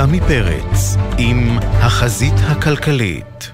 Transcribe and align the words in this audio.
סמי 0.00 0.20
פרץ 0.20 0.96
עם 1.18 1.58
החזית 1.60 2.34
הכלכלית. 2.46 3.50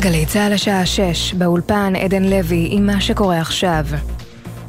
גלי 0.00 0.26
צה"ל 0.26 0.52
השעה 0.52 0.86
6, 0.86 1.34
באולפן 1.34 1.92
עדן 1.96 2.24
לוי 2.24 2.68
עם 2.70 2.86
מה 2.86 3.00
שקורה 3.00 3.40
עכשיו. 3.40 3.84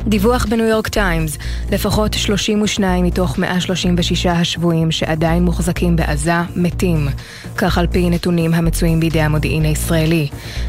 דיווח 0.07 0.45
בניו 0.45 0.65
יורק 0.65 0.87
טיימס, 0.87 1.37
לפחות 1.71 2.13
32 2.13 3.05
מתוך 3.05 3.37
136 3.37 4.25
השבויים 4.25 4.91
שעדיין 4.91 5.43
מוחזקים 5.43 5.95
בעזה 5.95 6.33
מתים. 6.55 7.07
כך 7.57 7.77
על 7.77 7.87
פי 7.87 8.09
נתונים 8.09 8.53
המצויים 8.53 8.99
בידי 8.99 9.21
המודיעין 9.21 9.65
הישראלי. 9.65 10.27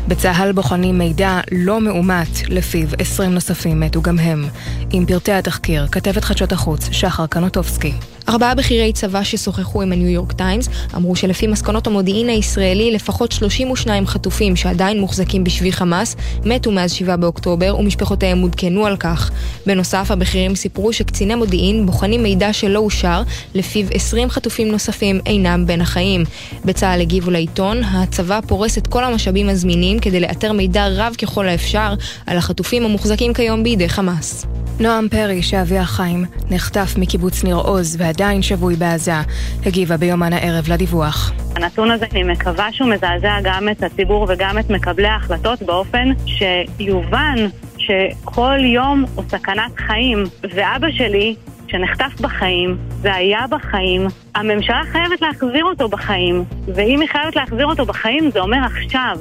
בצה"ל 0.09 0.53
בוחנים 0.53 0.99
מידע 0.99 1.41
לא 1.53 1.81
מאומת, 1.81 2.49
לפיו 2.49 2.89
20 2.99 3.35
נוספים 3.35 3.81
מתו 3.81 4.03
גם 4.03 4.19
הם. 4.19 4.45
עם 4.91 5.07
פרטי 5.07 5.33
התחקיר, 5.33 5.87
כתבת 5.87 6.25
חדשות 6.25 6.53
החוץ, 6.53 6.89
שחר 6.93 7.27
קנוטובסקי. 7.27 7.93
ארבעה 8.29 8.55
בכירי 8.55 8.93
צבא 8.93 9.23
ששוחחו 9.23 9.83
עם 9.83 9.93
הניו 9.93 10.09
יורק 10.09 10.33
טיימס 10.33 10.69
אמרו 10.97 11.17
שלפי 11.17 11.47
מסקנות 11.47 11.87
המודיעין 11.87 12.29
הישראלי 12.29 12.91
לפחות 12.91 13.33
32 13.33 14.07
חטופים 14.07 14.57
שעדיין 14.57 15.01
מוחזקים 15.01 15.45
בשבי 15.45 15.73
חמאס 15.73 16.17
מתו 16.45 16.71
מאז 16.71 16.93
7 16.93 17.17
באוקטובר 17.17 17.77
ומשפחותיהם 17.79 18.41
עודכנו 18.41 18.87
על 18.87 18.97
כך. 18.97 19.31
בנוסף, 19.67 20.11
הבכירים 20.11 20.55
סיפרו 20.55 20.93
שקציני 20.93 21.35
מודיעין 21.35 21.87
בוחנים 21.87 22.23
מידע 22.23 22.53
שלא 22.53 22.79
אושר 22.79 23.23
לפיו 23.55 23.87
20 23.95 24.31
חטופים 24.31 24.69
נוספים 24.69 25.21
אינם 25.27 25.67
בין 25.67 25.81
החיים. 25.81 26.25
בצה"ל 26.65 27.01
הגיבו 27.01 27.31
לעיתון, 27.31 27.83
הצבא 27.85 28.41
פורס 28.47 28.79
את 28.79 28.87
כל 28.87 29.05
המשאבים 29.05 29.49
הזמינים 29.49 29.99
כדי 29.99 30.21
לאתר 30.21 30.53
מידע 30.53 30.89
רב 30.89 31.15
ככל 31.23 31.49
האפשר 31.49 31.95
על 32.27 32.39
החטופים 32.39 32.85
המוחזקים 32.85 33.35
כיום 33.35 33.63
בידי 33.63 33.89
חמאס. 33.89 34.47
נועם 34.81 35.09
פרי, 35.09 35.43
שאביה 35.43 35.85
חיים, 35.85 36.25
נחטף 36.51 36.95
מקיבוץ 36.99 37.45
ניר 37.45 37.57
עוז 37.57 37.97
ועדיין 38.11 38.43
שבוי 38.43 38.77
בעזה, 38.77 39.13
הגיבה 39.67 39.97
ביומן 39.97 40.33
הערב 40.33 40.65
לדיווח. 40.69 41.33
הנתון 41.57 41.91
הזה, 41.91 42.07
אני 42.13 42.23
מקווה 42.23 42.73
שהוא 42.73 42.89
מזעזע 42.89 43.39
גם 43.43 43.69
את 43.69 43.83
הציבור 43.83 44.27
וגם 44.29 44.59
את 44.59 44.71
מקבלי 44.71 45.09
ההחלטות 45.09 45.63
באופן 45.63 46.09
שיובן 46.27 47.37
שכל 47.79 48.59
יום 48.65 49.05
הוא 49.15 49.25
סכנת 49.29 49.73
חיים. 49.77 50.25
ואבא 50.55 50.91
שלי, 50.91 51.35
שנחטף 51.67 52.21
בחיים, 52.21 52.77
והיה 53.01 53.45
בחיים, 53.51 54.07
הממשלה 54.35 54.83
חייבת 54.93 55.21
להחזיר 55.21 55.65
אותו 55.65 55.89
בחיים. 55.89 56.45
ואם 56.75 57.01
היא 57.01 57.09
חייבת 57.09 57.37
להחזיר 57.37 57.67
אותו 57.67 57.85
בחיים, 57.87 58.31
זה 58.31 58.41
אומר 58.41 58.59
עכשיו. 58.65 59.19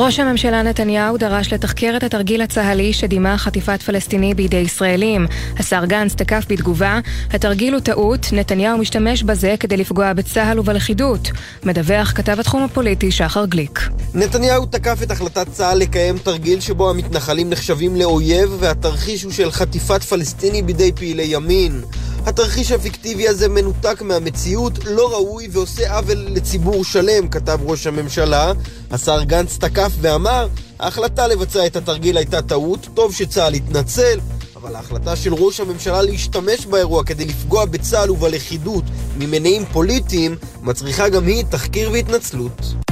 ראש 0.00 0.20
הממשלה 0.20 0.62
נתניהו 0.62 1.16
דרש 1.16 1.52
לתחקר 1.52 1.94
את 1.96 2.02
התרגיל 2.02 2.42
הצה"לי 2.42 2.92
שדימה 2.92 3.38
חטיפת 3.38 3.82
פלסטיני 3.82 4.34
בידי 4.34 4.56
ישראלים. 4.56 5.26
השר 5.56 5.84
גנץ 5.84 6.14
תקף 6.14 6.44
בתגובה, 6.48 7.00
התרגיל 7.30 7.74
הוא 7.74 7.80
טעות, 7.80 8.26
נתניהו 8.32 8.78
משתמש 8.78 9.22
בזה 9.22 9.54
כדי 9.60 9.76
לפגוע 9.76 10.12
בצה"ל 10.12 10.58
ובלכידות. 10.58 11.30
מדווח 11.64 12.12
כתב 12.12 12.40
התחום 12.40 12.62
הפוליטי 12.62 13.10
שחר 13.10 13.46
גליק. 13.46 13.80
נתניהו 14.14 14.66
תקף 14.66 14.98
את 15.02 15.10
החלטת 15.10 15.46
צה"ל 15.52 15.78
לקיים 15.78 16.18
תרגיל 16.18 16.60
שבו 16.60 16.90
המתנחלים 16.90 17.50
נחשבים 17.50 17.96
לאויב 17.96 18.56
והתרחיש 18.60 19.22
הוא 19.22 19.32
של 19.32 19.50
חטיפת 19.50 20.02
פלסטיני 20.02 20.62
בידי 20.62 20.92
פעילי 20.92 21.26
ימין. 21.26 21.82
התרחיש 22.26 22.72
הפיקטיבי 22.72 23.28
הזה 23.28 23.48
מנותק 23.48 24.02
מהמציאות, 24.02 24.84
לא 24.84 25.12
ראוי 25.12 25.48
ועושה 25.52 25.94
עוול 25.96 26.26
לציבור 26.28 26.84
שלם, 26.84 27.28
כתב 27.28 27.58
ראש 27.62 27.86
הממשלה. 27.86 28.52
השר 28.90 29.22
גנץ 29.22 29.56
תקף 29.56 29.92
ואמר, 30.00 30.48
ההחלטה 30.80 31.26
לבצע 31.26 31.66
את 31.66 31.76
התרגיל 31.76 32.16
הייתה 32.16 32.42
טעות, 32.42 32.88
טוב 32.94 33.14
שצה"ל 33.14 33.54
התנצל, 33.54 34.18
אבל 34.56 34.76
ההחלטה 34.76 35.16
של 35.16 35.34
ראש 35.34 35.60
הממשלה 35.60 36.02
להשתמש 36.02 36.66
באירוע 36.66 37.04
כדי 37.04 37.24
לפגוע 37.24 37.64
בצה"ל 37.64 38.10
ובלכידות 38.10 38.84
ממניעים 39.18 39.64
פוליטיים, 39.72 40.36
מצריכה 40.62 41.08
גם 41.08 41.26
היא 41.26 41.44
תחקיר 41.50 41.90
והתנצלות. 41.92 42.87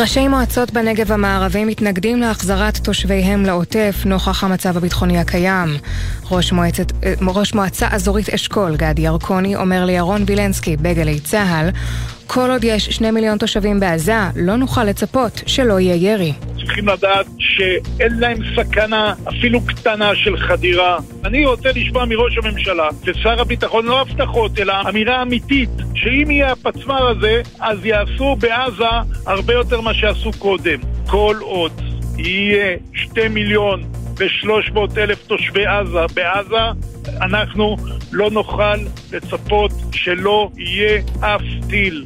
ראשי 0.00 0.28
מועצות 0.28 0.70
בנגב 0.70 1.12
המערבי 1.12 1.64
מתנגדים 1.64 2.20
להחזרת 2.20 2.76
תושביהם 2.76 3.46
לעוטף 3.46 3.94
נוכח 4.04 4.44
המצב 4.44 4.76
הביטחוני 4.76 5.18
הקיים. 5.18 5.68
ראש, 6.30 6.52
מועצת, 6.52 6.92
אה, 7.04 7.14
ראש 7.26 7.54
מועצה 7.54 7.88
אזורית 7.90 8.28
אשכול, 8.28 8.76
גדי 8.76 9.02
ירקוני, 9.02 9.56
אומר 9.56 9.84
לירון 9.84 10.24
וילנסקי 10.26 10.76
בגלי 10.76 11.20
צה"ל 11.20 11.70
כל 12.30 12.50
עוד 12.50 12.64
יש 12.64 12.84
שני 12.84 13.10
מיליון 13.10 13.38
תושבים 13.38 13.80
בעזה, 13.80 14.12
לא 14.36 14.56
נוכל 14.56 14.84
לצפות 14.84 15.42
שלא 15.46 15.80
יהיה 15.80 16.12
ירי. 16.12 16.32
צריכים 16.56 16.88
לדעת 16.88 17.26
שאין 17.38 18.18
להם 18.18 18.38
סכנה 18.56 19.14
אפילו 19.28 19.60
קטנה 19.60 20.14
של 20.14 20.36
חדירה. 20.36 20.98
אני 21.24 21.46
רוצה 21.46 21.68
לשמוע 21.72 22.04
מראש 22.04 22.38
הממשלה 22.38 22.88
ושר 23.04 23.40
הביטחון 23.40 23.86
לא 23.86 24.00
הבטחות, 24.00 24.58
אלא 24.58 24.74
אמירה 24.88 25.22
אמיתית, 25.22 25.70
שאם 25.94 26.30
יהיה 26.30 26.52
הפצמ"ר 26.52 27.08
הזה, 27.08 27.42
אז 27.60 27.84
יעשו 27.84 28.36
בעזה 28.36 28.84
הרבה 29.26 29.52
יותר 29.52 29.80
מה 29.80 29.94
שעשו 29.94 30.30
קודם. 30.38 30.78
כל 31.06 31.36
עוד 31.40 31.72
יהיה 32.18 32.76
שתי 32.94 33.28
מיליון 33.28 33.82
ושלוש 34.18 34.70
מאות 34.70 34.98
אלף 34.98 35.26
תושבי 35.26 35.66
עזה 35.66 36.14
בעזה, 36.14 36.64
אנחנו 37.20 37.76
לא 38.12 38.30
נוכל 38.30 38.76
לצפות 39.12 39.72
שלא 39.92 40.50
יהיה 40.56 41.02
אף 41.20 41.42
טיל. 41.70 42.04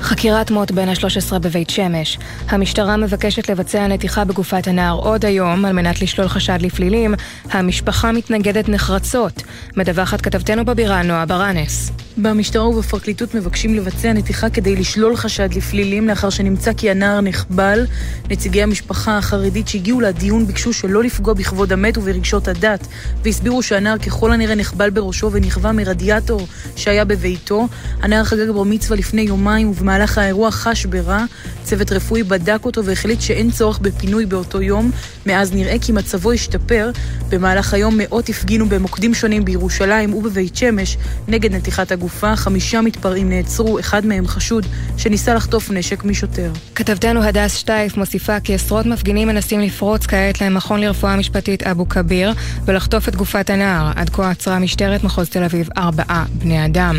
חקירת 0.00 0.50
מות 0.50 0.70
בן 0.70 0.88
ה-13 0.88 1.38
בבית 1.38 1.70
שמש. 1.70 2.18
המשטרה 2.48 2.96
מבקשת 2.96 3.50
לבצע 3.50 3.86
נתיחה 3.86 4.24
בגופת 4.24 4.66
הנער 4.66 4.96
עוד 4.96 5.24
היום 5.24 5.64
על 5.64 5.72
מנת 5.72 6.02
לשלול 6.02 6.28
חשד 6.28 6.58
לפלילים. 6.62 7.14
המשפחה 7.50 8.12
מתנגדת 8.12 8.68
נחרצות. 8.68 9.42
מדווחת 9.76 10.20
כתבתנו 10.20 10.64
בבירה 10.64 11.02
נועה 11.02 11.26
ברנס. 11.26 12.01
במשטרה 12.16 12.68
ובפרקליטות 12.68 13.34
מבקשים 13.34 13.74
לבצע 13.74 14.12
נתיחה 14.12 14.50
כדי 14.50 14.76
לשלול 14.76 15.16
חשד 15.16 15.54
לפלילים 15.54 16.08
לאחר 16.08 16.30
שנמצא 16.30 16.72
כי 16.72 16.90
הנער 16.90 17.20
נחבל. 17.20 17.86
נציגי 18.30 18.62
המשפחה 18.62 19.18
החרדית 19.18 19.68
שהגיעו 19.68 20.00
לדיון 20.00 20.46
ביקשו 20.46 20.72
שלא 20.72 21.02
לפגוע 21.02 21.34
בכבוד 21.34 21.72
המת 21.72 21.98
וברגשות 21.98 22.48
הדת, 22.48 22.86
והסבירו 23.24 23.62
שהנער 23.62 23.98
ככל 23.98 24.32
הנראה 24.32 24.54
נחבל 24.54 24.90
בראשו 24.90 25.32
ונכווה 25.32 25.72
מרדיאטור 25.72 26.46
שהיה 26.76 27.04
בביתו. 27.04 27.68
הנער 28.02 28.24
חגג 28.24 28.50
בר 28.50 28.62
מצווה 28.62 28.96
לפני 28.96 29.22
יומיים 29.22 29.70
ובמהלך 29.70 30.18
האירוע 30.18 30.50
חש 30.50 30.86
ברע. 30.86 31.24
צוות 31.62 31.92
רפואי 31.92 32.22
בדק 32.22 32.64
אותו 32.64 32.84
והחליט 32.84 33.20
שאין 33.20 33.50
צורך 33.50 33.78
בפינוי 33.78 34.26
באותו 34.26 34.62
יום. 34.62 34.90
מאז 35.26 35.52
נראה 35.52 35.76
כי 35.80 35.92
מצבו 35.92 36.32
השתפר. 36.32 36.90
במהלך 37.28 37.74
היום 37.74 37.94
מאות 37.98 38.28
הפגינו 38.28 38.68
במוקדים 38.68 39.14
שונים 39.14 39.44
בירושלים 39.44 40.14
ובבית 40.14 40.56
שמש 40.56 40.96
נגד 41.28 41.54
נתיחת 41.54 41.92
הגופה. 42.02 42.36
חמישה 42.36 42.80
מתפרעים 42.80 43.28
נעצרו, 43.28 43.80
אחד 43.80 44.06
מהם 44.06 44.26
חשוד 44.26 44.66
שניסה 44.96 45.34
לחטוף 45.34 45.70
נשק 45.70 46.04
משוטר. 46.04 46.52
כתבתנו 46.74 47.22
הדס 47.22 47.56
שטייף 47.56 47.96
מוסיפה 47.96 48.40
כי 48.40 48.54
עשרות 48.54 48.86
מפגינים 48.86 49.28
מנסים 49.28 49.60
לפרוץ 49.60 50.06
כעת 50.06 50.40
למכון 50.40 50.80
לרפואה 50.80 51.16
משפטית 51.16 51.62
אבו 51.62 51.88
כביר 51.88 52.32
ולחטוף 52.64 53.08
את 53.08 53.16
גופת 53.16 53.50
הנער. 53.50 53.92
עד 53.96 54.10
כה 54.10 54.30
עצרה 54.30 54.58
משטרת 54.58 55.04
מחוז 55.04 55.28
תל 55.28 55.44
אביב 55.44 55.68
ארבעה 55.76 56.24
בני 56.32 56.64
אדם. 56.64 56.96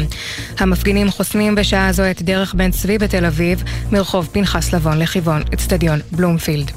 המפגינים 0.59 1.11
חוסמים 1.11 1.55
בשעה 1.55 1.91
זו 1.91 2.03
את 2.11 2.21
דרך 2.21 2.53
בן 2.53 2.71
צבי 2.71 2.97
בתל 2.97 3.25
אביב 3.25 3.63
מרחוב 3.91 4.29
פנחס 4.31 4.73
לבון 4.73 4.99
לכיוון 4.99 5.41
אצטדיון 5.53 5.99
בלומפילד. 6.11 6.71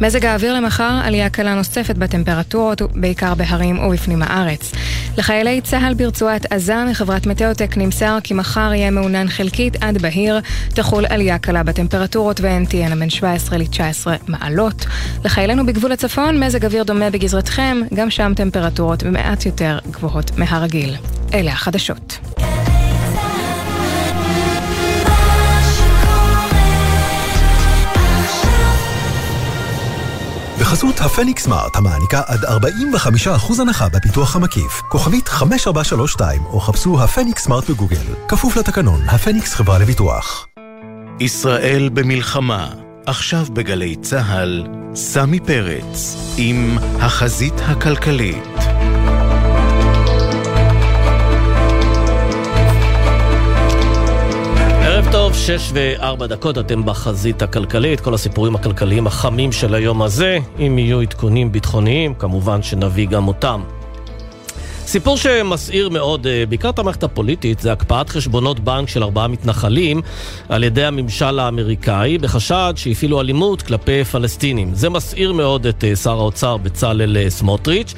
מזג 0.00 0.24
האוויר 0.24 0.54
למחר, 0.54 1.00
עלייה 1.04 1.30
קלה 1.30 1.54
נוספת 1.54 1.96
בטמפרטורות, 1.96 2.82
בעיקר 2.94 3.34
בהרים 3.34 3.78
ובפנים 3.78 4.22
הארץ. 4.22 4.72
לחיילי 5.18 5.60
צה"ל 5.60 5.94
ברצועת 5.94 6.52
עזה 6.52 6.84
מחברת 6.90 7.26
מטאוטק 7.26 7.76
נמסר 7.76 8.18
כי 8.24 8.34
מחר 8.34 8.72
יהיה 8.74 8.90
מעונן 8.90 9.28
חלקית 9.28 9.76
עד 9.82 10.02
בהיר, 10.02 10.40
תחול 10.68 11.06
עלייה 11.06 11.38
קלה 11.38 11.62
בטמפרטורות 11.62 12.40
והן 12.40 12.64
תהיינה 12.64 12.96
בין 12.96 13.10
17 13.10 13.58
ל-19 13.58 14.06
מעלות. 14.28 14.86
לחיילינו 15.24 15.66
בגבול 15.66 15.92
הצפון, 15.92 16.44
מזג 16.44 16.64
אוויר 16.64 16.82
דומה 16.82 17.10
בגזרתכם, 17.10 17.80
גם 17.94 18.10
שם 18.10 18.32
טמפרטורות 18.36 19.02
מעט 19.02 19.46
יותר 19.46 19.78
גבוהות 19.90 20.38
מהרגיל. 20.38 20.96
אלה 21.34 21.52
החדשות. 21.52 22.18
בחסות 30.62 31.00
הפניקס 31.00 31.44
סמארט, 31.44 31.76
המעניקה 31.76 32.22
עד 32.26 32.44
45% 32.44 33.60
הנחה 33.60 33.88
בפיתוח 33.88 34.36
המקיף. 34.36 34.80
כוכבית 34.88 35.28
5432, 35.28 36.44
או 36.44 36.60
חפשו 36.60 37.02
הפניקס 37.02 37.44
סמארט 37.44 37.70
בגוגל. 37.70 37.96
כפוף 38.28 38.56
לתקנון, 38.56 39.00
הפניקס 39.08 39.54
חברה 39.54 39.78
לביטוח. 39.78 40.46
ישראל 41.20 41.88
במלחמה, 41.88 42.70
עכשיו 43.06 43.46
בגלי 43.52 43.96
צה"ל, 43.96 44.66
סמי 44.94 45.40
פרץ, 45.40 46.16
עם 46.36 46.78
החזית 47.00 47.54
הכלכלית. 47.66 48.71
ערב 55.02 55.12
טוב, 55.12 55.34
שש 55.34 55.70
וארבע 55.74 56.26
דקות, 56.26 56.58
אתם 56.58 56.84
בחזית 56.84 57.42
הכלכלית, 57.42 58.00
כל 58.00 58.14
הסיפורים 58.14 58.54
הכלכליים 58.54 59.06
החמים 59.06 59.52
של 59.52 59.74
היום 59.74 60.02
הזה. 60.02 60.38
אם 60.58 60.78
יהיו 60.78 61.00
עדכונים 61.00 61.52
ביטחוניים, 61.52 62.14
כמובן 62.14 62.62
שנביא 62.62 63.08
גם 63.08 63.28
אותם. 63.28 63.62
סיפור 64.86 65.16
שמסעיר 65.16 65.88
מאוד, 65.88 66.26
אה, 66.26 66.44
בעיקר 66.48 66.70
את 66.70 66.78
המערכת 66.78 67.02
הפוליטית, 67.02 67.60
זה 67.60 67.72
הקפאת 67.72 68.08
חשבונות 68.08 68.60
בנק 68.60 68.88
של 68.88 69.02
ארבעה 69.02 69.28
מתנחלים 69.28 70.02
על 70.48 70.64
ידי 70.64 70.84
הממשל 70.84 71.38
האמריקאי, 71.38 72.18
בחשד 72.18 72.72
שהפעילו 72.76 73.20
אלימות 73.20 73.62
כלפי 73.62 74.04
פלסטינים. 74.04 74.74
זה 74.74 74.88
מסעיר 74.88 75.32
מאוד 75.32 75.66
את 75.66 75.84
אה, 75.84 75.96
שר 75.96 76.18
האוצר 76.18 76.56
בצלאל 76.56 77.16
אה, 77.16 77.30
סמוטריץ'. 77.30 77.94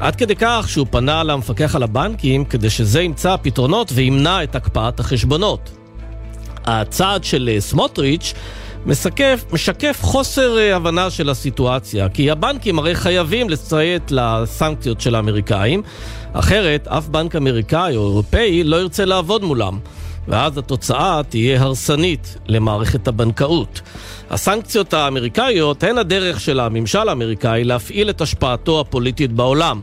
עד 0.00 0.16
כדי 0.16 0.34
כך 0.36 0.66
שהוא 0.68 0.86
פנה 0.90 1.22
למפקח 1.22 1.76
על 1.76 1.82
הבנקים 1.82 2.44
כדי 2.44 2.70
שזה 2.70 3.02
ימצא 3.02 3.36
פתרונות 3.42 3.92
וימנע 3.94 4.42
את 4.42 4.54
הקפאת 4.54 5.00
החשבונות. 5.00 5.83
הצעד 6.64 7.24
של 7.24 7.50
אה, 7.52 7.60
סמוטריץ' 7.60 8.34
משקף, 8.86 9.44
משקף 9.52 9.98
חוסר 10.02 10.58
אה, 10.58 10.76
הבנה 10.76 11.10
של 11.10 11.30
הסיטואציה, 11.30 12.08
כי 12.08 12.30
הבנקים 12.30 12.78
הרי 12.78 12.94
חייבים 12.94 13.50
לציית 13.50 14.10
לסנקציות 14.10 15.00
של 15.00 15.14
האמריקאים, 15.14 15.82
אחרת 16.32 16.88
אף 16.88 17.08
בנק 17.08 17.36
אמריקאי 17.36 17.96
או 17.96 18.06
אירופאי 18.06 18.64
לא 18.64 18.76
ירצה 18.76 19.04
לעבוד 19.04 19.44
מולם. 19.44 19.78
ואז 20.28 20.58
התוצאה 20.58 21.20
תהיה 21.28 21.62
הרסנית 21.62 22.36
למערכת 22.46 23.08
הבנקאות. 23.08 23.80
הסנקציות 24.30 24.94
האמריקאיות 24.94 25.82
הן 25.82 25.98
הדרך 25.98 26.40
של 26.40 26.60
הממשל 26.60 27.08
האמריקאי 27.08 27.64
להפעיל 27.64 28.10
את 28.10 28.20
השפעתו 28.20 28.80
הפוליטית 28.80 29.32
בעולם. 29.32 29.80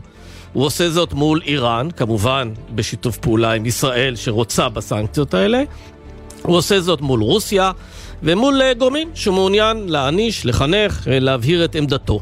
הוא 0.52 0.64
עושה 0.64 0.90
זאת 0.90 1.12
מול 1.12 1.40
איראן, 1.46 1.88
כמובן 1.96 2.50
בשיתוף 2.74 3.16
פעולה 3.16 3.52
עם 3.52 3.66
ישראל 3.66 4.16
שרוצה 4.16 4.68
בסנקציות 4.68 5.34
האלה. 5.34 5.62
הוא 6.42 6.56
עושה 6.56 6.80
זאת 6.80 7.00
מול 7.00 7.22
רוסיה 7.22 7.70
ומול 8.22 8.62
אה, 8.62 8.74
גורמים 8.74 9.10
שמעוניין 9.14 9.88
להעניש, 9.88 10.46
לחנך, 10.46 11.08
אה, 11.08 11.18
להבהיר 11.20 11.64
את 11.64 11.74
עמדתו. 11.74 12.20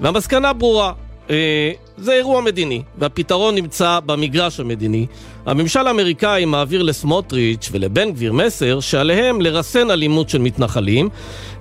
והמסקנה 0.00 0.52
ברורה, 0.52 0.92
אה, 1.30 1.72
זה 1.98 2.12
אירוע 2.12 2.40
מדיני, 2.40 2.82
והפתרון 2.98 3.54
נמצא 3.54 3.98
במגרש 4.06 4.60
המדיני. 4.60 5.06
הממשל 5.46 5.86
האמריקאי 5.86 6.44
מעביר 6.44 6.82
לסמוטריץ' 6.82 7.68
ולבן 7.72 8.12
גביר 8.12 8.32
מסר 8.32 8.80
שעליהם 8.80 9.40
לרסן 9.40 9.90
אלימות 9.90 10.28
של 10.30 10.38
מתנחלים 10.38 11.08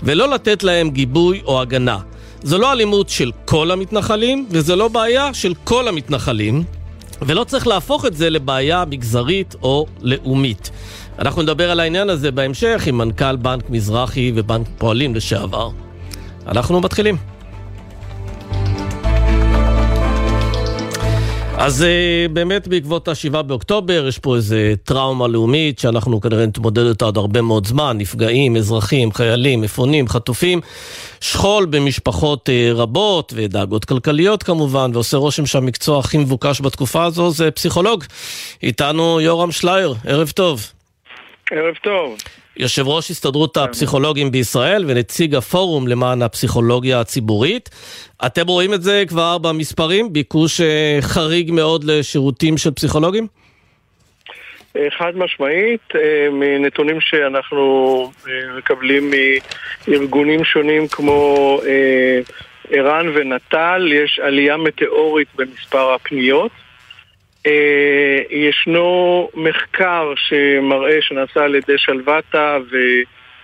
ולא 0.04 0.30
לתת 0.30 0.63
להם 0.63 0.90
גיבוי 0.90 1.42
או 1.46 1.62
הגנה. 1.62 1.98
זו 2.44 2.57
לא 2.57 2.72
אלימות 2.72 3.10
של 3.10 3.31
כל 3.46 3.72
המתנחלים, 3.72 4.46
וזו 4.50 4.75
לא 4.75 4.88
בעיה 4.88 5.34
של 5.34 5.54
כל 5.63 5.88
המתנחלים, 5.88 6.63
ולא 7.22 7.44
צריך 7.44 7.68
להפוך 7.68 8.06
את 8.06 8.16
זה 8.16 8.30
לבעיה 8.30 8.84
מגזרית 8.90 9.56
או 9.63 9.86
לאומית. 10.01 10.72
אנחנו 11.19 11.42
נדבר 11.42 11.71
על 11.71 11.80
העניין 11.80 12.10
הזה 12.10 12.31
בהמשך 12.31 12.83
עם 12.88 12.98
מנכ"ל 12.98 13.36
בנק 13.36 13.69
מזרחי 13.69 14.31
ובנק 14.36 14.68
פועלים 14.77 15.16
לשעבר. 15.16 15.69
אנחנו 16.48 16.81
מתחילים. 16.81 17.18
אז 21.57 21.81
uh, 21.81 22.31
באמת 22.33 22.68
בעקבות 22.68 23.07
ה-7 23.07 23.42
באוקטובר 23.42 24.06
יש 24.07 24.18
פה 24.18 24.36
איזה 24.36 24.74
טראומה 24.83 25.27
לאומית 25.27 25.80
שאנחנו 25.80 26.21
כנראה 26.21 26.45
נתמודד 26.45 26.86
איתה 26.86 27.06
עוד 27.06 27.18
הרבה 27.18 27.42
מאוד 27.42 27.68
זמן, 27.68 27.98
נפגעים, 27.98 28.57
אזרחים, 28.57 29.12
חיילים, 29.12 29.62
מפונים, 29.62 30.07
חטופים, 30.07 30.62
שכול 31.22 31.65
במשפחות 31.65 32.50
uh, 32.50 32.77
רבות 32.77 33.33
ודאגות 33.36 33.86
כלכליות 33.86 34.44
כמובן, 34.44 34.92
ועושה 34.94 35.18
רושם 35.18 35.45
שהמקצוע 35.45 36.00
הכי 36.00 36.18
מבוקש 36.18 36.62
בתקופה 36.62 37.06
הזו 37.06 37.31
זה 37.31 37.51
פסיכולוג. 37.51 38.04
איתנו 38.63 39.22
יורם 39.22 39.51
שלייר, 39.51 39.95
ערב 40.06 40.30
טוב. 40.30 40.79
ערב 41.51 41.75
טוב. 41.75 42.18
יושב 42.57 42.88
ראש 42.88 43.12
הסתדרות 43.12 43.57
הפסיכולוגים 43.57 44.31
בישראל 44.31 44.86
ונציג 44.88 45.36
הפורום 45.36 45.88
למען 45.88 46.22
הפסיכולוגיה 46.22 47.00
הציבורית. 47.00 47.69
אתם 48.25 48.48
רואים 48.48 48.74
את 48.74 48.81
זה 48.81 49.04
כבר 49.07 49.38
במספרים? 49.38 50.13
ביקוש 50.13 50.62
אה, 50.62 50.98
חריג 51.01 51.51
מאוד 51.51 51.84
לשירותים 51.84 52.57
של 52.57 52.72
פסיכולוגים? 52.72 53.28
אה, 54.75 54.88
חד 54.98 55.12
משמעית, 55.16 55.81
אה, 55.96 56.30
מנתונים 56.31 57.01
שאנחנו 57.01 58.12
מקבלים 58.57 59.12
מארגונים 59.88 60.44
שונים 60.44 60.88
כמו 60.88 61.60
ער"ן 62.72 63.07
ונט"ל, 63.16 63.92
יש 63.94 64.19
עלייה 64.24 64.57
מטאורית 64.57 65.28
במספר 65.36 65.94
הפניות. 65.94 66.51
אה, 67.47 68.19
ישנו 68.30 69.30
מחקר 69.33 70.13
שמראה, 70.15 71.01
שנעשה 71.01 71.44
על 71.44 71.56
ידי 71.56 71.77
שלוותה 71.77 72.57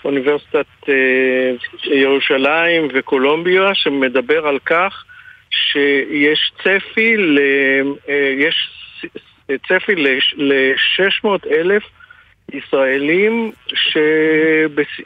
ואוניברסיטת 0.04 0.66
אה, 0.90 1.52
ירושלים 1.84 2.88
וקולומביה, 2.94 3.70
שמדבר 3.74 4.48
על 4.48 4.60
כך 4.60 5.04
שיש 5.50 6.52
צפי, 6.64 7.18
ל, 7.18 7.40
אה, 8.10 8.34
יש 8.38 8.70
צפי 9.68 9.96
ל-600 10.38 11.28
אלף 11.52 11.84
ישראלים 12.54 13.52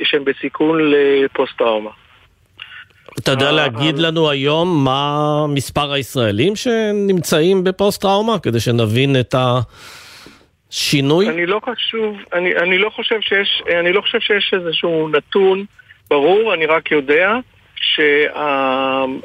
שהם 0.04 0.26
בסיכון 0.26 0.92
לפוסט-טראומה. 0.92 1.92
אתה 3.20 3.32
יודע 3.32 3.52
להגיד 3.52 4.00
לנו 4.00 4.30
היום 4.30 4.84
מה 4.84 5.46
מספר 5.48 5.92
הישראלים 5.92 6.56
שנמצאים 6.56 7.64
בפוסט-טראומה, 7.64 8.40
כדי 8.40 8.60
שנבין 8.60 9.16
את 9.20 9.36
השינוי? 10.70 11.30
אני 11.30 11.46
לא 11.46 11.62
חשוב, 11.66 12.18
אני, 12.34 12.56
אני 12.56 12.78
לא 12.78 12.90
חושב 12.90 13.22
שיש, 13.22 13.64
אני 13.80 13.94
לא 13.94 14.02
חושב 14.02 14.20
שיש 14.20 14.54
איזשהו 14.54 15.10
נתון 15.10 15.66
ברור, 16.10 16.54
אני 16.54 16.66
רק 16.66 16.92
יודע 16.92 17.34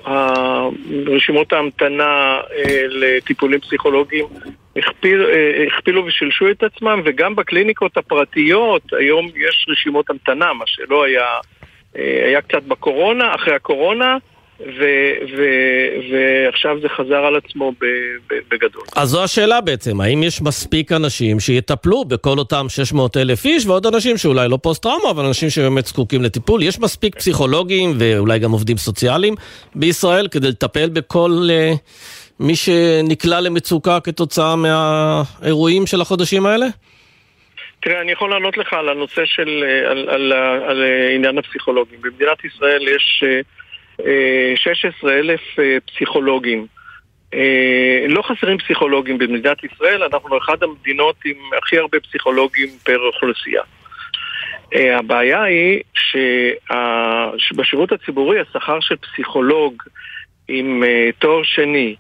שרשימות 0.07 1.53
ההמתנה 1.53 2.41
אה, 2.57 2.85
לטיפולים 2.89 3.61
פסיכולוגיים 3.61 4.27
הכפיל, 4.77 5.27
אה, 5.27 5.65
הכפילו 5.67 6.07
ושילשו 6.07 6.51
את 6.51 6.63
עצמם, 6.63 7.03
וגם 7.05 7.37
בקליניקות 7.37 7.97
הפרטיות 7.97 8.83
היום 8.93 9.27
יש 9.27 9.67
רשימות 9.69 10.11
המתנה, 10.11 10.53
מה 10.53 10.65
שלא 10.67 11.05
היה 11.05 11.27
היה 11.95 12.43
קצת 12.43 12.63
בקורונה, 12.63 13.35
אחרי 13.35 13.55
הקורונה, 13.55 14.17
ו- 14.61 15.15
ו- 15.37 16.13
ועכשיו 16.13 16.77
זה 16.83 16.89
חזר 16.89 17.17
על 17.17 17.37
עצמו 17.37 17.73
בגדול. 18.51 18.83
אז 18.97 19.09
זו 19.09 19.25
השאלה 19.25 19.61
בעצם, 19.61 20.01
האם 20.01 20.23
יש 20.23 20.43
מספיק 20.43 20.93
אנשים 20.93 21.41
שיטפלו 21.41 22.05
בכל 22.05 22.39
אותם 22.39 22.67
600 22.69 23.17
אלף 23.17 23.45
איש 23.45 23.67
ועוד 23.67 23.87
אנשים 23.87 24.17
שאולי 24.17 24.49
לא 24.49 24.59
פוסט-טראומה, 24.63 25.11
אבל 25.11 25.25
אנשים 25.25 25.51
שבאמת 25.51 25.87
זקוקים 25.87 26.23
לטיפול? 26.23 26.63
יש 26.63 26.81
מספיק 26.81 27.15
פסיכולוגים 27.15 27.95
ואולי 27.99 28.39
גם 28.39 28.53
עובדים 28.53 28.77
סוציאליים 28.77 29.35
בישראל 29.75 30.29
כדי 30.29 30.49
לטפל 30.49 30.89
בכל 30.89 31.49
uh, 31.49 31.77
מי 32.41 32.57
שנקלע 32.57 33.41
למצוקה 33.41 34.01
כתוצאה 34.01 34.57
מהאירועים 34.57 35.87
של 35.87 36.01
החודשים 36.01 36.47
האלה? 36.47 36.67
תראה, 37.85 38.01
אני 38.01 38.13
יכול 38.13 38.31
לענות 38.31 38.59
לך 38.59 38.73
על 38.73 38.89
הנושא 38.89 39.25
של, 39.25 39.65
אה, 39.67 39.91
על, 39.91 40.09
על, 40.09 40.33
על, 40.33 40.63
על 40.63 40.83
אה, 40.83 41.15
עניין 41.15 41.39
הפסיכולוגים. 41.39 41.99
במדינת 42.01 42.45
ישראל 42.45 42.89
יש 42.89 43.25
16 44.57 45.11
אה, 45.11 45.19
אלף 45.19 45.41
פסיכולוגים. 45.87 46.67
לא 48.09 48.23
חסרים 48.23 48.59
פסיכולוגים 48.59 49.19
במדינת 49.19 49.65
ישראל, 49.65 50.03
אנחנו 50.03 50.39
אחת 50.39 50.63
המדינות 50.63 51.17
עם 51.25 51.37
הכי 51.59 51.79
הרבה 51.79 52.01
פסיכולוגים 52.01 52.69
פר 52.85 52.99
אוכלוסייה. 52.99 53.63
הבעיה 54.75 55.43
היא 55.43 55.81
שבשירות 57.39 57.93
הציבורי 57.93 58.41
השכר 58.41 58.81
של 58.81 58.97
פסיכולוג 58.97 59.83
עם 60.49 60.83
תואר 61.19 61.43
שני, 61.43 61.97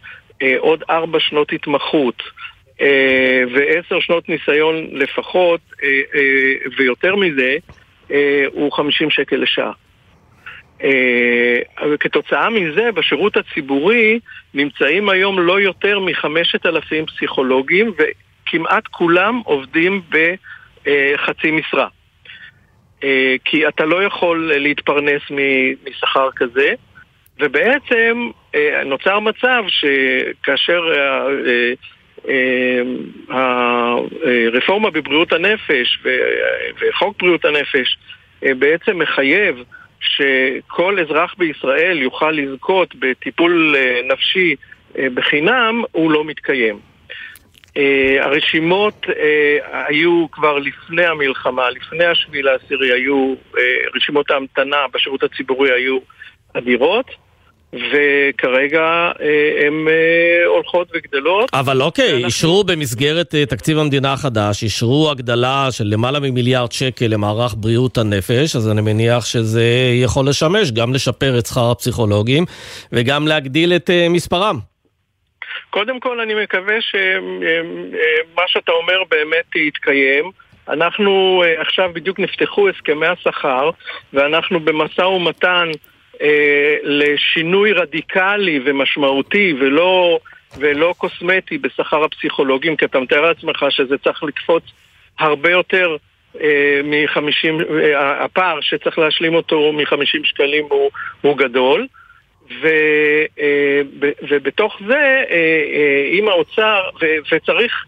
עוד 0.59 0.83
ארבע 0.91 1.21
שנות 1.21 1.53
התמחות, 1.53 2.23
אה, 2.23 2.44
ועשר 2.81 4.01
שנות 4.01 4.29
ניסיון 4.29 4.89
לפחות, 4.93 5.61
אה, 5.83 5.89
אה, 5.89 6.71
ויותר 6.79 7.17
מזה, 7.17 7.57
הוא 8.53 8.73
50 8.73 9.11
שקל 9.11 9.37
לשעה. 9.37 9.73
וכתוצאה 11.91 12.51
מזה, 12.51 12.93
בשירות 12.93 13.37
הציבורי 13.37 14.21
נמצאים 14.55 15.09
היום 15.09 15.41
לא 15.41 15.61
יותר 15.61 16.01
מחמשת 16.01 16.67
אלפים 16.67 17.07
פסיכולוגים, 17.07 17.93
וכמעט 17.99 18.87
כולם 18.91 19.41
עובדים 19.45 20.03
בחצי 20.09 21.51
משרה. 21.51 21.89
כי 23.45 23.69
אתה 23.69 23.85
לא 23.85 24.05
יכול 24.05 24.53
להתפרנס 24.57 25.23
משכר 25.85 26.29
כזה, 26.37 26.75
ובעצם 27.41 28.31
נוצר 28.85 29.21
מצב 29.21 29.65
שכאשר 29.69 30.81
הרפורמה 33.29 34.91
בבריאות 34.91 35.33
הנפש 35.33 35.99
וחוק 36.81 37.19
בריאות 37.19 37.45
הנפש 37.45 37.97
אה, 38.45 38.55
בעצם 38.55 38.99
מחייב 38.99 39.63
שכל 40.01 41.01
אזרח 41.01 41.35
בישראל 41.39 41.99
יוכל 42.03 42.31
לזכות 42.31 42.95
בטיפול 42.99 43.75
אה, 43.79 44.01
נפשי 44.13 44.55
אה, 44.99 45.07
בחינם, 45.15 45.83
הוא 45.93 46.11
לא 46.11 46.25
מתקיים. 46.25 46.79
הרשימות 48.21 49.07
היו 49.73 50.27
כבר 50.33 50.59
לפני 50.59 51.07
המלחמה, 51.07 51.71
לפני 51.71 52.05
השביעי 52.05 52.43
לעשירי 52.43 52.93
היו, 52.93 53.35
רשימות 53.95 54.31
ההמתנה 54.31 54.77
בשירות 54.93 55.23
הציבורי 55.23 55.73
היו 55.73 55.99
אדירות. 56.53 57.11
וכרגע 57.75 59.13
הן 59.67 59.87
הולכות 60.47 60.89
וגדלות. 60.95 61.51
אבל 61.53 61.83
אוקיי, 61.83 62.09
ואנחנו... 62.09 62.27
אישרו 62.27 62.65
במסגרת 62.65 63.35
תקציב 63.35 63.79
המדינה 63.79 64.13
החדש, 64.13 64.63
אישרו 64.63 65.11
הגדלה 65.11 65.69
של 65.71 65.85
למעלה 65.87 66.21
ממיליארד 66.21 66.73
שקל 66.73 67.07
למערך 67.07 67.55
בריאות 67.57 67.99
הנפש, 67.99 68.57
אז 68.57 68.71
אני 68.71 68.81
מניח 68.81 69.25
שזה 69.25 69.65
יכול 70.03 70.29
לשמש 70.29 70.73
גם 70.73 70.95
לשפר 70.95 71.39
את 71.39 71.47
שכר 71.47 71.71
הפסיכולוגים 71.71 72.45
וגם 72.93 73.27
להגדיל 73.29 73.73
את 73.73 73.91
מספרם. 74.11 74.59
קודם 75.71 76.01
כל 76.01 76.21
אני 76.21 76.35
מקווה 76.35 76.75
שמה 76.81 78.43
שאתה 78.47 78.73
אומר 78.73 78.99
באמת 79.11 79.57
יתקיים. 79.57 80.31
אנחנו 80.69 81.43
עכשיו 81.59 81.91
בדיוק 81.95 82.19
נפתחו 82.19 82.69
הסכמי 82.69 83.07
השכר 83.07 83.71
ואנחנו 84.13 84.61
במשא 84.61 85.03
ומתן 85.03 85.69
אה, 85.69 85.94
לשינוי 86.83 87.73
רדיקלי 87.73 88.61
ומשמעותי 88.65 89.55
ולא, 89.61 90.19
ולא 90.59 90.95
קוסמטי 90.99 91.59
בשכר 91.59 92.05
הפסיכולוגים, 92.05 92.77
כי 92.77 92.85
אתה 92.85 93.01
מתאר 93.01 93.21
לעצמך 93.21 93.65
שזה 93.71 93.99
צריך 93.99 94.23
לקפוץ 94.23 94.65
הרבה 95.19 95.51
יותר 95.51 95.97
אה, 96.41 96.81
מ-50, 96.85 97.75
אה, 97.81 98.25
הפער 98.25 98.61
שצריך 98.61 98.99
להשלים 98.99 99.35
אותו 99.35 99.73
מ-50 99.73 100.25
שקלים 100.25 100.65
הוא, 100.71 100.91
הוא 101.21 101.39
גדול. 101.39 101.87
ו, 102.63 102.69
אה, 103.41 103.81
ובתוך 104.31 104.77
זה, 104.87 104.95
אה, 104.95 105.25
אה, 105.31 106.09
עם 106.11 106.29
האוצר, 106.29 106.81
ו, 107.01 107.07
וצריך, 107.33 107.85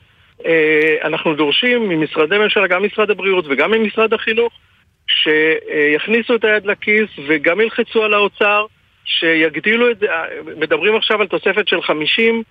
אה, 0.46 0.96
אנחנו 1.04 1.34
דורשים 1.34 1.88
ממשרדי 1.88 2.38
ממשלה, 2.38 2.66
גם 2.66 2.82
משרד 2.82 3.10
הבריאות 3.10 3.44
וגם 3.48 3.70
ממשרד 3.70 4.14
החינוך, 4.14 4.52
שיכניסו 5.08 6.34
את 6.34 6.44
היד 6.44 6.66
לכיס 6.66 7.10
וגם 7.28 7.60
ילחצו 7.60 8.02
על 8.02 8.14
האוצר, 8.14 8.66
שיגדילו 9.04 9.90
את 9.90 9.98
זה, 9.98 10.06
מדברים 10.56 10.96
עכשיו 10.96 11.20
על 11.20 11.26
תוספת 11.26 11.68
של 11.68 11.82
50 11.82 12.42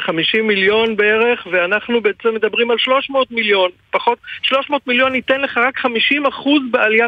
50 0.00 0.40
אה, 0.40 0.40
אה, 0.40 0.48
מיליון 0.48 0.96
בערך, 0.96 1.46
ואנחנו 1.52 2.00
בעצם 2.00 2.34
מדברים 2.34 2.70
על 2.70 2.76
300 2.78 3.30
מיליון. 3.30 3.70
פחות, 3.90 4.18
300 4.42 4.86
מיליון 4.86 5.14
ייתן 5.14 5.40
לך 5.40 5.58
רק 5.58 5.78
50 5.78 6.26
אחוז 6.26 6.62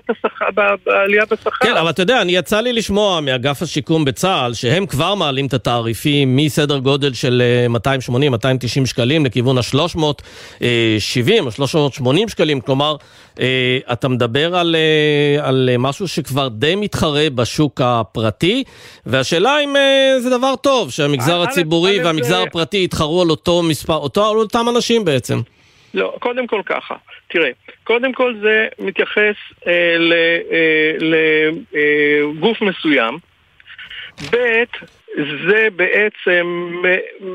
השכר, 0.09 0.45
בעלייה 0.85 1.25
בשכר. 1.31 1.67
כן, 1.67 1.77
אבל 1.77 1.91
אתה 1.91 2.03
יודע, 2.03 2.23
אני 2.23 2.37
יצא 2.37 2.61
לי 2.61 2.73
לשמוע 2.73 3.21
מאגף 3.21 3.63
השיקום 3.63 4.05
בצה"ל, 4.05 4.55
שהם 4.55 4.87
כבר 4.87 5.15
מעלים 5.15 5.47
את 5.47 5.55
התעריפים 5.55 6.37
מסדר 6.37 6.79
גודל 6.79 7.13
של 7.15 7.43
280-290 7.77 7.81
אה, 8.81 8.87
שקלים 8.87 9.25
לכיוון 9.27 9.59
ה-370 9.59 11.41
או 11.41 11.51
380 11.51 12.29
שקלים, 12.29 12.61
כלומר, 12.61 12.97
אתה 13.93 14.09
מדבר 14.09 14.57
על, 14.57 14.77
על 15.43 15.71
משהו 15.79 16.09
שכבר 16.09 16.49
די 16.49 16.77
מתחרה 16.77 17.31
בשוק 17.35 17.81
הפרטי, 17.85 18.65
והשאלה 19.07 19.61
אם 19.61 19.75
זה 20.19 20.31
דבר 20.31 20.57
טוב 20.57 20.91
שהמגזר 20.91 21.43
הציבורי... 21.43 22.05
והמגזר 22.05 22.43
הפרטי 22.43 22.85
יתחרו 22.85 23.23
על 23.23 23.31
אותו 23.31 23.63
מספר, 23.63 23.95
אותו, 23.95 24.31
על 24.31 24.37
אותם 24.37 24.67
אנשים 24.77 25.05
בעצם. 25.05 25.39
לא, 25.95 26.15
קודם 26.21 26.47
כל 26.47 26.61
ככה. 26.67 26.95
תראה, 27.29 27.51
קודם 27.85 28.13
כל 28.13 28.35
זה 28.43 28.67
מתייחס 28.79 29.37
אה, 29.67 29.97
לגוף 31.01 32.63
אה, 32.63 32.69
מסוים. 32.69 33.19
ב', 34.31 34.65
זה 35.17 35.69
בעצם 35.77 36.73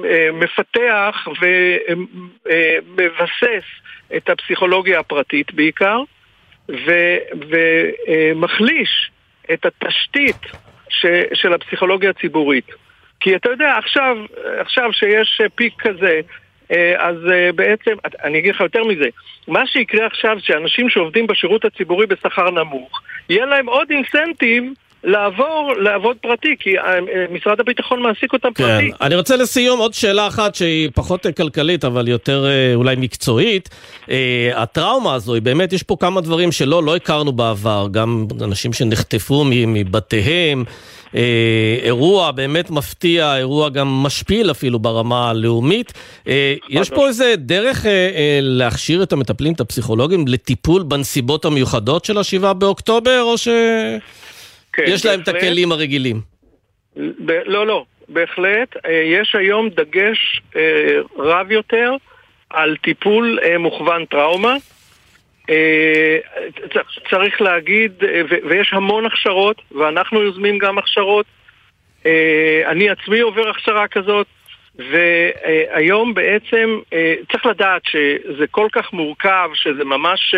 אה, 0.06 0.30
מפתח 0.34 1.28
ומבסס 2.46 3.44
אה, 3.44 4.18
את 4.18 4.30
הפסיכולוגיה 4.30 5.00
הפרטית 5.00 5.54
בעיקר, 5.54 6.00
ומחליש 7.50 9.12
את 9.54 9.66
התשתית 9.66 10.42
של 11.34 11.54
הפסיכולוגיה 11.54 12.10
הציבורית. 12.10 12.68
כי 13.20 13.36
אתה 13.36 13.50
יודע, 13.50 13.78
עכשיו, 13.78 14.18
עכשיו 14.60 14.94
שיש 14.94 15.42
פיק 15.56 15.74
כזה, 15.80 16.22
אה, 16.72 17.08
אז 17.08 17.16
אה, 17.32 17.52
בעצם, 17.52 17.92
אני 18.24 18.40
אגיד 18.40 18.56
לך 18.56 18.62
יותר 18.62 18.84
מזה, 18.84 19.06
מה 19.48 19.68
שיקרה 19.68 20.06
עכשיו, 20.06 20.38
שאנשים 20.40 20.90
שעובדים 20.90 21.28
בשירות 21.28 21.66
הציבורי 21.66 22.06
בשכר 22.06 22.52
נמוך, 22.52 23.02
יהיה 23.30 23.46
להם 23.46 23.66
עוד 23.66 23.92
אינסנטיב 23.92 24.64
לעבור 25.04 25.74
לעבוד 25.80 26.18
פרטי, 26.22 26.56
כי 26.60 26.78
אה, 26.80 27.00
משרד 27.32 27.60
הביטחון 27.60 28.02
מעסיק 28.02 28.34
אותם 28.34 28.54
כן. 28.56 28.64
פרטי. 28.64 28.92
אני 29.02 29.16
רוצה 29.16 29.36
לסיום 29.36 29.80
עוד 29.80 29.94
שאלה 29.94 30.28
אחת 30.28 30.56
שהיא 30.56 30.90
פחות 30.96 31.26
כלכלית, 31.38 31.86
אבל 31.86 32.08
יותר 32.08 32.46
אולי 32.76 32.96
מקצועית. 32.98 33.70
הטראומה 34.54 35.14
הזו, 35.14 35.34
היא 35.34 35.42
באמת, 35.42 35.74
יש 35.74 35.84
פה 35.84 35.96
כמה 36.00 36.22
דברים 36.22 36.52
שלא, 36.52 36.84
לא 36.84 36.96
הכרנו 36.96 37.32
בעבר, 37.32 37.88
גם 37.92 38.28
אנשים 38.42 38.74
שנחטפו 38.74 39.44
מבתיהם. 39.68 40.64
אה, 41.16 41.78
אירוע 41.84 42.32
באמת 42.32 42.70
מפתיע, 42.70 43.38
אירוע 43.38 43.70
גם 43.70 43.88
משפיל 43.88 44.52
אפילו 44.52 44.80
ברמה 44.80 45.30
הלאומית. 45.30 45.94
אה, 46.28 46.54
יש 46.70 46.90
פה 46.90 47.08
איזה 47.08 47.34
דרך 47.38 47.86
אה, 47.86 47.92
אה, 47.92 48.40
להכשיר 48.42 49.04
את 49.04 49.14
המטפלים, 49.14 49.54
את 49.54 49.60
הפסיכולוגים, 49.60 50.28
לטיפול 50.28 50.84
בנסיבות 50.84 51.46
המיוחדות 51.46 52.06
של 52.06 52.18
השבעה 52.18 52.54
באוקטובר, 52.54 53.22
או 53.22 53.38
שיש 53.38 53.54
כן, 54.74 54.84
להם 55.06 55.20
בהחלט. 55.20 55.30
את 55.30 55.36
הכלים 55.36 55.72
הרגילים? 55.72 56.22
ב- 56.98 57.42
לא, 57.46 57.68
לא, 57.68 57.86
בהחלט. 58.10 58.76
אה, 58.86 58.92
יש 58.92 59.36
היום 59.36 59.70
דגש 59.70 60.42
אה, 60.56 61.00
רב 61.18 61.52
יותר 61.52 61.96
על 62.50 62.76
טיפול 62.78 63.40
אה, 63.44 63.58
מוכוון 63.58 64.06
טראומה. 64.06 64.56
צריך 67.10 67.42
להגיד, 67.42 67.92
אה, 68.04 68.22
ויש 68.50 68.74
המון 68.74 69.06
הכשרות, 69.06 69.62
ואנחנו 69.72 70.22
יוזמים 70.22 70.58
גם 70.58 70.78
הכשרות. 70.78 71.26
אני 72.66 72.90
עצמי 72.90 73.20
עובר 73.20 73.50
הכשרה 73.50 73.88
כזאת, 73.88 74.28
והיום 74.76 76.14
בעצם 76.14 76.80
צריך 77.32 77.46
לדעת 77.46 77.82
שזה 77.86 78.48
כל 78.52 78.68
כך 78.72 78.94
מורכב, 78.94 79.50
שזה 79.54 79.84
ממש 79.84 80.36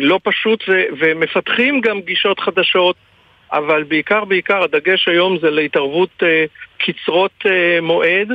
לא 0.00 0.20
פשוט, 0.22 0.64
ומפתחים 0.98 1.80
גם 1.80 2.00
גישות 2.00 2.40
חדשות, 2.40 2.96
אבל 3.52 3.82
בעיקר 3.82 4.24
בעיקר 4.24 4.62
הדגש 4.62 5.08
היום 5.08 5.38
זה 5.38 5.50
להתערבות 5.50 6.22
קצרות 6.78 7.44
מועד. 7.82 8.32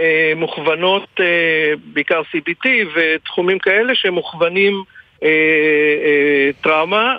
אה, 0.00 0.32
מוכוונות 0.36 1.08
אה, 1.20 1.72
בעיקר 1.84 2.22
CBT 2.22 2.68
ותחומים 2.94 3.58
כאלה 3.58 3.94
שמוכוונים 3.94 4.82
אה, 5.22 6.50
טראומה, 6.60 7.16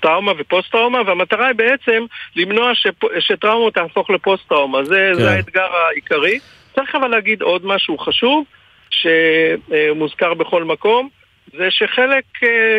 טראומה 0.00 0.32
ופוסט-טראומה, 0.38 1.02
והמטרה 1.06 1.46
היא 1.46 1.54
בעצם 1.54 2.04
למנוע 2.36 2.72
שטראומה 3.18 3.70
תהפוך 3.70 4.10
לפוסט-טראומה. 4.10 4.84
זה, 4.84 5.10
כן. 5.16 5.22
זה 5.22 5.30
האתגר 5.30 5.68
העיקרי. 5.72 6.38
צריך 6.74 6.94
אבל 6.94 7.08
להגיד 7.08 7.42
עוד 7.42 7.66
משהו 7.66 7.98
חשוב, 7.98 8.44
שמוזכר 8.90 10.34
בכל 10.34 10.64
מקום, 10.64 11.08
זה 11.56 11.66
שחלק 11.70 12.24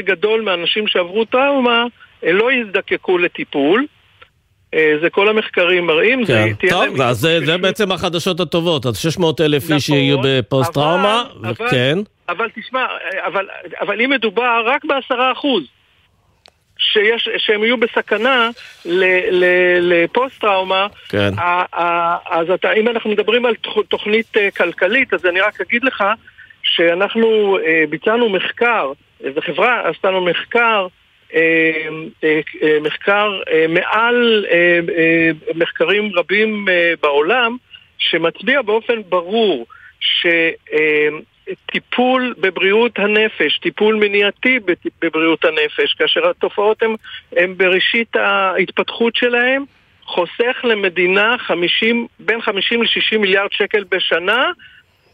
גדול 0.05 0.41
מהאנשים 0.41 0.87
שעברו 0.87 1.25
טראומה 1.25 1.85
לא 2.23 2.51
יזדקקו 2.51 3.17
לטיפול. 3.17 3.85
אה, 4.73 4.93
זה 5.01 5.09
כל 5.09 5.29
המחקרים 5.29 5.85
מראים. 5.85 6.25
כן, 6.25 6.49
זה, 6.61 6.69
טוב, 6.69 7.01
אז 7.01 7.17
זה, 7.17 7.39
זה 7.45 7.57
בעצם 7.57 7.91
החדשות 7.91 8.39
הטובות, 8.39 8.85
אז 8.85 8.97
600 8.97 9.41
אלף 9.41 9.71
איש 9.71 9.89
נכון, 9.89 10.01
יהיו 10.01 10.17
בפוסט 10.23 10.73
טראומה, 10.73 11.23
כן. 11.69 11.97
אבל 12.29 12.49
תשמע, 12.55 12.85
אבל, 13.25 13.47
אבל 13.81 14.01
אם 14.01 14.09
מדובר 14.09 14.63
רק 14.65 14.85
בעשרה 14.85 15.31
אחוז, 15.31 15.63
שיש, 16.77 17.29
שהם 17.37 17.63
יהיו 17.63 17.77
בסכנה 17.77 18.49
לפוסט 19.81 20.41
טראומה, 20.41 20.87
כן. 21.09 21.29
אז 22.31 22.49
אתה, 22.53 22.73
אם 22.73 22.87
אנחנו 22.87 23.09
מדברים 23.09 23.45
על 23.45 23.53
תוכנית 23.89 24.37
אה, 24.37 24.51
כלכלית, 24.51 25.13
אז 25.13 25.25
אני 25.25 25.41
רק 25.41 25.61
אגיד 25.61 25.83
לך 25.83 26.03
שאנחנו 26.63 27.57
אה, 27.65 27.83
ביצענו 27.89 28.29
מחקר, 28.29 28.91
איזו 29.23 29.41
חברה 29.41 29.89
עשתה 29.89 30.11
לנו 30.11 30.21
מחקר 30.25 30.87
אה, 31.33 31.89
אה, 32.23 32.79
מחקר 32.81 33.39
אה, 33.51 33.65
מעל 33.69 34.45
מחקרים 35.55 36.11
רבים 36.15 36.67
בעולם 37.01 37.57
שמצביע 37.97 38.61
באופן 38.61 39.01
ברור 39.09 39.65
שטיפול 41.49 42.33
בבריאות 42.37 42.99
הנפש, 42.99 43.57
טיפול 43.57 43.95
מניעתי 43.95 44.59
בבריאות 45.01 45.45
הנפש, 45.45 45.93
כאשר 45.93 46.29
התופעות 46.29 46.83
הן 47.37 47.57
בראשית 47.57 48.15
ההתפתחות 48.15 49.15
שלהן, 49.15 49.63
חוסך 50.05 50.57
למדינה 50.63 51.35
50, 51.39 52.07
בין 52.19 52.41
50 52.41 52.83
ל-60 52.83 53.17
מיליארד 53.17 53.51
שקל 53.51 53.83
בשנה 53.91 54.51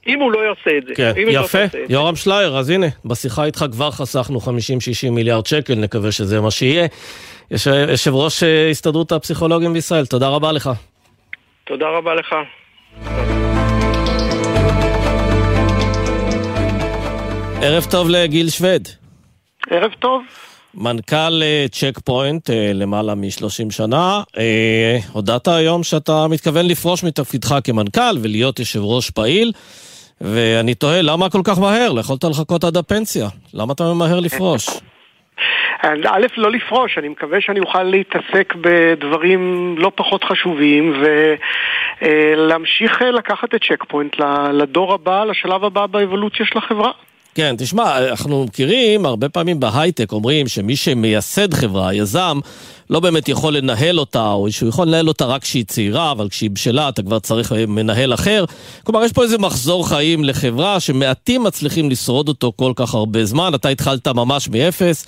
אם 0.08 0.20
הוא 0.20 0.32
לא 0.32 0.40
יעשה 0.40 0.78
את 0.78 0.88
זה. 0.88 0.96
כן, 0.96 1.14
לא 1.26 1.32
יפה. 1.32 1.58
לא 1.74 1.84
יורם 1.90 2.16
שלייר, 2.16 2.58
אז 2.58 2.70
הנה, 2.70 2.88
בשיחה 3.06 3.46
איתך 3.46 3.66
כבר 3.72 3.92
חסכנו 3.92 4.40
50-60 4.40 4.42
מיליארד 5.12 5.46
שקל, 5.46 5.76
נקווה 5.76 6.12
שזה 6.12 6.42
מה 6.42 6.52
שיהיה. 6.52 6.88
יש, 7.52 7.68
יושב 7.68 8.14
ראש 8.14 8.44
אה, 8.44 8.70
הסתדרות 8.70 9.12
הפסיכולוגים 9.12 9.74
בישראל, 9.74 10.06
תודה 10.06 10.28
רבה 10.28 10.52
לך. 10.52 10.70
תודה 11.64 11.86
רבה 11.98 12.16
לך. 12.16 12.36
ערב 17.62 17.86
טוב 17.92 18.10
לגיל 18.10 18.50
שווד. 18.50 18.88
ערב 19.70 19.92
טוב. 20.00 20.22
מנכ"ל 20.74 21.42
צ'ק 21.72 21.94
אה, 21.98 22.02
Point 22.06 22.50
אה, 22.50 22.72
למעלה 22.74 23.16
מ-30 23.16 23.72
שנה, 23.72 24.22
אה, 24.38 24.98
הודעת 25.14 25.48
היום 25.48 25.84
שאתה 25.84 26.28
מתכוון 26.30 26.66
לפרוש 26.68 27.04
מתפקידך 27.04 27.56
כמנכ"ל 27.64 28.18
ולהיות 28.24 28.60
יושב 28.60 28.80
ראש 28.84 29.10
פעיל, 29.10 29.52
ואני 30.22 30.76
תוהה, 30.76 31.02
למה 31.02 31.30
כל 31.30 31.42
כך 31.44 31.60
מהר? 31.60 31.92
לא 31.92 32.00
יכולת 32.00 32.24
לחכות 32.24 32.64
עד 32.64 32.78
הפנסיה. 32.78 33.28
למה 33.54 33.74
אתה 33.74 33.84
ממהר 33.84 34.20
לפרוש? 34.20 34.70
א', 35.82 36.28
לא 36.38 36.52
לפרוש, 36.52 36.98
אני 36.98 37.08
מקווה 37.10 37.42
שאני 37.42 37.60
אוכל 37.60 37.84
להתעסק 37.84 38.54
בדברים 38.62 39.76
לא 39.78 39.92
פחות 39.96 40.24
חשובים 40.24 41.04
ולהמשיך 42.02 43.02
לקחת 43.02 43.56
את 43.56 43.62
Check 43.64 43.84
Point 43.88 44.16
לדור 44.54 44.94
הבא, 44.94 45.24
לשלב 45.24 45.64
הבא 45.64 45.86
באבולוציה 45.86 46.46
של 46.46 46.58
החברה. 46.58 46.92
כן, 47.40 47.56
תשמע, 47.58 48.10
אנחנו 48.10 48.44
מכירים 48.44 49.06
הרבה 49.06 49.30
פעמים 49.30 49.60
בהייטק, 49.60 50.12
אומרים 50.12 50.48
שמי 50.48 50.76
שמייסד 50.76 51.54
חברה, 51.54 51.94
יזם, 51.94 52.40
לא 52.90 53.00
באמת 53.00 53.30
יכול 53.30 53.58
לנהל 53.58 54.00
אותה, 54.00 54.32
או 54.32 54.52
שהוא 54.52 54.70
יכול 54.70 54.88
לנהל 54.88 55.08
אותה 55.08 55.26
רק 55.26 55.42
כשהיא 55.42 55.66
צעירה, 55.66 56.12
אבל 56.12 56.30
כשהיא 56.30 56.50
בשלה 56.50 56.90
אתה 56.90 57.02
כבר 57.02 57.20
צריך 57.20 57.54
מנהל 57.68 58.14
אחר. 58.14 58.46
כלומר, 58.84 59.04
יש 59.04 59.14
פה 59.14 59.24
איזה 59.24 59.38
מחזור 59.38 59.88
חיים 59.88 60.24
לחברה 60.24 60.80
שמעטים 60.80 61.44
מצליחים 61.44 61.90
לשרוד 61.90 62.28
אותו 62.28 62.54
כל 62.56 62.74
כך 62.76 62.94
הרבה 62.94 63.26
זמן. 63.26 63.52
אתה 63.56 63.70
התחלת 63.70 64.08
ממש 64.08 64.50
מאפס, 64.50 65.06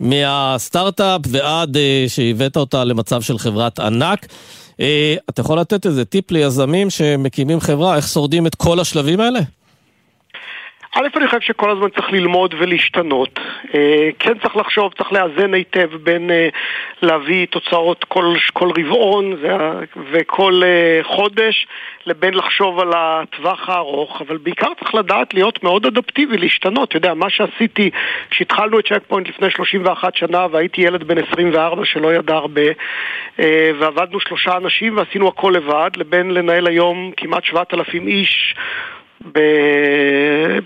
מהסטארט-אפ 0.00 1.20
ועד 1.28 1.76
uh, 1.76 1.80
שהבאת 2.08 2.56
אותה 2.56 2.84
למצב 2.84 3.22
של 3.22 3.38
חברת 3.38 3.78
ענק. 3.78 4.26
Uh, 4.72 4.76
אתה 5.28 5.40
יכול 5.40 5.60
לתת 5.60 5.86
איזה 5.86 6.04
טיפ 6.04 6.30
ליזמים 6.30 6.90
שמקימים 6.90 7.60
חברה, 7.60 7.96
איך 7.96 8.08
שורדים 8.08 8.46
את 8.46 8.54
כל 8.54 8.80
השלבים 8.80 9.20
האלה? 9.20 9.40
א', 10.96 11.08
אני 11.16 11.26
חושב 11.26 11.40
שכל 11.40 11.70
הזמן 11.70 11.88
צריך 11.88 12.12
ללמוד 12.12 12.54
ולהשתנות. 12.58 13.40
אה, 13.74 14.08
כן 14.18 14.38
צריך 14.38 14.56
לחשוב, 14.56 14.92
צריך 14.98 15.12
לאזן 15.12 15.54
היטב 15.54 15.96
בין 15.96 16.30
אה, 16.30 16.48
להביא 17.02 17.46
תוצאות 17.46 18.04
כל, 18.04 18.34
כל 18.52 18.70
רבעון 18.78 19.36
וכל 20.12 20.62
אה, 20.64 21.00
חודש, 21.02 21.66
לבין 22.06 22.34
לחשוב 22.34 22.80
על 22.80 22.92
הטווח 22.96 23.68
הארוך, 23.68 24.20
אבל 24.20 24.36
בעיקר 24.36 24.68
צריך 24.80 24.94
לדעת 24.94 25.34
להיות 25.34 25.62
מאוד 25.62 25.86
אדפטיבי, 25.86 26.36
להשתנות. 26.36 26.88
אתה 26.88 26.96
יודע, 26.96 27.14
מה 27.14 27.30
שעשיתי 27.30 27.90
כשהתחלנו 28.30 28.78
את 28.78 28.86
צ'ק 28.86 29.02
פוינט 29.08 29.28
לפני 29.28 29.50
31 29.50 30.16
שנה 30.16 30.46
והייתי 30.50 30.80
ילד 30.80 31.04
בן 31.04 31.18
24 31.18 31.84
שלא 31.84 32.14
ידע 32.14 32.34
הרבה, 32.34 32.62
ועבדנו 33.78 34.20
שלושה 34.20 34.56
אנשים 34.56 34.96
ועשינו 34.96 35.28
הכל 35.28 35.52
לבד, 35.56 35.90
לבין 35.96 36.30
לנהל 36.30 36.66
היום 36.66 37.10
כמעט 37.16 37.44
7,000 37.44 38.08
איש 38.08 38.54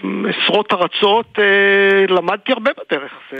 בעשרות 0.02 0.72
ארצות 0.72 1.38
אה, 1.38 2.06
למדתי 2.08 2.52
הרבה 2.52 2.70
בדרך, 2.70 3.12
זה 3.32 3.38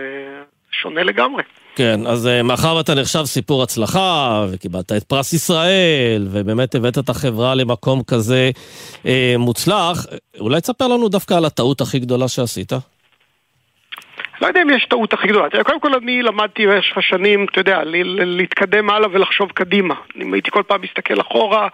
שונה 0.71 1.03
לגמרי. 1.03 1.43
כן, 1.77 2.07
אז 2.07 2.27
אה, 2.27 2.43
מאחר 2.43 2.77
ואתה 2.77 2.95
נחשב 2.95 3.25
סיפור 3.25 3.62
הצלחה, 3.62 4.45
וקיבלת 4.53 4.93
את 4.93 5.03
פרס 5.03 5.33
ישראל, 5.33 6.27
ובאמת 6.33 6.75
הבאת 6.75 6.99
את 6.99 7.09
החברה 7.09 7.55
למקום 7.55 8.03
כזה 8.07 8.50
אה, 9.07 9.35
מוצלח, 9.38 10.07
אולי 10.41 10.61
תספר 10.61 10.88
לנו 10.88 11.09
דווקא 11.09 11.35
על 11.35 11.45
הטעות 11.45 11.81
הכי 11.81 11.99
גדולה 11.99 12.29
שעשית? 12.29 12.73
לא 14.43 14.47
יודע 14.47 14.62
אם 14.62 14.71
יש 14.71 14.85
טעות 14.85 15.12
הכי 15.12 15.29
גדולה. 15.29 15.50
תראה, 15.50 15.65
קודם 15.65 15.81
כל 15.81 15.95
אני 15.95 16.23
למדתי 16.23 16.67
במשך 16.67 16.99
השנים, 16.99 17.47
אתה 17.53 17.61
יודע, 17.61 17.81
להתקדם 17.85 18.91
הלאה 18.91 19.09
ולחשוב 19.12 19.50
קדימה. 19.53 19.95
אם 20.23 20.33
הייתי 20.35 20.50
כל 20.50 20.62
פעם 20.67 20.81
מסתכל 20.83 21.21
אחורה, 21.21 21.69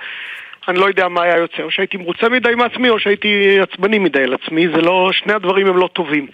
אני 0.69 0.79
לא 0.79 0.87
יודע 0.87 1.09
מה 1.09 1.23
היה 1.23 1.37
יוצא, 1.37 1.63
או 1.63 1.71
שהייתי 1.71 1.97
מרוצה 1.97 2.29
מדי 2.29 2.55
מעצמי, 2.55 2.89
או 2.89 2.99
שהייתי 2.99 3.61
עצבני 3.61 3.99
מדי 3.99 4.23
על 4.23 4.35
עצמי, 4.35 4.69
זה 4.69 4.83
לא, 4.83 5.11
שני 5.13 5.33
הדברים 5.33 5.67
הם 5.67 5.77
לא 5.77 5.89
טובים. 5.93 6.27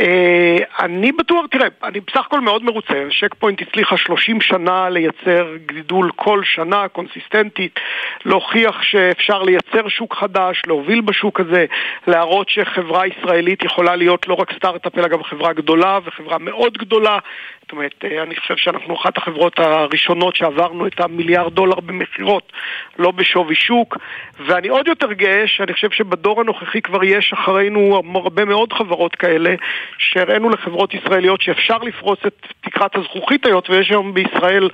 אה, 0.00 0.56
אני 0.80 1.12
בטוח, 1.12 1.46
תראה, 1.50 1.68
אני 1.84 2.00
בסך 2.00 2.26
הכל 2.26 2.40
מאוד 2.40 2.64
מרוצה, 2.64 3.06
שק 3.10 3.34
פוינט 3.34 3.62
הצליחה 3.62 3.96
30 3.96 4.40
שנה 4.40 4.88
לייצר 4.88 5.48
גידול 5.66 6.10
כל 6.16 6.40
שנה, 6.44 6.88
קונסיסטנטית, 6.88 7.80
להוכיח 8.24 8.82
שאפשר 8.82 9.42
לייצר 9.42 9.88
שוק 9.88 10.14
חדש, 10.14 10.62
להוביל 10.66 11.00
בשוק 11.00 11.40
הזה, 11.40 11.66
להראות 12.06 12.48
שחברה 12.48 13.06
ישראלית 13.06 13.64
יכולה 13.64 13.96
להיות 13.96 14.28
לא 14.28 14.34
רק 14.34 14.52
סטארט-אפ, 14.52 14.98
אלא 14.98 15.08
גם 15.08 15.22
חברה 15.22 15.52
גדולה, 15.52 15.98
וחברה 16.04 16.38
מאוד 16.38 16.78
גדולה, 16.78 17.18
זאת 17.66 17.72
אומרת, 17.72 18.04
אה, 18.04 18.22
אני 18.22 18.36
חושב 18.36 18.56
שאנחנו 18.56 18.94
אחת 18.94 19.18
החברות 19.18 19.58
הראשונות 19.58 20.36
שעברנו 20.36 20.86
את 20.86 21.00
המיליארד 21.00 21.54
דולר 21.54 21.80
במכירות, 21.80 22.52
לא 22.98 23.10
בשווי 23.10 23.54
שוק, 23.54 23.96
ואני 24.46 24.68
עוד 24.68 24.88
יותר 24.88 25.12
גאה 25.12 25.46
שאני 25.46 25.72
חושב 25.72 25.90
שבדור 25.90 26.40
הנוכחי 26.40 26.82
כבר 26.82 27.04
יש 27.04 27.32
אחרינו 27.32 28.02
הרבה 28.14 28.44
מאוד 28.44 28.72
חברות 28.72 29.14
כאלה, 29.14 29.54
שהראינו 29.98 30.50
לחברות 30.50 30.94
ישראליות 30.94 31.40
שאפשר 31.40 31.78
לפרוס 31.78 32.18
את 32.26 32.46
תקרת 32.60 32.96
הזכוכית 32.96 33.46
היות 33.46 33.70
ויש 33.70 33.90
היום 33.90 34.14
בישראל 34.14 34.68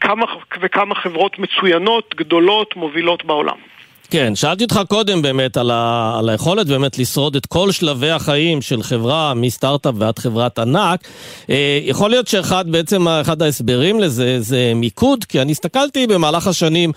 כמה 0.00 0.26
וכמה 0.60 0.94
חברות 0.94 1.38
מצוינות, 1.38 2.14
גדולות, 2.14 2.76
מובילות 2.76 3.24
בעולם. 3.24 3.77
כן, 4.10 4.34
שאלתי 4.34 4.64
אותך 4.64 4.80
קודם 4.88 5.22
באמת 5.22 5.56
על, 5.56 5.70
ה, 5.70 6.14
על 6.18 6.28
היכולת 6.28 6.66
באמת 6.66 6.98
לשרוד 6.98 7.36
את 7.36 7.46
כל 7.46 7.72
שלבי 7.72 8.10
החיים 8.10 8.62
של 8.62 8.82
חברה, 8.82 9.34
מסטארט-אפ 9.34 9.94
ועד 9.98 10.18
חברת 10.18 10.58
ענק. 10.58 11.08
אה, 11.50 11.78
יכול 11.82 12.10
להיות 12.10 12.28
שאחד, 12.28 12.64
בעצם 12.68 13.08
אחד 13.08 13.42
ההסברים 13.42 14.00
לזה 14.00 14.40
זה 14.40 14.72
מיקוד, 14.74 15.24
כי 15.24 15.40
אני 15.40 15.52
הסתכלתי 15.52 16.06
במהלך 16.06 16.46
השנים 16.46 16.92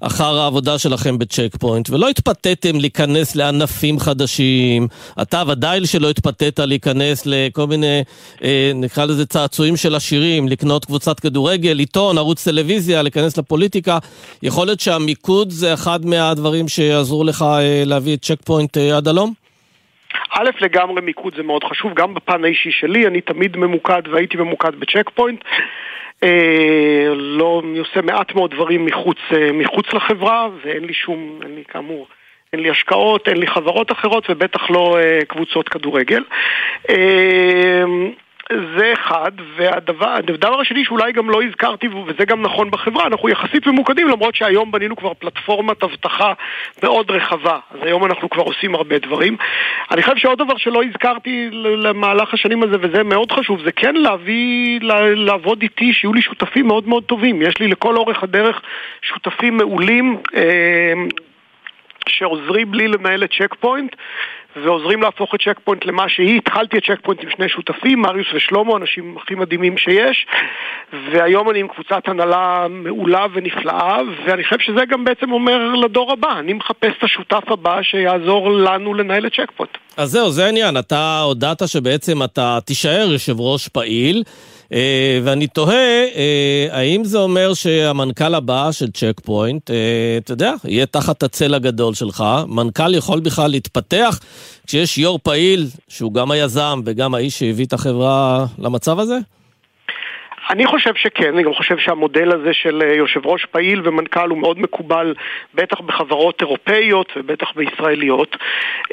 אחר 0.00 0.38
העבודה 0.38 0.78
שלכם 0.78 1.18
ב 1.18 1.24
Check 1.24 1.56
Point, 1.60 1.90
ולא 1.90 2.08
התפתיתם 2.08 2.80
להיכנס 2.80 3.36
לענפים 3.36 3.98
חדשים. 3.98 4.88
אתה 5.22 5.42
ודאי 5.48 5.86
שלא 5.86 6.10
התפתית 6.10 6.58
להיכנס 6.58 7.26
לכל 7.26 7.66
מיני, 7.66 8.02
אה, 8.44 8.70
נקרא 8.74 9.04
לזה 9.04 9.26
צעצועים 9.26 9.76
של 9.76 9.94
עשירים, 9.94 10.48
לקנות 10.48 10.84
קבוצת 10.84 11.20
כדורגל, 11.20 11.78
עיתון, 11.78 12.18
ערוץ 12.18 12.48
טלוויזיה, 12.48 13.02
להיכנס 13.02 13.38
לפוליטיקה. 13.38 13.98
יכול 14.42 14.66
להיות 14.66 14.80
שהמיקוד 14.80 15.50
זה 15.50 15.74
אחד 15.74 16.06
מהדברים 16.06 16.68
שיעזרו 16.68 17.24
לך 17.24 17.42
אה, 17.42 17.82
להביא 17.86 18.16
את 18.16 18.22
Check 18.22 18.40
Point 18.44 18.78
אה, 18.78 18.96
עד 18.96 19.08
הלום? 19.08 19.32
א', 20.30 20.50
לגמרי 20.60 21.02
מיקוד 21.02 21.34
זה 21.36 21.42
מאוד 21.42 21.64
חשוב, 21.64 21.92
גם 21.94 22.14
בפן 22.14 22.44
האישי 22.44 22.70
שלי, 22.70 23.06
אני 23.06 23.20
תמיד 23.20 23.56
ממוקד 23.56 24.02
והייתי 24.12 24.36
ממוקד 24.36 24.80
בצ'ק 24.80 25.10
פוינט. 25.14 25.40
אה, 26.22 27.14
לא, 27.14 27.62
אני 27.64 27.78
עושה 27.78 28.02
מעט 28.02 28.34
מאוד 28.34 28.50
דברים 28.50 28.84
מחוץ, 28.84 29.18
אה, 29.32 29.52
מחוץ 29.52 29.86
לחברה, 29.92 30.48
ואין 30.64 30.84
לי 30.84 30.94
שום, 30.94 31.40
אין 31.42 31.54
לי 31.54 31.64
כאמור, 31.68 32.06
אין 32.52 32.60
לי 32.60 32.70
השקעות, 32.70 33.28
אין 33.28 33.36
לי 33.36 33.46
חברות 33.46 33.92
אחרות, 33.92 34.30
ובטח 34.30 34.70
לא 34.70 34.98
אה, 34.98 35.20
קבוצות 35.28 35.68
כדורגל. 35.68 36.22
זה 38.52 38.92
אחד, 38.92 39.32
והדבר 39.56 40.60
השני 40.60 40.84
שאולי 40.84 41.12
גם 41.12 41.30
לא 41.30 41.42
הזכרתי, 41.42 41.88
וזה 41.88 42.24
גם 42.24 42.42
נכון 42.42 42.70
בחברה, 42.70 43.06
אנחנו 43.06 43.28
יחסית 43.28 43.66
ממוקדים 43.66 44.08
למרות 44.08 44.34
שהיום 44.34 44.72
בנינו 44.72 44.96
כבר 44.96 45.14
פלטפורמת 45.14 45.82
אבטחה 45.82 46.32
מאוד 46.82 47.10
רחבה, 47.10 47.58
אז 47.70 47.78
היום 47.82 48.04
אנחנו 48.04 48.30
כבר 48.30 48.42
עושים 48.42 48.74
הרבה 48.74 48.98
דברים. 48.98 49.36
אני 49.90 50.02
חושב 50.02 50.16
שעוד 50.16 50.38
דבר 50.38 50.56
שלא 50.56 50.82
הזכרתי 50.84 51.48
למהלך 51.52 52.34
השנים 52.34 52.62
הזה, 52.62 52.76
וזה 52.80 53.02
מאוד 53.02 53.32
חשוב, 53.32 53.62
זה 53.64 53.72
כן 53.72 53.94
להביא, 53.94 54.80
לעבוד 55.16 55.62
איתי, 55.62 55.92
שיהיו 55.92 56.12
לי 56.14 56.22
שותפים 56.22 56.66
מאוד 56.66 56.88
מאוד 56.88 57.04
טובים. 57.04 57.42
יש 57.42 57.58
לי 57.58 57.68
לכל 57.68 57.96
אורך 57.96 58.22
הדרך 58.22 58.60
שותפים 59.02 59.56
מעולים. 59.56 60.18
אה, 60.34 60.92
שעוזרים 62.08 62.74
לי 62.74 62.88
לנהל 62.88 63.24
את 63.24 63.30
Check 63.38 63.54
Point 63.54 63.96
ועוזרים 64.64 65.02
להפוך 65.02 65.34
את 65.34 65.40
Check 65.40 65.58
Point 65.64 65.84
למה 65.84 66.08
שהיא. 66.08 66.38
התחלתי 66.38 66.78
את 66.78 66.82
Check 66.84 66.98
Point 67.02 67.20
עם 67.22 67.30
שני 67.30 67.48
שותפים, 67.48 68.00
מריוס 68.00 68.26
ושלמה, 68.34 68.76
אנשים 68.76 69.16
הכי 69.22 69.34
מדהימים 69.34 69.78
שיש, 69.78 70.26
והיום 71.12 71.50
אני 71.50 71.60
עם 71.60 71.68
קבוצת 71.68 72.08
הנהלה 72.08 72.66
מעולה 72.70 73.26
ונפלאה, 73.34 73.98
ואני 74.26 74.44
חושב 74.44 74.58
שזה 74.58 74.84
גם 74.88 75.04
בעצם 75.04 75.32
אומר 75.32 75.74
לדור 75.74 76.12
הבא, 76.12 76.38
אני 76.38 76.52
מחפש 76.52 76.92
את 76.98 77.04
השותף 77.04 77.50
הבא 77.50 77.82
שיעזור 77.82 78.50
לנו 78.52 78.94
לנהל 78.94 79.26
את 79.26 79.32
Check 79.32 79.50
Point. 79.56 79.76
אז 79.96 80.10
זהו, 80.10 80.30
זה 80.30 80.44
העניין, 80.44 80.76
אתה 80.76 81.20
הודעת 81.20 81.68
שבעצם 81.68 82.22
אתה 82.22 82.58
תישאר 82.64 83.08
יושב 83.12 83.40
ראש 83.40 83.68
פעיל. 83.68 84.22
אה, 84.72 85.20
ואני 85.24 85.46
תוהה, 85.46 86.04
אה, 86.14 86.68
האם 86.70 87.04
זה 87.04 87.18
אומר 87.18 87.54
שהמנכ"ל 87.54 88.34
הבא 88.34 88.72
של 88.72 88.90
Check 88.90 89.20
Point, 89.24 89.70
אה, 89.70 89.76
אתה 90.18 90.32
יודע, 90.32 90.54
יהיה 90.64 90.86
תחת 90.86 91.22
הצל 91.22 91.54
הגדול 91.54 91.94
שלך? 91.94 92.24
מנכ"ל 92.46 92.94
יכול 92.94 93.20
בכלל 93.20 93.50
להתפתח 93.50 94.20
כשיש 94.66 94.98
יו"ר 94.98 95.18
פעיל, 95.22 95.66
שהוא 95.88 96.12
גם 96.12 96.30
היזם 96.30 96.80
וגם 96.84 97.14
האיש 97.14 97.38
שהביא 97.38 97.66
את 97.66 97.72
החברה 97.72 98.46
למצב 98.58 99.00
הזה? 99.00 99.18
אני 100.50 100.66
חושב 100.66 100.94
שכן, 100.94 101.34
אני 101.34 101.42
גם 101.42 101.54
חושב 101.54 101.78
שהמודל 101.78 102.32
הזה 102.32 102.52
של 102.52 102.82
אה, 102.82 102.94
יושב 102.94 103.26
ראש 103.26 103.44
פעיל 103.44 103.80
ומנכ"ל 103.84 104.28
הוא 104.30 104.38
מאוד 104.38 104.58
מקובל 104.58 105.14
בטח 105.54 105.80
בחברות 105.80 106.40
אירופאיות 106.40 107.12
ובטח 107.16 107.52
בישראליות. 107.56 108.36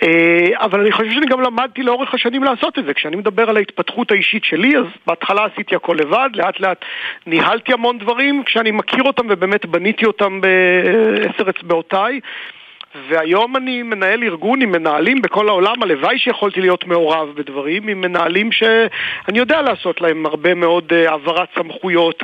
אה, 0.03 0.47
אבל 0.65 0.81
אני 0.81 0.91
חושב 0.91 1.11
שאני 1.11 1.25
גם 1.25 1.41
למדתי 1.41 1.83
לאורך 1.83 2.13
השנים 2.13 2.43
לעשות 2.43 2.79
את 2.79 2.85
זה. 2.85 2.93
כשאני 2.93 3.15
מדבר 3.15 3.49
על 3.49 3.57
ההתפתחות 3.57 4.11
האישית 4.11 4.43
שלי 4.43 4.77
אז 4.77 4.85
בהתחלה 5.07 5.45
עשיתי 5.45 5.75
הכל 5.75 5.97
לבד, 5.99 6.29
לאט 6.33 6.59
לאט 6.59 6.85
ניהלתי 7.25 7.73
המון 7.73 7.97
דברים 7.97 8.43
כשאני 8.43 8.71
מכיר 8.71 9.03
אותם 9.03 9.25
ובאמת 9.29 9.65
בניתי 9.65 10.05
אותם 10.05 10.41
בעשר 10.41 11.49
אצבעותיי 11.49 12.19
והיום 13.09 13.57
אני 13.57 13.83
מנהל 13.83 14.23
ארגון 14.23 14.61
עם 14.61 14.71
מנהלים 14.71 15.21
בכל 15.21 15.49
העולם, 15.49 15.83
הלוואי 15.83 16.19
שיכולתי 16.19 16.61
להיות 16.61 16.87
מעורב 16.87 17.29
בדברים, 17.35 17.87
עם 17.87 18.01
מנהלים 18.01 18.51
שאני 18.51 19.39
יודע 19.39 19.61
לעשות 19.61 20.01
להם 20.01 20.25
הרבה 20.25 20.53
מאוד 20.53 20.93
uh, 20.93 21.09
העברת 21.09 21.49
סמכויות. 21.55 22.23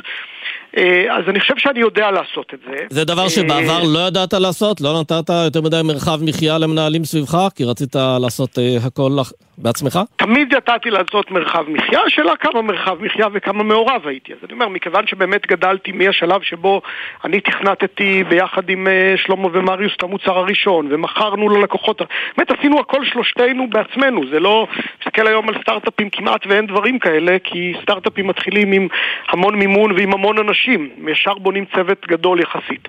אה, 0.76 1.16
אז 1.16 1.24
אני 1.28 1.40
חושב 1.40 1.54
שאני 1.58 1.80
יודע 1.80 2.10
לעשות 2.10 2.54
את 2.54 2.58
זה. 2.66 2.76
זה 2.90 3.04
דבר 3.04 3.28
שבעבר 3.28 3.82
לא 3.94 3.98
ידעת 4.08 4.32
לעשות? 4.32 4.80
לא 4.80 5.00
נתת 5.00 5.30
יותר 5.44 5.60
מדי 5.60 5.80
מרחב 5.84 6.18
מחיה 6.22 6.58
למנהלים 6.58 7.04
סביבך? 7.04 7.48
כי 7.54 7.64
רצית 7.64 7.96
לעשות 8.20 8.58
הכל 8.86 9.10
בעצמך? 9.58 9.98
תמיד 10.16 10.52
ידעתי 10.52 10.90
לעשות 10.90 11.30
מרחב 11.30 11.64
מחיה, 11.68 12.00
השאלה 12.06 12.36
כמה 12.36 12.62
מרחב 12.62 13.02
מחיה 13.02 13.26
וכמה 13.32 13.62
מעורב 13.62 14.06
הייתי. 14.06 14.32
אז 14.32 14.38
אני 14.44 14.52
אומר, 14.52 14.68
מכיוון 14.68 15.06
שבאמת 15.06 15.46
גדלתי 15.46 15.92
מהשלב 15.92 16.42
שבו 16.42 16.82
אני 17.24 17.40
תכנתתי 17.40 18.24
ביחד 18.28 18.70
עם 18.70 18.86
שלמה 19.16 19.48
ומריוס 19.52 19.92
את 19.96 20.02
המוצר 20.02 20.38
הראשון, 20.38 20.88
ומכרנו 20.90 21.48
ללקוחות, 21.48 22.02
באמת 22.36 22.50
עשינו 22.50 22.80
הכל 22.80 23.04
שלושתנו 23.04 23.70
בעצמנו, 23.70 24.22
זה 24.30 24.40
לא, 24.40 24.66
מסתכל 25.00 25.26
היום 25.26 25.48
על 25.48 25.54
סטארט-אפים 25.62 26.10
כמעט 26.10 26.46
ואין 26.46 26.66
דברים 26.66 26.98
כאלה, 26.98 27.36
כי 27.44 27.72
סטארט-אפים 27.82 28.26
מתחילים 28.26 28.72
עם 28.72 28.88
המון 29.28 29.54
מימון 29.54 29.92
ועם 29.92 30.12
המון 30.12 30.38
אנשים, 30.38 30.59
ישר 31.08 31.34
בונים 31.34 31.64
צוות 31.74 32.06
גדול 32.06 32.40
יחסית. 32.40 32.88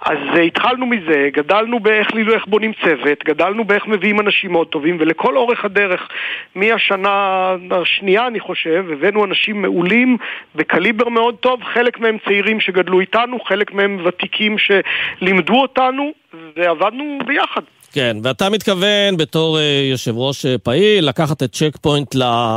אז 0.00 0.18
uh, 0.34 0.38
התחלנו 0.38 0.86
מזה, 0.86 1.28
גדלנו 1.32 1.80
באיך 1.80 2.14
לילו 2.14 2.34
איך 2.34 2.46
בונים 2.46 2.72
צוות, 2.84 3.24
גדלנו 3.24 3.64
באיך 3.64 3.86
מביאים 3.86 4.20
אנשים 4.20 4.52
מאוד 4.52 4.66
טובים, 4.66 4.96
ולכל 5.00 5.36
אורך 5.36 5.64
הדרך, 5.64 6.08
מהשנה 6.54 7.54
השנייה 7.70 8.26
אני 8.26 8.40
חושב, 8.40 8.84
הבאנו 8.92 9.24
אנשים 9.24 9.62
מעולים 9.62 10.16
בקליבר 10.54 11.08
מאוד 11.08 11.34
טוב, 11.34 11.62
חלק 11.64 12.00
מהם 12.00 12.16
צעירים 12.24 12.60
שגדלו 12.60 13.00
איתנו, 13.00 13.40
חלק 13.40 13.72
מהם 13.72 14.00
ותיקים 14.04 14.56
שלימדו 14.58 15.60
אותנו, 15.60 16.12
ועבדנו 16.56 17.18
ביחד. 17.26 17.62
כן, 17.92 18.16
ואתה 18.22 18.50
מתכוון 18.50 19.16
בתור 19.16 19.58
uh, 19.58 19.60
יושב 19.90 20.16
ראש 20.16 20.46
uh, 20.46 20.48
פעיל 20.62 21.08
לקחת 21.08 21.42
את 21.42 21.52
צ'ק 21.52 21.76
פוינט 21.80 22.14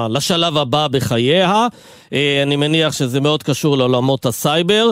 לשלב 0.09 0.57
הבא 0.57 0.87
בחייה. 0.87 1.67
אה, 2.09 2.13
אני 2.43 2.55
מניח 2.55 2.93
שזה 2.93 3.21
מאוד 3.21 3.43
קשור 3.43 3.77
לעולמות 3.77 4.25
הסייבר. 4.25 4.91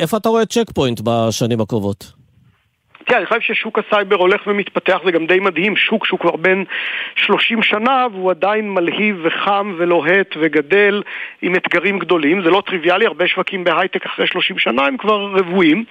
איפה 0.00 0.16
אתה 0.16 0.28
רואה 0.28 0.42
את 0.42 0.52
צ'ק 0.52 0.70
פוינט 0.74 1.00
בשנים 1.04 1.60
הקרובות? 1.60 2.12
תראה, 3.06 3.18
אני 3.18 3.26
חושב 3.26 3.40
ששוק 3.40 3.78
הסייבר 3.78 4.16
הולך 4.16 4.46
ומתפתח, 4.46 4.98
זה 5.04 5.10
גם 5.10 5.26
די 5.26 5.40
מדהים, 5.40 5.76
שוק 5.76 6.06
שהוא 6.06 6.20
כבר 6.20 6.36
בן 6.36 6.62
30 7.16 7.62
שנה 7.62 8.06
והוא 8.12 8.30
עדיין 8.30 8.70
מלהיב 8.70 9.20
וחם 9.22 9.74
ולוהט 9.78 10.36
וגדל 10.40 11.02
עם 11.42 11.54
אתגרים 11.54 11.98
גדולים, 11.98 12.42
זה 12.42 12.50
לא 12.50 12.62
טריוויאלי, 12.66 13.06
הרבה 13.06 13.28
שווקים 13.28 13.64
בהייטק 13.64 14.06
אחרי 14.06 14.26
30 14.26 14.58
שנה 14.58 14.86
הם 14.86 14.96
כבר 14.96 15.30
רוויים, 15.34 15.84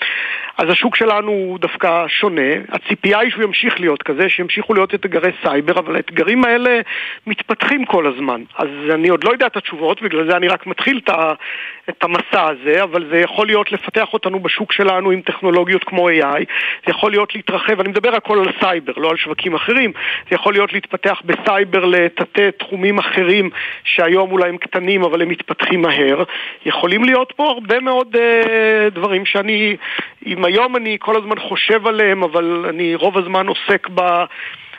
אז 0.57 0.69
השוק 0.69 0.95
שלנו 0.95 1.31
הוא 1.31 1.59
דווקא 1.59 2.07
שונה, 2.07 2.51
הציפייה 2.69 3.19
היא 3.19 3.31
שהוא 3.31 3.43
ימשיך 3.43 3.79
להיות 3.79 4.03
כזה, 4.03 4.29
שימשיכו 4.29 4.73
להיות 4.73 4.93
אתגרי 4.93 5.31
סייבר, 5.43 5.79
אבל 5.79 5.95
האתגרים 5.95 6.45
האלה 6.45 6.79
מתפתחים 7.27 7.85
כל 7.85 8.07
הזמן, 8.07 8.43
אז 8.57 8.67
אני 8.93 9.09
עוד 9.09 9.23
לא 9.23 9.31
יודע 9.31 9.47
את 9.47 9.57
התשובות, 9.57 10.01
בגלל 10.01 10.29
זה 10.29 10.37
אני 10.37 10.47
רק 10.47 10.67
מתחיל 10.67 11.01
את 11.07 11.09
המסע 12.01 12.47
הזה, 12.49 12.83
אבל 12.83 13.09
זה 13.11 13.19
יכול 13.19 13.47
להיות 13.47 13.71
לפתח 13.71 14.13
אותנו 14.13 14.39
בשוק 14.39 14.71
שלנו 14.71 15.11
עם 15.11 15.21
טכנולוגיות 15.21 15.83
כמו 15.83 16.09
AI, 16.09 16.43
זה 16.85 16.91
יכול 16.91 17.11
להיות 17.11 17.35
להתרחב, 17.35 17.79
אני 17.79 17.89
מדבר 17.89 18.15
הכל 18.15 18.39
על 18.39 18.53
סייבר, 18.59 18.93
לא 18.97 19.09
על 19.09 19.17
שווקים 19.17 19.55
אחרים, 19.55 19.91
זה 20.29 20.35
יכול 20.35 20.53
להיות 20.53 20.73
להתפתח 20.73 21.21
בסייבר 21.25 21.85
לתתי 21.85 22.51
תחומים 22.51 22.97
אחרים 22.97 23.49
שהיום 23.83 24.31
אולי 24.31 24.49
הם 24.49 24.57
קטנים 24.57 25.03
אבל 25.03 25.21
הם 25.21 25.29
מתפתחים 25.29 25.81
מהר. 25.81 26.23
יכולים 26.65 27.03
להיות 27.03 27.33
פה 27.35 27.49
הרבה 27.49 27.79
מאוד 27.79 28.15
אה, 28.15 28.93
דברים 28.93 29.25
שאני, 29.25 29.77
אם 30.25 30.45
היום 30.45 30.75
אני 30.75 30.97
כל 30.99 31.15
הזמן 31.15 31.39
חושב 31.39 31.87
עליהם, 31.87 32.23
אבל 32.23 32.65
אני 32.69 32.95
רוב 32.95 33.17
הזמן 33.17 33.47
עוסק 33.47 33.87
ב... 33.93 34.23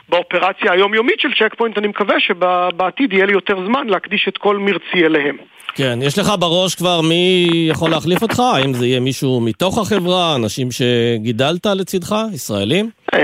באופרציה 0.09 0.71
היומיומית 0.71 1.19
של 1.19 1.33
צ'ק 1.39 1.55
פוינט, 1.55 1.77
אני 1.77 1.87
מקווה 1.87 2.19
שבעתיד 2.19 3.13
יהיה 3.13 3.25
לי 3.25 3.33
יותר 3.33 3.65
זמן 3.65 3.87
להקדיש 3.87 4.27
את 4.27 4.37
כל 4.37 4.57
מרצי 4.57 5.05
אליהם. 5.05 5.37
כן, 5.77 5.99
יש 6.01 6.19
לך 6.19 6.27
בראש 6.39 6.75
כבר 6.75 7.01
מי 7.01 7.49
יכול 7.69 7.89
להחליף 7.89 8.21
אותך? 8.21 8.39
האם 8.39 8.73
זה 8.73 8.85
יהיה 8.85 8.99
מישהו 8.99 9.41
מתוך 9.41 9.77
החברה, 9.77 10.35
אנשים 10.35 10.67
שגידלת 10.71 11.65
לצדך, 11.65 12.15
ישראלים? 12.33 12.89
Uh, 13.15 13.19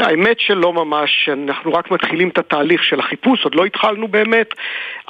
האמת 0.00 0.40
שלא 0.40 0.72
ממש, 0.72 1.28
אנחנו 1.32 1.72
רק 1.72 1.90
מתחילים 1.90 2.28
את 2.28 2.38
התהליך 2.38 2.84
של 2.84 3.00
החיפוש, 3.00 3.44
עוד 3.44 3.54
לא 3.54 3.64
התחלנו 3.64 4.08
באמת. 4.08 4.48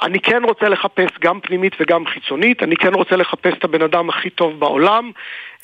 אני 0.01 0.19
כן 0.19 0.43
רוצה 0.43 0.69
לחפש 0.69 1.09
גם 1.21 1.39
פנימית 1.39 1.73
וגם 1.79 2.05
חיצונית, 2.05 2.63
אני 2.63 2.75
כן 2.75 2.93
רוצה 2.93 3.15
לחפש 3.15 3.53
את 3.59 3.63
הבן 3.63 3.81
אדם 3.81 4.09
הכי 4.09 4.29
טוב 4.29 4.59
בעולם. 4.59 5.11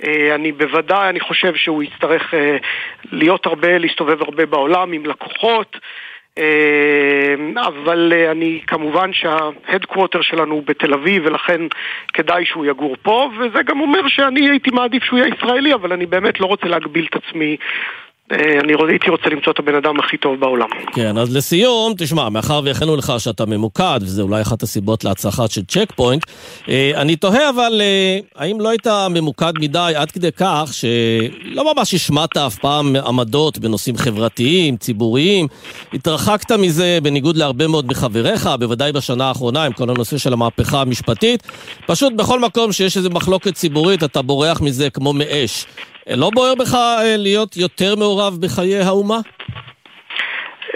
Uh, 0.02 0.06
אני 0.36 0.52
בוודאי, 0.52 1.10
אני 1.10 1.20
חושב 1.20 1.56
שהוא 1.56 1.84
יצטרך 1.84 2.34
uh, 2.34 2.38
להיות 3.12 3.46
הרבה, 3.46 3.78
להסתובב 3.78 4.22
הרבה 4.22 4.46
בעולם 4.46 4.92
עם 4.92 5.06
לקוחות. 5.06 5.78
אבל 7.58 8.14
אני, 8.32 8.62
כמובן 8.68 9.14
שה 9.14 9.37
headquarter 9.37 10.22
שלנו 10.22 10.56
הוא 10.56 10.64
בתל 10.66 10.94
אביב 10.94 11.26
ולכן 11.26 11.62
כדאי 12.14 12.46
שהוא 12.46 12.66
יגור 12.66 12.96
פה 13.02 13.30
וזה 13.40 13.64
גם 13.64 13.80
אומר 13.80 14.08
שאני 14.08 14.50
הייתי 14.50 14.72
מעדיף 14.72 15.04
שהוא 15.04 15.20
יהיה 15.20 15.34
ישראלי 15.38 15.74
אבל 15.74 15.94
אני 15.94 16.06
באמת 16.06 16.40
לא 16.40 16.46
רוצה 16.46 16.68
להגביל 16.68 17.08
את 17.10 17.16
עצמי 17.16 17.58
אה, 17.58 17.66
אני 18.34 18.74
הייתי 18.90 19.10
רוצה 19.10 19.30
למצוא 19.30 19.54
את 19.54 19.60
הבן 19.60 19.76
אדם 19.76 20.00
הכי 20.00 20.18
טוב 20.18 20.40
בעולם. 20.40 20.68
כן, 20.94 21.18
אז 21.18 21.36
לסיום, 21.36 21.94
תשמע, 21.98 22.30
מאחר 22.30 22.62
והחמאנו 22.64 22.96
לך 22.96 23.14
שאתה 23.18 23.46
ממוקד, 23.46 24.00
וזה 24.02 24.22
אולי 24.22 24.42
אחת 24.42 24.64
הסיבות 24.64 25.04
להצלחה 25.04 25.48
של 25.48 25.62
צ'ק 25.66 25.92
פוינט, 25.96 26.24
אה, 26.70 26.92
אני 26.96 27.16
תוהה 27.16 27.50
אבל, 27.50 27.82
אה, 27.82 28.20
האם 28.36 28.62
לא 28.62 28.70
היית 28.70 28.88
ממוקד 29.10 29.54
מדי 29.60 29.94
עד 29.96 30.12
כדי 30.12 30.32
כך 30.38 30.70
שלא 30.72 31.74
ממש 31.74 31.94
השמעת 31.94 32.38
אף 32.38 32.56
פעם 32.56 32.96
עמדות 32.96 33.58
בנושאים 33.58 33.98
חברתיים, 33.98 34.78
ציבוריים, 34.78 35.48
התרחקת 35.94 36.52
מזה 36.52 37.00
בניגוד 37.04 37.38
להרבה 37.38 37.68
מאוד 37.68 37.86
מחבריך, 37.88 38.50
בוודאי 38.60 38.92
בשנה 38.92 39.28
האחרונה 39.28 39.64
עם 39.64 39.74
כל 39.74 39.90
הנושא 39.90 40.18
של 40.18 40.34
המהפכה 40.34 40.82
המשפטית, 40.82 41.44
פשוט 41.88 42.14
בכל 42.14 42.40
מקום 42.40 42.72
שיש 42.72 42.98
איזו 42.98 43.10
מחלוקת 43.10 43.54
ציבורית 43.54 44.04
אתה 44.04 44.22
בורח 44.22 44.62
מזה 44.62 44.90
כמו 44.90 45.14
מאש. 45.14 45.66
לא 46.10 46.30
בוער 46.34 46.56
בך 46.56 46.74
אה, 46.76 47.18
להיות 47.18 47.58
יותר 47.58 47.96
מעורב 47.96 48.38
בחיי 48.42 48.80
האומה? 48.80 49.18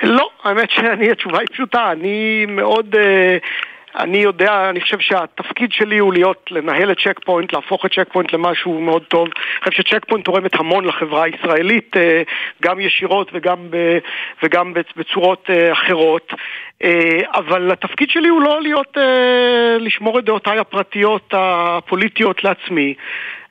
לא, 0.04 0.30
האמת 0.44 0.72
שאני, 0.72 1.12
התשובה 1.12 1.40
היא 1.40 1.48
פשוטה, 1.54 1.92
אני 1.92 2.46
מאוד... 2.48 2.96
אה, 2.96 3.38
אני 4.00 4.18
יודע, 4.18 4.70
אני 4.70 4.82
חושב 4.82 5.00
שהתפקיד 5.00 5.72
שלי 5.72 5.98
הוא 5.98 6.14
להיות, 6.14 6.50
לנהל 6.52 6.92
את 6.92 6.98
צ'ק 7.00 7.20
פוינט, 7.26 7.54
להפוך 7.54 7.86
את 7.86 7.94
צ'ק 7.94 8.08
פוינט 8.12 8.34
למשהו 8.34 8.80
מאוד 8.80 9.04
טוב. 9.04 9.28
אני 9.64 9.72
חושב 9.72 9.84
שצ'ק 9.84 10.06
פוינט 10.06 10.26
תורמת 10.26 10.56
המון 10.56 10.86
לחברה 10.86 11.24
הישראלית, 11.24 11.98
אה, 11.98 12.22
גם 12.62 12.80
ישירות 12.80 13.32
וגם, 13.34 13.58
ב, 13.70 13.98
וגם 14.44 14.74
בצורות 14.98 15.50
אחרות. 15.72 16.34
אבל 17.34 17.72
התפקיד 17.72 18.10
שלי 18.10 18.28
הוא 18.28 18.42
לא 18.42 18.62
להיות, 18.62 18.98
לשמור 19.80 20.20
את 20.20 20.26
דעותיי 20.26 20.60
הפרטיות 20.60 21.34
הפוליטיות 21.38 22.44
לעצמי. 22.44 22.94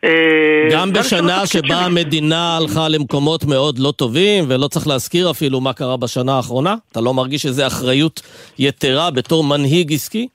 אה, 0.07 0.69
גם 0.73 0.93
בשנה 0.93 1.47
שבה 1.47 1.77
המדינה 1.77 2.57
הלכה 2.57 2.89
למקומות 2.89 3.45
מאוד 3.45 3.79
לא 3.79 3.93
טובים, 3.97 4.45
ולא 4.49 4.69
צריך 4.69 4.87
להזכיר 4.87 5.31
אפילו 5.31 5.61
מה 5.61 5.73
קרה 5.73 5.97
בשנה 5.97 6.37
האחרונה? 6.37 6.75
אתה 6.93 7.01
לא 7.01 7.15
מרגיש 7.15 7.47
איזו 7.47 7.67
אחריות 7.67 8.23
יתרה 8.59 9.11
בתור 9.11 9.45
מנהיג 9.45 9.93
עסקי? 9.93 10.29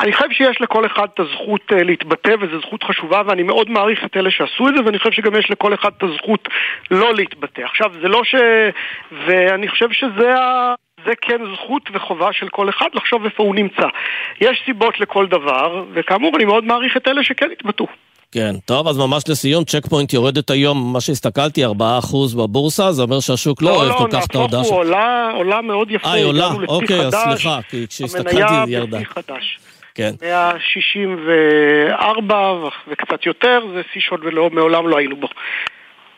אני 0.00 0.12
חושב 0.12 0.30
שיש 0.30 0.60
לכל 0.60 0.86
אחד 0.86 1.06
את 1.14 1.20
הזכות 1.20 1.60
uh, 1.72 1.74
להתבטא 1.84 2.34
וזו 2.40 2.60
זכות 2.60 2.82
חשובה 2.82 3.22
ואני 3.26 3.42
מאוד 3.42 3.70
מעריך 3.70 4.04
את 4.04 4.16
אלה 4.16 4.30
שעשו 4.30 4.68
את 4.68 4.74
זה 4.76 4.84
ואני 4.84 4.98
חושב 4.98 5.12
שגם 5.12 5.36
יש 5.36 5.50
לכל 5.50 5.74
אחד 5.74 5.90
את 5.98 6.02
הזכות 6.02 6.48
לא 6.90 7.14
להתבטא. 7.14 7.60
עכשיו 7.62 7.90
זה 8.02 8.08
לא 8.08 8.24
ש... 8.24 8.34
ואני 9.26 9.68
חושב 9.68 9.92
שזה 9.92 10.34
ה... 10.34 10.74
זה 11.06 11.12
כן 11.22 11.38
זכות 11.54 11.82
וחובה 11.92 12.32
של 12.32 12.48
כל 12.48 12.68
אחד 12.68 12.88
לחשוב 12.94 13.24
איפה 13.24 13.42
הוא 13.42 13.54
נמצא. 13.54 13.86
יש 14.40 14.62
סיבות 14.66 15.00
לכל 15.00 15.26
דבר 15.26 15.84
וכאמור 15.92 16.36
אני 16.36 16.44
מאוד 16.44 16.64
מעריך 16.64 16.96
את 16.96 17.08
אלה 17.08 17.24
שכן 17.24 17.48
התבטאו. 17.52 17.86
כן, 18.32 18.54
טוב, 18.64 18.88
אז 18.88 18.98
ממש 18.98 19.22
לסיום, 19.28 19.64
צ'ק 19.64 19.86
פוינט 19.86 20.12
יורדת 20.12 20.50
היום, 20.50 20.92
מה 20.92 21.00
שהסתכלתי, 21.00 21.66
4% 21.66 21.70
בבורסה, 22.36 22.92
זה 22.92 23.02
אומר 23.02 23.20
שהשוק 23.20 23.62
לא, 23.62 23.70
לא 23.70 23.76
אוהב 23.76 23.88
לא, 23.88 23.94
כל 23.98 24.08
כך 24.12 24.26
את 24.26 24.34
ההודעה 24.34 24.64
שלו. 24.64 24.72
לא, 24.72 24.84
לא, 24.84 24.88
עולה, 24.88 25.30
עולה 25.34 25.60
מאוד 25.60 25.90
יפה. 25.90 26.08
אה, 26.08 26.24
עולה, 26.24 26.50
אוקיי, 26.68 27.00
אז 27.00 27.14
סליחה, 27.14 27.60
כי 27.68 27.86
כשהסתכלתי 27.88 28.36
היא 28.36 28.44
ירדה. 28.68 28.96
המניה 28.96 28.96
בשיא 29.00 29.04
חדש. 29.14 29.58
כן. 29.94 30.14
164 30.22 32.68
וקצת 32.88 33.26
יותר, 33.26 33.60
זה 33.74 33.80
שיא 33.92 34.00
שעוד 34.00 34.20
מעולם 34.52 34.88
לא 34.88 34.98
היינו 34.98 35.16
בו. 35.16 35.28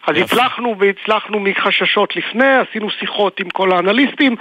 אז 0.06 0.16
הצלחנו 0.16 0.74
והצלחנו 0.78 1.40
מחששות 1.40 2.16
לפני, 2.16 2.46
עשינו 2.46 2.90
שיחות 3.00 3.40
עם 3.40 3.50
כל 3.50 3.72
האנליסטים, 3.72 4.36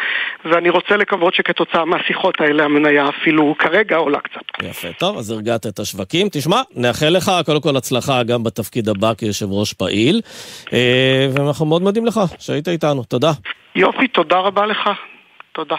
ואני 0.46 0.70
רוצה 0.70 0.98
לקוות 0.98 1.34
שכתוצאה 1.34 1.86
מהשיחות 1.86 2.42
האלה 2.42 2.64
המניה 2.64 3.10
אפילו 3.10 3.56
כרגע 3.60 3.96
עולה 3.96 4.20
קצת. 4.20 4.42
יפה, 4.64 4.88
טוב, 4.94 5.18
אז 5.18 5.32
הרגעת 5.32 5.68
את 5.68 5.80
השווקים. 5.80 6.28
תשמע, 6.32 6.62
נאחל 6.76 7.10
לך 7.10 7.32
קודם 7.46 7.62
כל 7.62 7.78
הצלחה 7.78 8.24
גם 8.24 8.44
בתפקיד 8.44 8.90
הבא 8.90 9.14
כיושב 9.14 9.52
ראש 9.52 9.74
פעיל, 9.74 10.22
אה, 10.74 11.28
ואנחנו 11.34 11.66
מאוד 11.66 11.82
מודים 11.82 12.06
לך 12.06 12.20
שהיית 12.40 12.68
איתנו, 12.68 13.04
תודה. 13.04 13.32
יופי, 13.76 14.08
תודה 14.08 14.38
רבה 14.38 14.66
לך. 14.66 14.90
תודה. 15.52 15.76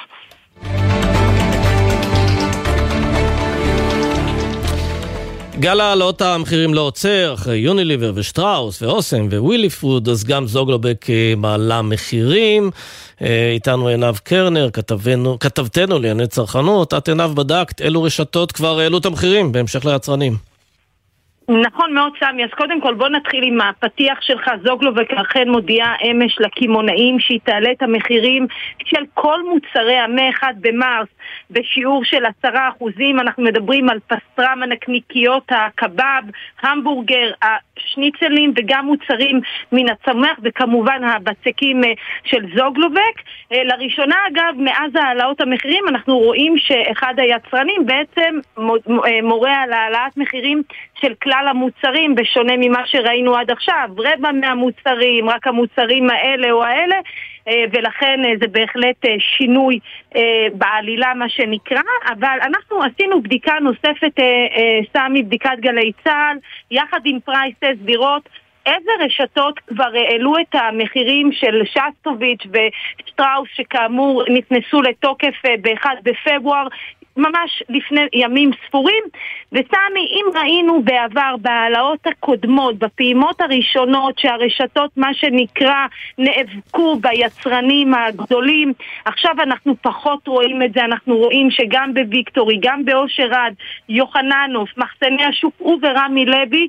גל 5.61 5.81
העלות 5.81 6.23
המחירים 6.23 6.75
לא 6.75 6.81
עוצר, 6.81 7.35
אחרי 7.35 7.57
יוניליבר 7.57 8.12
ושטראוס 8.15 8.83
ואוסם 8.83 9.29
ווילי 9.31 9.71
פוד, 9.71 10.09
אז 10.09 10.25
גם 10.25 10.47
זוגלובק 10.47 11.11
אה, 11.11 11.35
מעלה 11.37 11.83
מחירים. 11.83 12.71
אה, 13.23 13.51
איתנו 13.55 13.88
עינב 13.88 14.17
קרנר, 14.17 14.71
כתבנו, 14.73 15.38
כתבתנו 15.38 15.99
לענייני 15.99 16.27
צרכנות. 16.27 16.95
את 16.95 17.09
עינב 17.09 17.35
בדקת 17.35 17.81
אילו 17.81 18.03
רשתות 18.03 18.53
כבר 18.53 18.79
העלו 18.79 18.99
את 18.99 19.07
המחירים 19.07 19.53
בהמשך 19.53 19.85
ליצרנים. 19.85 20.52
נכון 21.49 21.95
מאוד, 21.95 22.13
סמי. 22.21 22.45
אז 22.45 22.51
קודם 22.51 22.81
כל 22.81 22.95
בוא 22.95 23.09
נתחיל 23.09 23.45
עם 23.45 23.61
הפתיח 23.61 24.21
שלך. 24.21 24.51
זוגלובק 24.65 25.11
אכן 25.11 25.49
מודיעה 25.49 25.95
אמש 26.11 26.37
לקמעונאים 26.41 27.21
שהיא 27.21 27.41
תעלה 27.45 27.73
את 27.73 27.83
המחירים 27.83 28.47
של 28.85 29.05
כל 29.15 29.41
מוצרי 29.49 29.97
המאה 29.97 30.31
1 30.31 30.49
במרס 30.61 31.09
בשיעור 31.51 32.05
של 32.05 32.25
עשרה 32.25 32.69
אחוזים. 32.69 33.21
אנחנו 33.21 33.43
מדברים 33.43 33.89
על 33.89 33.99
פסטרמה, 34.07 34.67
נקניקיות, 34.67 35.45
הקבב, 35.51 36.23
המבורגר, 36.63 37.31
השניצלים 37.43 38.53
וגם 38.57 38.87
מוצרים 38.87 39.41
מן 39.73 39.89
הצמח 39.89 40.39
וכמובן 40.43 41.05
הבצקים 41.05 41.85
אה, 41.85 41.93
של 42.25 42.47
זוגלובק. 42.57 43.17
אה, 43.53 43.65
לראשונה 43.65 44.17
אגב, 44.33 44.55
מאז 44.59 44.91
העלאות 44.95 45.41
המחירים 45.41 45.85
אנחנו 45.89 46.19
רואים 46.19 46.55
שאחד 46.59 47.15
היצרנים 47.17 47.87
בעצם 47.87 48.39
אה, 48.59 49.23
מורה 49.23 49.63
על 49.63 49.73
העלאת 49.73 50.17
מחירים 50.17 50.63
של 51.01 51.15
כלל 51.23 51.32
המוצרים 51.49 52.14
בשונה 52.14 52.53
ממה 52.59 52.87
שראינו 52.87 53.37
עד 53.37 53.51
עכשיו. 53.51 53.88
רבע 53.99 54.33
מהמוצרים, 54.33 55.29
רק 55.29 55.47
המוצרים 55.47 56.11
האלה 56.11 56.51
או 56.51 56.64
האלה 56.64 56.97
אה, 57.49 57.64
ולכן 57.73 58.21
אה, 58.25 58.33
זה 58.40 58.47
בהחלט 58.47 59.05
אה, 59.05 59.14
שינוי 59.18 59.79
בעלילה 60.53 61.14
מה 61.14 61.29
שנקרא, 61.29 61.83
אבל 62.12 62.38
אנחנו 62.42 62.83
עשינו 62.83 63.23
בדיקה 63.23 63.53
נוספת, 63.61 64.21
סמי, 64.97 65.23
בדיקת 65.23 65.57
גלי 65.61 65.92
צה"ל, 66.05 66.37
יחד 66.71 67.01
עם 67.05 67.21
פרייסס, 67.21 67.79
לראות 67.85 68.29
איזה 68.66 68.90
רשתות 69.01 69.59
כבר 69.59 69.90
העלו 69.95 70.35
את 70.38 70.55
המחירים 70.55 71.33
של 71.33 71.62
שסטוביץ' 71.64 72.47
ושטראוס 72.47 73.49
שכאמור 73.55 74.25
נכנסו 74.29 74.83
לתוקף 74.83 75.35
ב-1 75.62 75.87
בפברואר 76.03 76.66
ממש 77.16 77.62
לפני 77.68 78.01
ימים 78.12 78.51
ספורים. 78.66 79.05
וסמי, 79.53 80.07
אם 80.12 80.25
ראינו 80.35 80.83
בעבר 80.83 81.35
בהעלאות 81.40 82.07
הקודמות, 82.07 82.79
בפעימות 82.79 83.40
הראשונות, 83.40 84.18
שהרשתות, 84.18 84.90
מה 84.96 85.14
שנקרא, 85.14 85.87
נאבקו 86.18 86.96
ביצרנים 86.96 87.94
הגדולים, 87.94 88.72
עכשיו 89.05 89.35
אנחנו 89.42 89.77
פחות 89.83 90.29
רואים 90.29 90.62
את 90.62 90.72
זה, 90.72 90.85
אנחנו 90.85 91.16
רואים 91.16 91.51
שגם 91.51 91.94
בוויקטורי, 91.94 92.59
גם 92.62 92.85
באושר 92.85 93.35
עד, 93.35 93.55
יוחננוף, 93.88 94.70
מחסני 94.77 95.25
השוק 95.25 95.61
וברמי 95.61 96.25
לוי, 96.25 96.68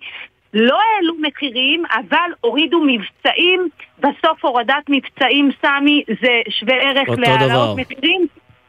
לא 0.54 0.78
העלו 0.96 1.14
מחירים, 1.20 1.84
אבל 1.94 2.30
הורידו 2.42 2.82
מבצעים. 2.88 3.68
בסוף 4.00 4.46
הורדת 4.46 4.90
מבצעים, 4.90 5.50
סמי, 5.62 6.04
זה 6.22 6.42
שווה 6.50 6.76
ערך 6.76 7.10
להעלאות 7.18 7.78
מחירים. 7.78 8.28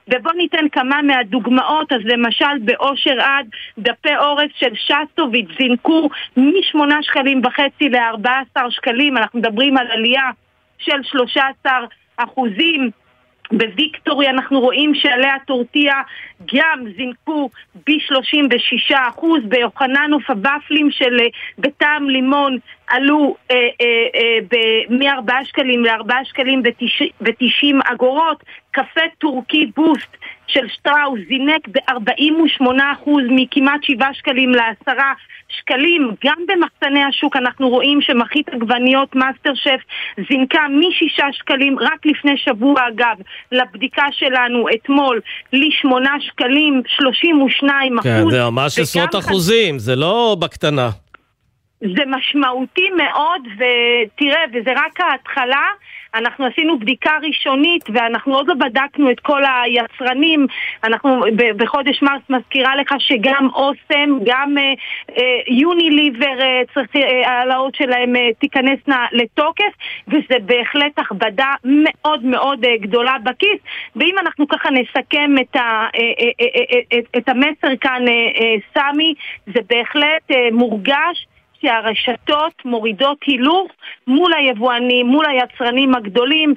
ובואו 0.09 0.35
ניתן 0.35 0.69
כמה 0.73 1.03
מהדוגמאות, 1.03 1.93
אז 1.93 2.01
למשל 2.05 2.59
באושר 2.65 3.21
עד 3.21 3.47
דפי 3.79 4.17
אורז 4.17 4.49
של 4.55 4.75
שסטוביץ' 4.75 5.49
זינקו 5.59 6.09
מ-8 6.37 6.79
שקלים 7.03 7.41
וחצי 7.45 7.89
ל-14 7.89 8.71
שקלים, 8.71 9.17
אנחנו 9.17 9.39
מדברים 9.39 9.77
על 9.77 9.87
עלייה 9.91 10.31
של 10.79 11.03
13 11.03 11.73
אחוזים. 12.17 12.91
בוויקטורי 13.59 14.29
אנחנו 14.29 14.61
רואים 14.61 14.95
שעלי 14.95 15.27
הטורטיה 15.27 15.95
גם 16.55 16.85
זינקו 16.97 17.51
ב-36%, 17.87 19.25
ביוחננוף 19.45 20.31
הוואפלים 20.31 20.91
של 20.91 21.21
אה, 21.21 21.27
בטעם 21.59 22.11
לימון 22.11 22.59
עלו 22.89 23.37
אה, 23.51 23.57
אה, 23.57 24.39
אה, 24.53 24.81
מ-4 24.89 25.45
שקלים 25.45 25.85
ל-4 25.85 26.13
שקלים 26.25 26.63
ב-90 26.63 27.93
אגורות, 27.93 28.45
קפה 28.71 29.01
טורקי 29.19 29.71
בוסט 29.77 30.17
של 30.47 30.69
שטראוס 30.69 31.21
זינק 31.29 31.69
ב-48% 31.69 33.11
מכמעט 33.29 33.85
7 33.85 34.07
שקלים 34.13 34.51
ל-10 34.51 34.91
שקלים. 35.49 36.11
גם 36.25 36.37
במחסני 36.49 37.05
השוק 37.05 37.37
אנחנו 37.37 37.69
רואים 37.69 38.01
שמחית 38.01 38.49
עגבניות 38.49 39.15
מאסטר 39.15 39.55
שף 39.55 39.81
זינקה 40.31 40.61
מ-6 40.69 41.33
שקלים 41.33 41.79
רק 41.79 42.07
לפני 42.07 42.37
שבוע 42.37 42.89
אגב, 42.89 43.17
לבדיקה 43.53 44.07
שלנו 44.13 44.67
אתמול, 44.75 45.21
ל-8 45.53 45.89
שקלים, 46.21 46.83
32 46.87 47.99
אחוז. 47.99 48.05
כן, 48.05 48.31
זה 48.31 48.51
ממש 48.51 48.79
עשרות 48.79 49.15
אחוזים, 49.15 49.79
זה 49.79 49.97
לא 49.97 50.37
בקטנה. 50.41 50.91
זה 51.81 52.03
משמעותי 52.07 52.91
מאוד, 52.97 53.43
ותראה, 53.55 54.45
וזה 54.53 54.71
רק 54.71 55.01
ההתחלה. 55.01 55.67
אנחנו 56.15 56.47
עשינו 56.47 56.79
בדיקה 56.79 57.11
ראשונית 57.23 57.85
ואנחנו 57.93 58.35
עוד 58.35 58.49
לא 58.49 58.55
בדקנו 58.55 59.11
את 59.11 59.21
כל 59.21 59.43
היצרנים. 59.45 60.47
אנחנו 60.85 61.21
בחודש 61.57 62.03
מרס 62.03 62.23
מזכירה 62.31 62.77
לך 62.77 62.95
שגם 62.99 63.49
אוסם, 63.55 64.19
גם 64.25 64.59
אה, 64.59 64.73
אה, 65.19 65.23
יוניליבר, 65.49 66.41
אה, 66.41 66.61
צריך 66.75 66.91
העלאות 67.25 67.75
שלהם 67.75 68.13
תיכנסנה 68.39 69.07
לתוקף, 69.13 69.73
וזה 70.09 70.39
בהחלט 70.45 70.99
הכבדה 70.99 71.53
מאוד 71.65 72.25
מאוד 72.25 72.61
גדולה 72.81 73.17
בכיס. 73.25 73.61
ואם 73.97 74.15
אנחנו 74.19 74.49
ככה 74.49 74.69
נסכם 74.71 75.35
את, 75.41 75.57
ה, 75.57 75.87
את 77.17 77.29
המסר 77.29 77.77
כאן, 77.81 78.05
סמי, 78.75 79.15
זה 79.47 79.61
בהחלט 79.69 80.53
מורגש. 80.53 81.27
שהרשתות 81.65 82.53
מורידות 82.65 83.19
הילוך 83.27 83.69
מול 84.07 84.33
היבואנים, 84.35 85.07
מול 85.07 85.27
היצרנים 85.27 85.95
הגדולים. 85.95 86.55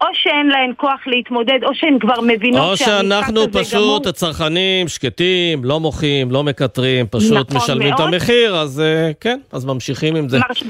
או 0.00 0.06
שאין 0.14 0.48
להן 0.48 0.72
כוח 0.76 1.00
להתמודד, 1.06 1.64
או 1.64 1.74
שהן 1.74 1.98
כבר 1.98 2.20
מבינות 2.20 2.70
או 2.70 2.76
שאנחנו 2.76 3.52
פשוט, 3.52 3.74
גמור. 3.74 4.00
הצרכנים, 4.06 4.88
שקטים, 4.88 5.64
לא 5.64 5.80
מוחים, 5.80 6.30
לא 6.30 6.44
מקטרים, 6.44 7.06
פשוט 7.06 7.32
נכון 7.32 7.56
משלמים 7.56 7.88
מאוד. 7.88 8.00
את 8.00 8.06
המחיר, 8.06 8.56
אז 8.56 8.82
uh, 8.82 9.14
כן, 9.20 9.38
אז 9.52 9.64
ממשיכים 9.64 10.16
עם 10.16 10.28
זה. 10.28 10.38
מרש... 10.38 10.62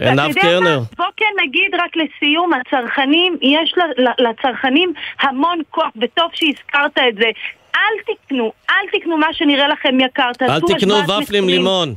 עינב 0.00 0.34
קרנר. 0.34 0.80
בוא 0.96 1.06
כן 1.16 1.32
נגיד 1.46 1.74
רק 1.74 1.96
לסיום, 1.96 2.50
הצרכנים, 2.52 3.36
יש 3.42 3.74
לצרכנים 4.18 4.92
המון 5.20 5.58
כוח, 5.70 5.88
וטוב 6.02 6.30
שהזכרת 6.34 6.98
את 7.08 7.14
זה. 7.14 7.30
אל 7.76 8.14
תקנו, 8.14 8.52
אל 8.70 8.98
תקנו 8.98 9.16
מה 9.16 9.26
שנראה 9.32 9.68
לכם 9.68 10.00
יקר, 10.00 10.30
אל 10.42 10.60
תקנו 10.60 10.94
ופלים 11.22 11.48
לימון. 11.48 11.94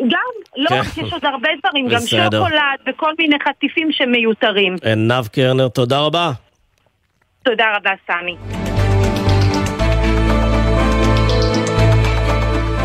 גם, 0.00 0.32
לא, 0.56 0.68
כן. 0.68 1.06
יש 1.06 1.12
עוד 1.12 1.24
הרבה 1.24 1.48
דברים, 1.58 1.88
גם 1.88 2.00
שוקולד 2.00 2.78
וכל 2.88 3.12
מיני 3.18 3.36
חטיפים 3.48 3.92
שמיותרים. 3.92 4.76
עינב 4.82 5.26
קרנר, 5.32 5.68
תודה 5.68 5.98
רבה. 6.00 6.32
תודה 7.42 7.64
רבה, 7.76 7.90
סמי. 8.06 8.36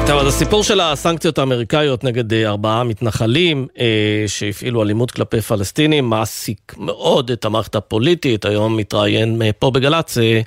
טוב, 0.08 0.20
אז 0.20 0.28
הסיפור 0.28 0.64
של 0.64 0.80
הסנקציות 0.80 1.38
האמריקאיות 1.38 2.04
נגד 2.04 2.34
אה, 2.34 2.48
ארבעה 2.50 2.84
מתנחלים 2.84 3.68
אה, 3.80 4.24
שהפעילו 4.28 4.84
אלימות 4.84 5.12
כלפי 5.12 5.42
פלסטינים 5.42 6.10
מעסיק 6.10 6.74
מאוד 6.78 7.32
את 7.32 7.46
המערכת 7.46 7.76
הפוליטית. 7.76 8.46
היום 8.46 8.78
מתראיין 8.78 9.42
אה, 9.42 9.54
פה 9.60 9.72
בגל"צ 9.72 10.18
אה, 10.18 10.42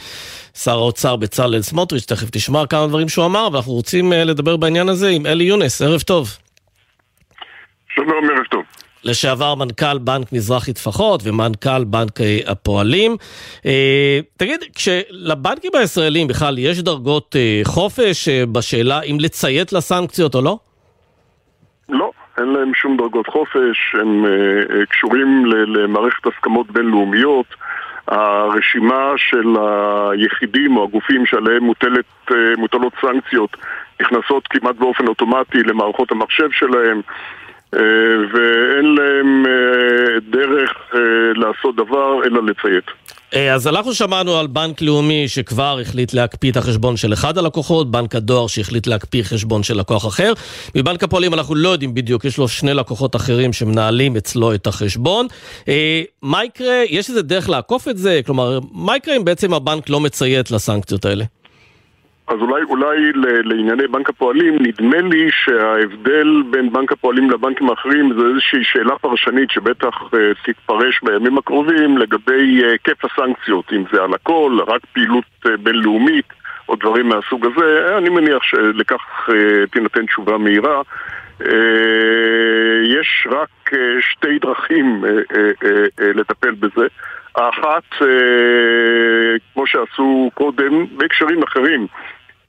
שר 0.55 0.79
האוצר 0.79 1.17
בצלאל 1.17 1.63
סמוטריץ', 1.63 2.05
תכף 2.05 2.31
תשמע 2.31 2.67
כמה 2.67 2.87
דברים 2.87 3.09
שהוא 3.09 3.27
אמר, 3.27 3.49
ואנחנו 3.53 3.73
רוצים 3.73 4.13
אה, 4.13 4.25
לדבר 4.25 4.57
בעניין 4.57 4.89
הזה 4.89 5.09
עם 5.09 5.27
אלי 5.27 5.45
יונס, 5.45 5.83
ערב 5.83 6.01
טוב. 6.01 6.37
שלום, 7.95 8.31
ערב 8.31 8.45
טוב. 8.51 8.63
לשעבר 9.05 9.55
מנכ"ל 9.55 9.99
בנק 9.99 10.33
מזרחי 10.33 10.73
טפחות 10.73 11.21
ומנכ"ל 11.25 11.85
בנק 11.85 12.21
אה, 12.21 12.39
הפועלים. 12.47 13.17
אה, 13.67 14.21
תגיד, 14.37 14.61
כשלבנקים 14.75 15.71
הישראלים 15.75 16.29
בכלל 16.29 16.59
יש 16.59 16.83
דרגות 16.83 17.37
אה, 17.37 17.61
חופש 17.65 18.29
בשאלה 18.53 19.03
אם 19.03 19.17
לציית 19.21 19.73
לסנקציות 19.73 20.35
או 20.35 20.43
לא? 20.43 20.59
לא, 21.89 22.11
אין 22.39 22.47
להם 22.47 22.75
שום 22.75 22.97
דרגות 22.97 23.27
חופש, 23.27 23.95
הם 24.01 24.25
קשורים 24.89 25.47
למערכת 25.47 26.27
הסכמות 26.27 26.71
בינלאומיות. 26.71 27.47
הרשימה 28.09 29.13
של 29.17 29.57
היחידים 30.13 30.77
או 30.77 30.85
הגופים 30.85 31.27
שעליהם 31.27 31.65
מוטלת, 31.65 32.05
מוטלות 32.57 32.93
סנקציות 33.01 33.57
נכנסות 34.01 34.49
כמעט 34.49 34.77
באופן 34.77 35.07
אוטומטי 35.07 35.63
למערכות 35.63 36.13
המחשב 36.13 36.51
שלהם. 36.51 37.01
אה, 37.75 37.81
ואין 38.33 38.95
להם 38.95 39.47
אה, 39.47 40.21
דרך 40.31 40.71
אה, 40.95 40.99
לעשות 41.35 41.77
דבר 41.77 42.25
אלא 42.25 42.43
לציית. 42.43 42.85
אז 43.55 43.69
אנחנו 43.69 43.95
שמענו 43.95 44.37
על 44.37 44.47
בנק 44.47 44.83
לאומי 44.83 45.29
שכבר 45.29 45.79
החליט 45.81 46.15
להקפיא 46.15 46.51
את 46.51 46.57
החשבון 46.57 46.97
של 46.97 47.13
אחד 47.13 47.39
הלקוחות, 47.39 47.91
בנק 47.91 48.15
הדואר 48.15 48.47
שהחליט 48.47 48.87
להקפיא 48.87 49.23
חשבון 49.23 49.63
של 49.63 49.79
לקוח 49.79 50.07
אחר. 50.07 50.33
מבנק 50.75 51.03
הפועלים 51.03 51.35
אנחנו 51.35 51.55
לא 51.55 51.69
יודעים 51.69 51.95
בדיוק, 51.95 52.25
יש 52.25 52.39
לו 52.39 52.49
שני 52.49 52.75
לקוחות 52.75 53.17
אחרים 53.17 53.53
שמנהלים 53.53 54.17
אצלו 54.17 54.55
את 54.55 54.67
החשבון. 54.67 55.27
מה 56.23 56.45
יקרה, 56.45 56.83
יש 56.89 57.09
איזה 57.09 57.23
דרך 57.23 57.49
לעקוף 57.49 57.89
את 57.89 57.99
זה? 57.99 58.21
כלומר, 58.27 58.59
מה 58.73 58.97
יקרה 58.97 59.17
אם 59.17 59.25
בעצם 59.25 59.55
הבנק 59.55 59.89
לא 59.89 60.01
מציית 60.01 60.51
לסנקציות 60.51 61.05
האלה? 61.05 61.25
אז 62.29 62.41
אולי, 62.41 62.63
אולי 62.63 63.13
לענייני 63.45 63.87
בנק 63.87 64.09
הפועלים, 64.09 64.55
נדמה 64.61 65.01
לי 65.01 65.29
שההבדל 65.31 66.43
בין 66.51 66.73
בנק 66.73 66.93
הפועלים 66.93 67.31
לבנקים 67.31 67.71
האחרים 67.71 68.13
זה 68.19 68.27
איזושהי 68.27 68.65
שאלה 68.65 68.99
פרשנית 68.99 69.51
שבטח 69.51 70.03
uh, 70.03 70.17
תתפרש 70.45 71.01
בימים 71.03 71.39
הקרובים 71.39 71.99
לגבי 71.99 72.63
היקף 72.71 73.05
uh, 73.05 73.09
הסנקציות, 73.13 73.73
אם 73.73 73.85
זה 73.93 74.03
על 74.03 74.15
הכל, 74.15 74.59
רק 74.67 74.81
פעילות 74.93 75.25
uh, 75.47 75.49
בינלאומית 75.63 76.33
או 76.69 76.77
דברים 76.77 77.09
מהסוג 77.09 77.47
הזה. 77.47 77.99
אני 77.99 78.09
מניח 78.09 78.43
שלכך 78.43 79.29
uh, 79.29 79.33
תינתן 79.73 80.07
תשובה 80.07 80.39
מהירה. 80.39 80.83
Uh, 81.41 81.45
יש 83.01 83.27
רק 83.31 83.73
uh, 83.73 83.77
שתי 84.01 84.39
דרכים 84.39 85.05
uh, 85.05 85.07
uh, 85.07 85.35
uh, 85.35 85.67
uh, 86.01 86.19
לטפל 86.19 86.51
בזה. 86.51 86.87
האחת, 87.37 87.93
uh, 87.93 88.05
כמו 89.55 89.67
שעשו 89.67 90.31
קודם, 90.35 90.87
בהקשרים 90.97 91.43
אחרים. 91.43 91.87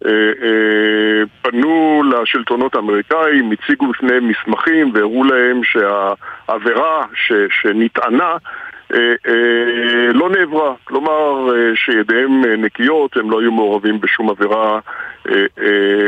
אה, 0.06 0.12
אה, 0.48 1.24
פנו 1.42 2.04
לשלטונות 2.04 2.76
האמריקאים, 2.76 3.52
הציגו 3.52 3.88
בפניהם 3.88 4.28
מסמכים 4.28 4.92
והראו 4.94 5.24
להם 5.24 5.62
שהעבירה 5.64 7.06
שנטענה 7.62 8.32
אה, 8.32 8.38
לא 10.14 10.30
נעברה. 10.30 10.74
כלומר, 10.84 11.50
שידיהם 11.76 12.42
נקיות, 12.58 13.18
הם 13.18 13.32
לא 13.32 13.42
היו 13.42 13.52
מעורבים 13.52 14.00
בשום 14.02 14.30
עבירה 14.30 14.80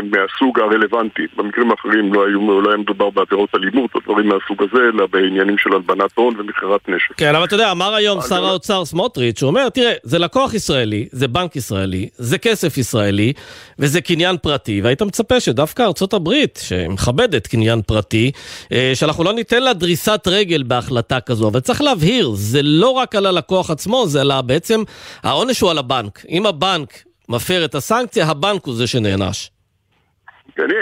מהסוג 0.04 0.60
הרלוונטי. 0.60 1.22
במקרים 1.38 1.72
האחרים 1.72 2.14
לא, 2.14 2.28
היו, 2.28 2.62
לא 2.62 2.70
היה 2.70 2.78
מדובר 2.78 3.10
בעבירות 3.10 3.50
אלימות 3.56 3.96
או 3.96 4.00
דברים 4.00 4.28
מהסוג 4.28 4.64
הזה, 4.64 4.84
אלא 4.94 5.08
בעניינים 5.12 5.58
של 5.58 5.74
הלבנת 5.74 6.12
הון 6.16 6.40
ומכירת 6.40 6.90
נשק. 6.90 7.18
כן, 7.18 7.36
אבל 7.36 7.46
אתה 7.46 7.56
יודע, 7.56 7.72
אמר 7.72 7.94
היום 7.94 8.22
שר 8.22 8.46
האוצר 8.46 8.86
סמוטריץ', 8.86 9.44
הוא 9.44 9.50
אומר, 9.50 9.70
תראה, 9.70 9.94
זה 10.04 10.20
לקוח 10.20 10.54
ישראלי, 10.54 11.08
זה 11.12 11.28
בנק 11.28 11.56
ישראלי, 11.56 12.10
זה 12.16 12.38
כסף 12.38 12.78
ישראלי, 12.78 13.34
וזה 13.80 14.02
קניין 14.02 14.38
פרטי, 14.38 14.82
והיית 14.84 15.02
מצפה 15.02 15.40
שדווקא 15.40 15.84
ארצות 15.84 16.14
הברית, 16.14 16.60
שמכבדת 16.64 17.48
קניין 17.48 17.82
פרטי, 17.82 18.32
אה, 18.72 18.92
שאנחנו 18.96 19.24
לא 19.24 19.34
ניתן 19.34 19.64
לה 19.64 19.74
דריסת 19.74 20.28
רגל 20.28 20.64
בהחלטה 20.64 21.20
כזו. 21.20 21.48
אבל 21.48 21.60
צריך 21.60 21.82
להבהיר, 21.82 22.30
זה 22.34 22.60
לא 22.68 22.90
רק 22.90 23.16
על 23.16 23.26
הלקוח 23.26 23.72
עצמו, 23.72 24.08
זה 24.08 24.22
אלא 24.22 24.42
בעצם 24.42 24.84
העונש 25.24 25.62
הוא 25.62 25.72
על 25.72 25.78
הבנק. 25.78 26.26
אם 26.30 26.46
הבנק 26.46 26.90
מפר 27.30 27.66
את 27.66 27.76
הסנקציה, 27.76 28.26
הבנק 28.26 28.66
הוא 28.66 28.76
זה 28.76 28.88
שנענש. 28.88 29.50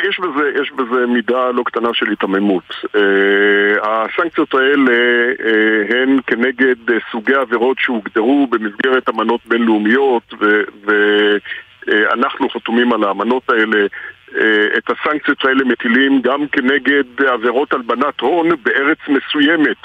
יש 0.10 0.20
בזה, 0.20 0.62
יש 0.62 0.72
בזה 0.72 1.06
מידה 1.06 1.52
לא 1.52 1.64
קטנה 1.64 1.90
של 1.94 2.10
היתממות. 2.10 2.64
Uh, 2.70 3.00
הסנקציות 3.84 4.54
האלה 4.54 4.92
uh, 5.34 5.94
הן 5.94 6.20
כנגד 6.28 6.90
uh, 6.90 6.94
סוגי 7.12 7.34
עבירות 7.34 7.78
שהוגדרו 7.80 8.48
במסגרת 8.48 9.10
אמנות 9.10 9.42
בינלאומיות 9.46 10.34
ואנחנו 11.88 12.50
חתומים 12.50 12.94
על 12.94 13.04
האמנות 13.04 13.50
האלה. 13.50 13.86
את 14.78 14.90
הסנקציות 14.90 15.46
האלה 15.46 15.64
מטילים 15.66 16.22
גם 16.22 16.48
כנגד 16.48 17.22
עבירות 17.28 17.74
הלבנת 17.74 18.20
הון 18.20 18.50
בארץ 18.64 18.98
מסוימת, 19.08 19.78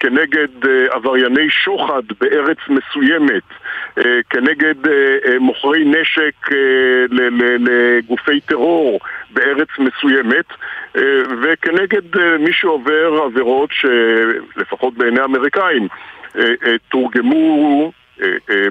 כנגד 0.00 0.48
עברייני 0.90 1.50
שוחד 1.50 2.02
בארץ 2.20 2.58
מסוימת, 2.68 3.42
כנגד 4.30 4.74
מוכרי 5.40 5.84
נשק 5.84 6.50
לגופי 7.58 8.40
טרור 8.40 9.00
בארץ 9.30 9.68
מסוימת, 9.78 10.46
וכנגד 11.42 12.16
מי 12.38 12.52
שעובר 12.52 13.22
עבירות 13.24 13.70
שלפחות 13.72 14.94
בעיני 14.94 15.20
האמריקאים 15.20 15.88
תורגמו 16.88 17.92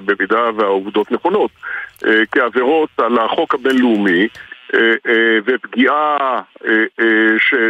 במידה 0.04 0.50
והעובדות 0.56 1.12
נכונות, 1.12 1.50
כעבירות 2.32 2.90
על 2.98 3.18
החוק 3.18 3.54
הבינלאומי 3.54 4.28
אה, 4.74 4.78
אה, 5.08 5.38
ופגיעה 5.46 6.16
אה, 6.64 6.72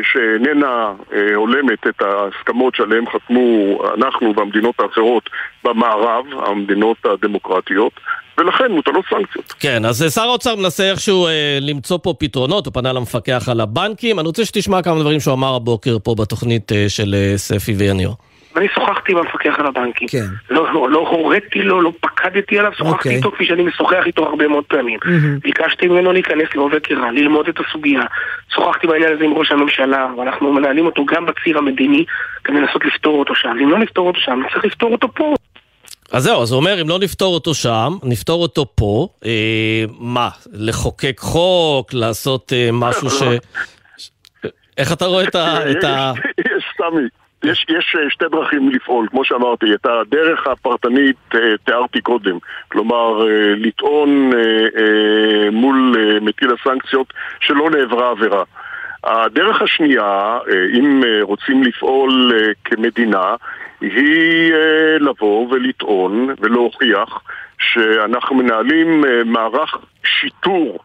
שאיננה 0.03 0.93
הולמת 1.35 1.87
את 1.87 2.03
ההסכמות 2.03 2.75
שעליהן 2.75 3.05
חתמו 3.07 3.79
אנחנו 3.95 4.35
והמדינות 4.37 4.81
האחרות 4.81 5.31
במערב, 5.65 6.25
המדינות 6.47 6.97
הדמוקרטיות. 7.05 7.93
ולכן 8.39 8.73
מוטלות 8.73 9.05
סנקציות. 9.11 9.53
כן, 9.61 9.85
אז 9.85 10.05
שר 10.15 10.23
האוצר 10.23 10.57
מנסה 10.57 10.91
איכשהו 10.91 11.27
אה, 11.27 11.59
למצוא 11.61 11.99
פה 12.03 12.15
פתרונות, 12.19 12.67
הוא 12.67 12.75
פנה 12.75 12.93
למפקח 12.93 13.49
על 13.49 13.61
הבנקים. 13.61 14.19
אני 14.19 14.27
רוצה 14.27 14.45
שתשמע 14.45 14.83
כמה 14.83 15.01
דברים 15.01 15.21
שהוא 15.21 15.35
אמר 15.35 15.55
הבוקר 15.55 15.97
פה 16.03 16.15
בתוכנית 16.19 16.73
אה, 16.73 16.85
של 16.89 17.15
אה, 17.15 17.39
ספי 17.39 17.73
ויניר. 17.73 18.11
ואני 18.55 18.69
שוחחתי 18.75 19.13
עם 19.13 19.19
המפקח 19.19 19.55
על 19.59 19.67
הבנקים. 19.67 20.09
כן. 20.09 20.27
לא, 20.51 20.73
לא, 20.73 20.91
לא 20.91 20.99
הוריתי 20.99 21.63
לו, 21.63 21.83
לא 21.83 21.93
פקדתי 22.01 22.59
עליו, 22.59 22.73
שוחחתי 22.73 22.97
אוקיי. 22.97 23.17
איתו 23.17 23.31
כפי 23.31 23.47
שאני 23.47 23.63
משוחח 23.63 24.07
איתו 24.07 24.25
הרבה 24.25 24.49
מאוד 24.49 24.65
פעמים. 24.65 24.99
מהמם. 25.05 25.39
ביקשתי 25.39 25.89
ממנו 25.89 26.13
להיכנס 26.13 26.49
לעובי 26.55 26.81
קרה, 26.81 27.13
ללמוד 27.13 27.49
את 27.49 27.55
הסוגיה. 27.61 28.03
שוחחתי 28.55 28.87
בעניין 28.87 29.13
הזה 29.13 29.25
עם 29.25 29.35
ראש 29.35 29.53
הממשלה, 29.53 30.07
ואנחנו 30.19 30.53
מנהלים 30.53 30.87
אותו 30.87 31.05
גם 31.05 31.27
בציר 31.27 31.59
המדיני, 31.59 32.05
כדי 32.45 32.57
לנסות 32.61 32.85
לפתור 32.85 33.19
אותו 33.19 33.35
שם. 33.35 33.57
אם 33.63 33.71
לא 33.71 33.79
נפתור 33.79 34.07
אותו 34.07 34.21
שם, 34.21 34.43
צריך 34.53 34.65
לפתור 34.65 34.93
אותו 34.93 35.09
פה. 35.15 35.35
אז 36.13 36.23
זהו, 36.23 36.43
אז 36.43 36.53
הוא 36.53 36.61
אומר, 36.61 36.83
אם 36.83 36.89
לא 36.89 36.99
נפתור 36.99 37.35
אותו 37.35 37.55
שם, 37.55 37.93
נפתור 38.03 38.43
אותו 38.43 38.67
פה. 38.75 39.09
אה, 39.25 39.85
מה, 39.99 40.29
לחוקק 40.53 41.21
חוק, 41.21 41.95
לעשות 41.95 42.53
אה, 42.53 42.69
משהו 42.73 43.11
ש... 43.19 43.23
איך 44.79 44.93
אתה 44.93 45.07
רואה 45.07 45.25
את 45.25 45.35
ה... 45.35 45.71
את 45.71 45.85
ה... 45.85 46.13
יש, 46.41 46.65
סמי, 46.77 47.03
יש, 47.45 47.67
יש 47.69 47.97
אה, 47.99 48.11
שתי 48.11 48.25
דרכים 48.31 48.69
לפעול, 48.69 49.09
כמו 49.11 49.25
שאמרתי, 49.25 49.75
את 49.75 49.87
הדרך 49.87 50.47
הפרטנית 50.47 51.17
אה, 51.35 51.41
תיארתי 51.65 52.01
קודם, 52.01 52.39
כלומר 52.69 53.29
אה, 53.29 53.55
לטעון 53.57 54.31
מול 55.53 55.97
מטיל 56.21 56.49
הסנקציות 56.53 57.13
שלא 57.41 57.71
נעברה 57.71 58.11
עבירה. 58.11 58.43
הדרך 59.05 59.63
השנייה, 59.63 60.39
אם 60.79 61.03
רוצים 61.23 61.63
לפעול 61.63 62.33
כמדינה, 62.65 63.35
היא 63.81 64.53
לבוא 65.01 65.49
ולטעון 65.51 66.35
ולהוכיח 66.41 67.23
שאנחנו 67.59 68.37
מנהלים 68.37 69.05
מערך 69.25 69.77
שיטור 70.05 70.79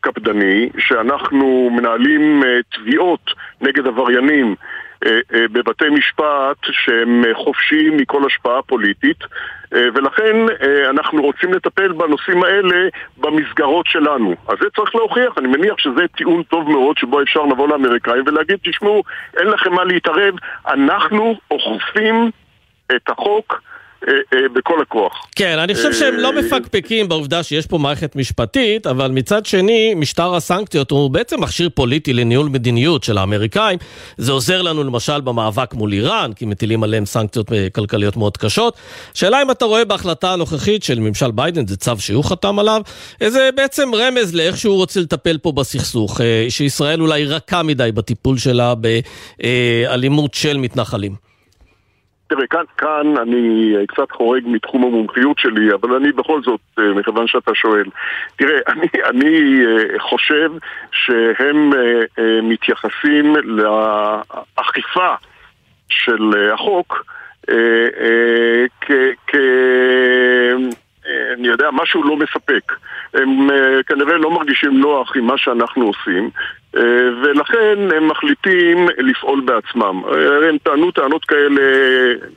קפדני, 0.00 0.68
שאנחנו 0.78 1.70
מנהלים 1.72 2.42
תביעות 2.72 3.30
נגד 3.60 3.86
עבריינים 3.86 4.54
בבתי 5.52 5.88
משפט 5.88 6.56
שהם 6.62 7.24
אה, 7.24 7.34
חופשיים 7.34 7.96
מכל 7.96 8.26
השפעה 8.26 8.62
פוליטית 8.62 9.16
אה, 9.74 9.88
ולכן 9.94 10.36
אה, 10.62 10.90
אנחנו 10.90 11.22
רוצים 11.22 11.52
לטפל 11.52 11.92
בנושאים 11.92 12.44
האלה 12.44 12.88
במסגרות 13.16 13.86
שלנו. 13.86 14.34
אז 14.48 14.56
זה 14.60 14.66
צריך 14.76 14.94
להוכיח, 14.94 15.38
אני 15.38 15.48
מניח 15.48 15.78
שזה 15.78 16.08
טיעון 16.16 16.42
טוב 16.42 16.70
מאוד 16.70 16.98
שבו 16.98 17.22
אפשר 17.22 17.42
לבוא 17.42 17.68
לאמריקאים 17.68 18.22
ולהגיד, 18.26 18.58
תשמעו, 18.62 19.02
אין 19.36 19.46
לכם 19.46 19.72
מה 19.72 19.84
להתערב, 19.84 20.34
אנחנו 20.66 21.34
אוכפים 21.50 22.30
את 22.96 23.10
החוק 23.10 23.52
אה, 23.52 23.58
אה, 23.58 23.79
בכל 24.54 24.82
הכוח. 24.82 25.26
כן, 25.36 25.58
אני 25.58 25.74
חושב 25.74 25.92
שהם 25.92 26.14
לא 26.16 26.32
מפקפקים 26.32 27.08
בעובדה 27.08 27.42
שיש 27.42 27.66
פה 27.66 27.78
מערכת 27.78 28.16
משפטית, 28.16 28.86
אבל 28.86 29.10
מצד 29.10 29.46
שני, 29.46 29.94
משטר 29.94 30.34
הסנקציות 30.34 30.90
הוא 30.90 31.10
בעצם 31.10 31.40
מכשיר 31.40 31.68
פוליטי 31.74 32.12
לניהול 32.12 32.48
מדיניות 32.48 33.04
של 33.04 33.18
האמריקאים. 33.18 33.78
זה 34.16 34.32
עוזר 34.32 34.62
לנו 34.62 34.84
למשל 34.84 35.20
במאבק 35.20 35.74
מול 35.74 35.92
איראן, 35.92 36.32
כי 36.32 36.46
מטילים 36.46 36.82
עליהם 36.82 37.06
סנקציות 37.06 37.52
אה, 37.52 37.68
כלכליות 37.72 38.16
מאוד 38.16 38.36
קשות. 38.36 38.76
שאלה 39.14 39.42
אם 39.42 39.50
אתה 39.50 39.64
רואה 39.64 39.84
בהחלטה 39.84 40.32
הנוכחית 40.32 40.82
של 40.82 41.00
ממשל 41.00 41.30
ביידן, 41.30 41.66
זה 41.66 41.76
צו 41.76 41.92
שהוא 41.98 42.24
חתם 42.24 42.58
עליו, 42.58 42.82
זה 43.26 43.50
בעצם 43.56 43.94
רמז 43.94 44.34
לאיך 44.34 44.56
שהוא 44.56 44.76
רוצה 44.76 45.00
לטפל 45.00 45.38
פה 45.38 45.52
בסכסוך, 45.52 46.20
אה, 46.20 46.46
שישראל 46.48 47.00
אולי 47.00 47.24
רכה 47.24 47.62
מדי 47.62 47.92
בטיפול 47.92 48.38
שלה 48.38 48.74
באלימות 48.74 50.34
של 50.34 50.56
מתנחלים. 50.56 51.29
תראה, 52.30 52.46
כאן, 52.46 52.64
כאן 52.78 53.16
אני 53.22 53.74
אה, 53.76 53.86
קצת 53.86 54.12
חורג 54.12 54.42
מתחום 54.46 54.84
המומחיות 54.84 55.38
שלי, 55.38 55.74
אבל 55.74 55.94
אני 55.94 56.12
בכל 56.12 56.42
זאת, 56.42 56.60
אה, 56.78 56.94
מכיוון 56.94 57.26
שאתה 57.26 57.54
שואל. 57.54 57.84
תראה, 58.36 58.58
אני, 58.72 58.86
אני 59.04 59.60
אה, 59.66 59.98
חושב 59.98 60.50
שהם 60.92 61.70
מתייחסים 62.42 63.36
לאכיפה 64.56 65.14
של 65.88 66.32
החוק 66.52 67.04
כ... 68.80 68.90
אני 71.34 71.48
יודע, 71.48 71.68
משהו 71.72 72.02
לא 72.02 72.16
מספק. 72.16 72.72
הם 73.14 73.50
אה, 73.50 73.82
כנראה 73.86 74.16
לא 74.16 74.30
מרגישים 74.30 74.80
נוח 74.80 75.16
עם 75.16 75.24
מה 75.24 75.38
שאנחנו 75.38 75.86
עושים, 75.86 76.30
ולכן 77.22 77.78
הם 77.96 78.08
מחליטים 78.08 78.88
לפעול 78.98 79.40
בעצמם. 79.40 80.02
אה, 80.04 80.48
הם 80.48 80.58
טענו 80.62 80.90
טענות 80.90 81.24
כאלה, 81.24 81.62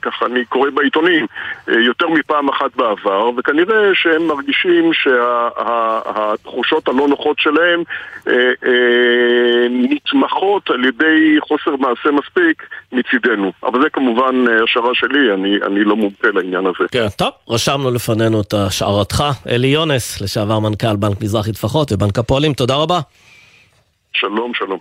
ככה 0.01 0.25
אני 0.25 0.45
קורא 0.45 0.69
בעיתונים, 0.69 1.25
אה, 1.69 1.79
יותר 1.79 2.07
מפעם 2.07 2.49
אחת 2.49 2.75
בעבר, 2.75 3.29
וכנראה 3.37 3.89
שהם 3.93 4.27
מרגישים 4.27 4.91
שהתחושות 4.93 6.87
הלא 6.87 7.07
נוחות 7.07 7.39
שלהם 7.39 7.83
אה, 8.27 8.33
אה, 8.65 9.67
נתמכות 9.69 10.69
על 10.69 10.85
ידי 10.85 11.37
חוסר 11.39 11.75
מעשה 11.75 12.11
מספיק 12.11 12.63
מצידנו. 12.91 13.51
אבל 13.63 13.81
זה 13.81 13.89
כמובן 13.89 14.45
אה, 14.49 14.63
השערה 14.63 14.91
שלי, 14.93 15.33
אני, 15.33 15.57
אני 15.65 15.83
לא 15.83 15.95
מומחה 15.95 16.27
לעניין 16.33 16.65
הזה. 16.65 16.87
כן, 16.91 17.07
טוב, 17.17 17.29
רשמנו 17.49 17.91
לפנינו 17.91 18.41
את 18.41 18.53
השער 18.53 18.93
השערתך. 18.93 19.23
אלי 19.49 19.67
יונס, 19.67 20.21
לשעבר 20.21 20.59
מנכ"ל 20.59 20.95
בנק 20.95 21.21
מזרחי 21.21 21.51
טפחות 21.51 21.91
ובנק 21.91 22.19
הפועלים, 22.19 22.53
תודה 22.53 22.75
רבה. 22.75 22.99
שלום, 24.17 24.51
שלום. 24.53 24.79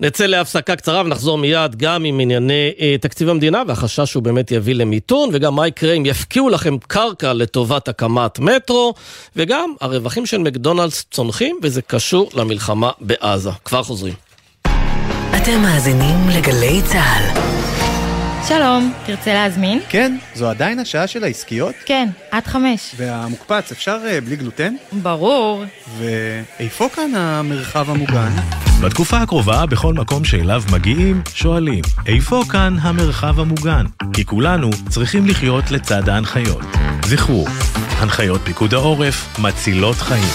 נצא 0.00 0.26
להפסקה 0.26 0.76
קצרה 0.76 1.00
ונחזור 1.00 1.38
מיד 1.38 1.76
גם 1.76 2.04
עם 2.04 2.20
ענייני 2.20 2.72
אה, 2.80 2.96
תקציב 3.00 3.28
המדינה 3.28 3.62
והחשש 3.68 4.10
שהוא 4.10 4.22
באמת 4.22 4.50
יביא 4.50 4.74
למיתון 4.74 5.30
וגם 5.32 5.54
מה 5.54 5.66
יקרה 5.66 5.92
אם 5.92 6.06
יפקיעו 6.06 6.48
לכם 6.48 6.78
קרקע 6.78 7.32
לטובת 7.32 7.88
הקמת 7.88 8.38
מטרו 8.38 8.94
וגם 9.36 9.74
הרווחים 9.80 10.26
של 10.26 10.38
מקדונלדס 10.38 11.04
צונחים 11.10 11.58
וזה 11.62 11.82
קשור 11.82 12.30
למלחמה 12.34 12.90
בעזה. 13.00 13.50
כבר 13.64 13.82
חוזרים. 13.82 14.14
אתם 15.36 15.62
מאזינים 15.62 16.16
לגלי 16.38 16.80
צה"ל. 16.84 17.55
שלום, 18.48 18.92
תרצה 19.06 19.34
להזמין? 19.34 19.80
כן, 19.88 20.16
זו 20.34 20.50
עדיין 20.50 20.78
השעה 20.78 21.06
של 21.06 21.24
העסקיות? 21.24 21.74
כן, 21.86 22.08
עד 22.30 22.46
חמש. 22.46 22.94
והמוקפץ, 22.96 23.72
אפשר 23.72 23.98
uh, 24.04 24.24
בלי 24.24 24.36
גלוטן? 24.36 24.74
ברור. 24.92 25.64
ואיפה 25.98 26.88
כאן 26.94 27.14
המרחב 27.14 27.90
המוגן? 27.90 28.30
בתקופה 28.82 29.16
הקרובה, 29.18 29.66
בכל 29.66 29.94
מקום 29.94 30.24
שאליו 30.24 30.62
מגיעים, 30.72 31.22
שואלים, 31.34 31.82
איפה 32.06 32.42
כאן 32.50 32.76
המרחב 32.80 33.40
המוגן? 33.40 33.86
כי 34.12 34.24
כולנו 34.24 34.70
צריכים 34.88 35.26
לחיות 35.26 35.70
לצד 35.70 36.08
ההנחיות. 36.08 36.64
זכרו, 37.06 37.44
הנחיות 37.98 38.40
פיקוד 38.44 38.74
העורף 38.74 39.38
מצילות 39.38 39.96
חיים. 39.96 40.28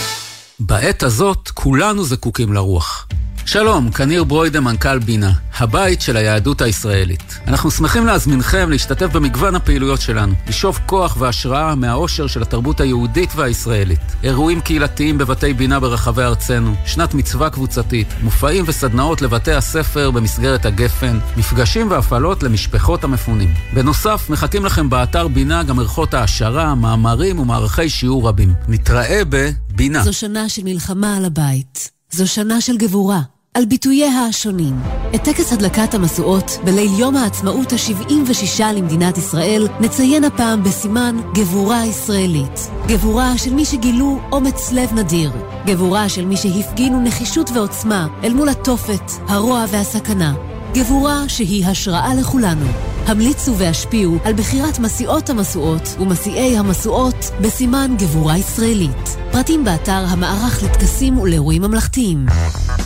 בעת 0.60 1.04
הזאת 1.04 1.50
כולנו 1.54 2.04
זקוקים 2.04 2.54
לרוח. 2.54 3.08
שלום, 3.52 3.92
כניר 3.92 4.24
ברוידה, 4.24 4.60
מנכ"ל 4.60 5.00
בינה, 5.00 5.32
הבית 5.58 6.02
של 6.02 6.18
היהדות 6.18 6.62
הישראלית. 6.62 7.40
אנחנו 7.48 7.72
שמחים 7.72 8.06
להזמינכם 8.06 8.70
להשתתף 8.70 9.06
במגוון 9.06 9.56
הפעילויות 9.56 10.02
שלנו, 10.02 10.34
לשאוב 10.48 10.80
כוח 10.86 11.18
והשראה 11.20 11.76
מהאושר 11.76 12.28
של 12.28 12.42
התרבות 12.42 12.82
היהודית 12.82 13.30
והישראלית. 13.36 14.00
אירועים 14.24 14.62
קהילתיים 14.62 15.18
בבתי 15.18 15.54
בינה 15.54 15.80
ברחבי 15.80 16.22
ארצנו, 16.22 16.76
שנת 16.86 17.14
מצווה 17.14 17.50
קבוצתית, 17.50 18.08
מופעים 18.24 18.64
וסדנאות 18.68 19.22
לבתי 19.22 19.52
הספר 19.54 20.12
במסגרת 20.12 20.66
הגפן, 20.66 21.20
מפגשים 21.38 21.92
והפעלות 21.92 22.44
למשפחות 22.44 23.04
המפונים. 23.04 23.54
בנוסף, 23.74 24.30
מחכים 24.30 24.66
לכם 24.66 24.90
באתר 24.90 25.28
בינה 25.28 25.64
גם 25.64 25.80
ערכות 25.80 26.14
העשרה, 26.14 26.76
מאמרים 26.76 27.40
ומערכי 27.40 27.90
שיעור 27.90 28.28
רבים. 28.28 28.54
נתראה 28.68 29.22
בבינה. 29.30 30.04
זו 30.04 30.14
שנה 30.14 30.50
של 30.50 30.64
מלחמה 30.64 31.18
על 31.18 31.26
הבית. 31.26 31.92
זו 32.12 32.28
שנה 32.28 32.62
של 32.62 32.78
גבורה, 32.78 33.22
על 33.54 33.66
ביטוייה 33.66 34.26
השונים. 34.26 34.76
את 35.16 35.24
טקס 35.24 35.54
הדלקת 35.54 35.94
המשואות 35.94 36.52
בליל 36.66 37.00
יום 37.00 37.16
העצמאות 37.16 37.74
ה-76 37.74 38.64
למדינת 38.76 39.18
ישראל 39.18 39.68
נציין 39.80 40.24
הפעם 40.24 40.64
בסימן 40.64 41.18
גבורה 41.34 41.86
ישראלית. 41.86 42.70
גבורה 42.88 43.38
של 43.38 43.54
מי 43.54 43.66
שגילו 43.66 44.20
אומץ 44.32 44.72
לב 44.72 44.94
נדיר. 44.94 45.32
גבורה 45.66 46.10
של 46.10 46.26
מי 46.26 46.38
שהפגינו 46.38 47.02
נחישות 47.02 47.50
ועוצמה 47.54 48.08
אל 48.24 48.34
מול 48.34 48.50
התופת, 48.50 49.12
הרוע 49.28 49.66
והסכנה. 49.72 50.34
גבורה 50.74 51.30
שהיא 51.30 51.66
השראה 51.66 52.16
לכולנו. 52.16 52.66
המליצו 53.12 53.58
והשפיעו 53.58 54.18
על 54.24 54.34
בחירת 54.34 54.80
מסיעות 54.80 55.30
המשואות 55.30 55.96
ומסיעי 56.00 56.58
המשואות 56.58 57.32
בסימן 57.42 57.96
גבורה 57.98 58.38
ישראלית. 58.38 59.18
פרטים 59.32 59.64
באתר 59.64 60.06
המערך 60.08 60.64
לטקסים 60.64 61.18
ולאירועים 61.18 61.62
ממלכתיים. 61.62 62.26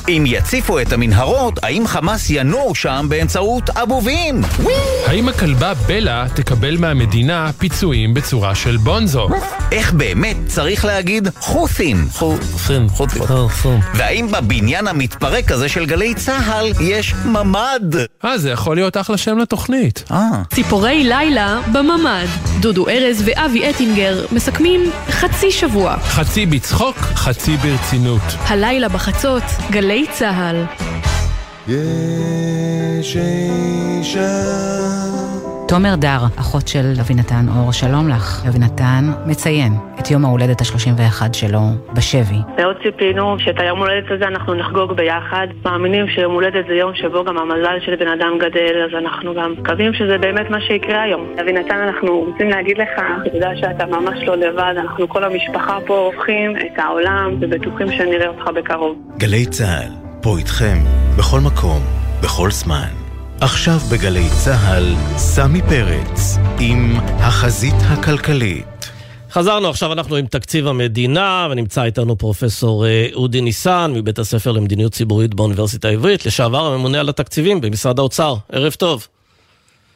אם 0.08 0.24
יציפו 0.28 0.80
את 0.80 0.94
המנהרות, 0.94 1.64
האם 1.64 1.88
חמאס 1.88 2.30
ינועו 2.30 2.76
שם 2.76 3.06
באמצעות 3.10 3.70
אבובים? 3.70 4.42
האם 5.06 5.30
הכלבה 5.30 5.74
בלה 5.74 6.26
תקבל 6.36 6.78
מהמדינה 6.78 7.52
פיצויים 7.58 8.14
בצורה 8.14 8.56
של 8.56 8.78
בונזו? 8.78 9.28
איך 9.72 9.94
באמת 9.94 10.38
צריך 10.48 10.86
להגיד 10.86 11.28
חות'ים? 11.40 12.08
חות'ים, 12.12 12.90
חות'ים. 12.90 13.22
והאם 13.94 14.28
בבניין 14.32 14.88
המתפרק 14.88 15.52
הזה 15.52 15.70
של 15.70 15.86
גלי 15.86 16.14
צה"ל 16.14 16.72
יש 16.80 17.14
ממ"ד? 17.14 17.96
אה, 18.26 18.38
זה 18.38 18.52
יכול 18.52 18.76
להיות 18.76 18.98
אחלה 18.98 19.18
שם 19.18 19.38
לתוכנית. 19.38 20.04
אה. 20.16 20.42
ציפורי 20.54 21.04
לילה 21.04 21.60
בממ"ד. 21.72 22.28
דודו 22.60 22.88
ארז 22.90 23.24
ואבי 23.26 23.70
אטינגר 23.70 24.26
מסכמים 24.32 24.82
חצי 25.10 25.52
שבוע. 25.52 25.98
חצי 25.98 26.46
בצחוק, 26.46 26.98
חצי 26.98 27.58
ברצינות. 27.58 28.22
הלילה 28.48 28.90
בחצות, 28.90 29.44
גלי 29.72 30.06
צה"ל. 30.12 30.66
יש 31.68 33.18
אישה 33.18 34.95
תומר 35.68 35.96
דר, 35.96 36.20
אחות 36.40 36.68
של 36.68 36.94
אבינתן 37.02 37.46
אור, 37.56 37.72
שלום 37.72 38.10
לך. 38.10 38.46
אבינתן 38.50 39.04
מציין 39.26 39.74
את 40.00 40.12
יום 40.12 40.26
ההולדת 40.26 40.62
ה-31 40.62 41.34
שלו 41.34 41.60
בשבי. 41.94 42.40
מאוד 42.58 42.76
ציפינו 42.84 43.40
שאת 43.40 43.60
היום 43.60 43.80
הולדת 43.80 44.12
הזה 44.12 44.28
אנחנו 44.28 44.54
נחגוג 44.54 44.94
ביחד. 44.94 45.48
מאמינים 45.66 46.08
שיום 46.08 46.34
הולדת 46.34 46.66
זה 46.68 46.74
יום 46.74 46.92
שבו 46.96 47.24
גם 47.24 47.38
המזל 47.38 47.78
של 47.86 47.96
בן 47.96 48.08
אדם 48.08 48.38
גדל, 48.40 48.86
אז 48.86 49.04
אנחנו 49.04 49.34
גם 49.34 49.54
מקווים 49.60 49.94
שזה 49.94 50.18
באמת 50.18 50.50
מה 50.50 50.62
שיקרה 50.62 51.02
היום. 51.02 51.34
אבינתן, 51.42 51.78
אנחנו 51.88 52.20
רוצים 52.20 52.50
להגיד 52.50 52.78
לך, 52.78 52.90
אתה 53.22 53.36
יודע 53.36 53.52
שאתה 53.56 53.86
ממש 53.86 54.20
לא 54.28 54.36
לבד, 54.36 54.74
אנחנו 54.78 55.10
כל 55.10 55.24
המשפחה 55.24 55.78
פה 55.88 55.98
הופכים 55.98 56.58
את 56.58 56.80
העולם 56.80 57.38
ובטוחים 57.42 57.88
שנראה 57.92 58.28
אותך 58.28 58.48
בקרוב. 58.56 58.96
גלי 59.18 59.46
צה"ל, 59.46 59.92
פה 60.22 60.38
איתכם, 60.38 60.78
בכל 61.18 61.40
מקום, 61.40 61.82
בכל 62.24 62.52
זמן. 62.52 63.05
עכשיו 63.42 63.78
בגלי 63.92 64.30
צה"ל, 64.44 64.84
סמי 65.18 65.62
פרץ, 65.62 66.38
עם 66.60 66.94
החזית 67.20 67.74
הכלכלית. 67.80 68.66
חזרנו, 69.32 69.70
עכשיו 69.70 69.94
אנחנו 69.94 70.16
עם 70.16 70.26
תקציב 70.26 70.68
המדינה, 70.68 71.48
ונמצא 71.52 71.84
איתנו 71.84 72.18
פרופסור 72.18 72.86
אה, 72.86 73.08
אודי 73.14 73.42
ניסן 73.42 73.92
מבית 73.96 74.20
הספר 74.20 74.52
למדיניות 74.52 74.92
ציבורית 74.92 75.34
באוניברסיטה 75.34 75.88
העברית, 75.88 76.26
לשעבר 76.26 76.66
הממונה 76.66 77.00
על 77.00 77.10
התקציבים 77.10 77.62
במשרד 77.62 78.00
האוצר. 78.00 78.36
ערב 78.52 78.74
טוב. 78.74 79.08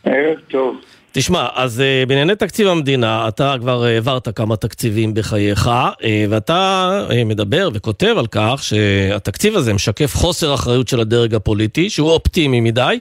ערב 0.04 0.38
טוב. 0.48 0.76
תשמע, 1.12 1.48
אז 1.56 1.80
uh, 1.80 2.10
בענייני 2.10 2.36
תקציב 2.36 2.68
המדינה, 2.68 3.28
אתה 3.28 3.56
כבר 3.60 3.84
העברת 3.84 4.38
כמה 4.38 4.56
תקציבים 4.56 5.14
בחייך, 5.14 5.68
uh, 5.68 6.04
ואתה 6.30 6.90
uh, 7.10 7.14
מדבר 7.26 7.70
וכותב 7.74 8.16
על 8.18 8.26
כך 8.32 8.60
שהתקציב 8.64 9.56
הזה 9.56 9.74
משקף 9.74 10.16
חוסר 10.16 10.54
אחריות 10.54 10.88
של 10.88 11.00
הדרג 11.00 11.36
הפוליטי, 11.36 11.90
שהוא 11.90 12.12
אופטימי 12.12 12.62
מדי, 12.62 13.00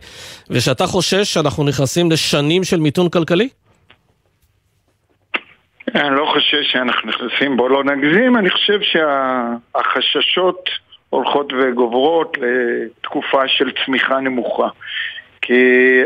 ושאתה 0.50 0.86
חושש 0.86 1.34
שאנחנו 1.34 1.64
נכנסים 1.64 2.10
לשנים 2.10 2.64
של 2.64 2.80
מיתון 2.80 3.08
כלכלי? 3.08 3.48
אני 5.94 6.16
לא 6.16 6.30
חושב 6.32 6.62
שאנחנו 6.62 7.08
נכנסים, 7.08 7.56
בוא 7.56 7.70
לא 7.70 7.84
נגזים, 7.84 8.36
אני 8.36 8.50
חושב 8.50 8.78
שהחששות 8.82 10.68
הולכות 11.10 11.52
וגוברות 11.52 12.36
לתקופה 12.40 13.48
של 13.48 13.70
צמיחה 13.84 14.20
נמוכה. 14.20 14.68
כי 15.48 16.02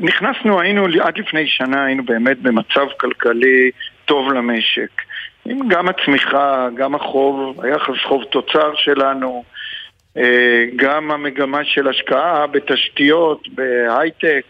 נכנסנו, 0.00 0.60
היינו, 0.60 0.86
עד 1.00 1.18
לפני 1.18 1.46
שנה 1.46 1.84
היינו 1.84 2.04
באמת 2.04 2.38
במצב 2.38 2.86
כלכלי 3.00 3.70
טוב 4.04 4.32
למשק. 4.32 5.02
עם 5.44 5.68
גם 5.68 5.88
הצמיחה, 5.88 6.68
גם 6.76 6.94
החוב, 6.94 7.64
היחס 7.64 7.98
חוב 8.04 8.24
תוצר 8.24 8.74
שלנו, 8.74 9.44
גם 10.76 11.10
המגמה 11.10 11.64
של 11.64 11.88
השקעה 11.88 12.46
בתשתיות, 12.46 13.48
בהייטק, 13.48 14.44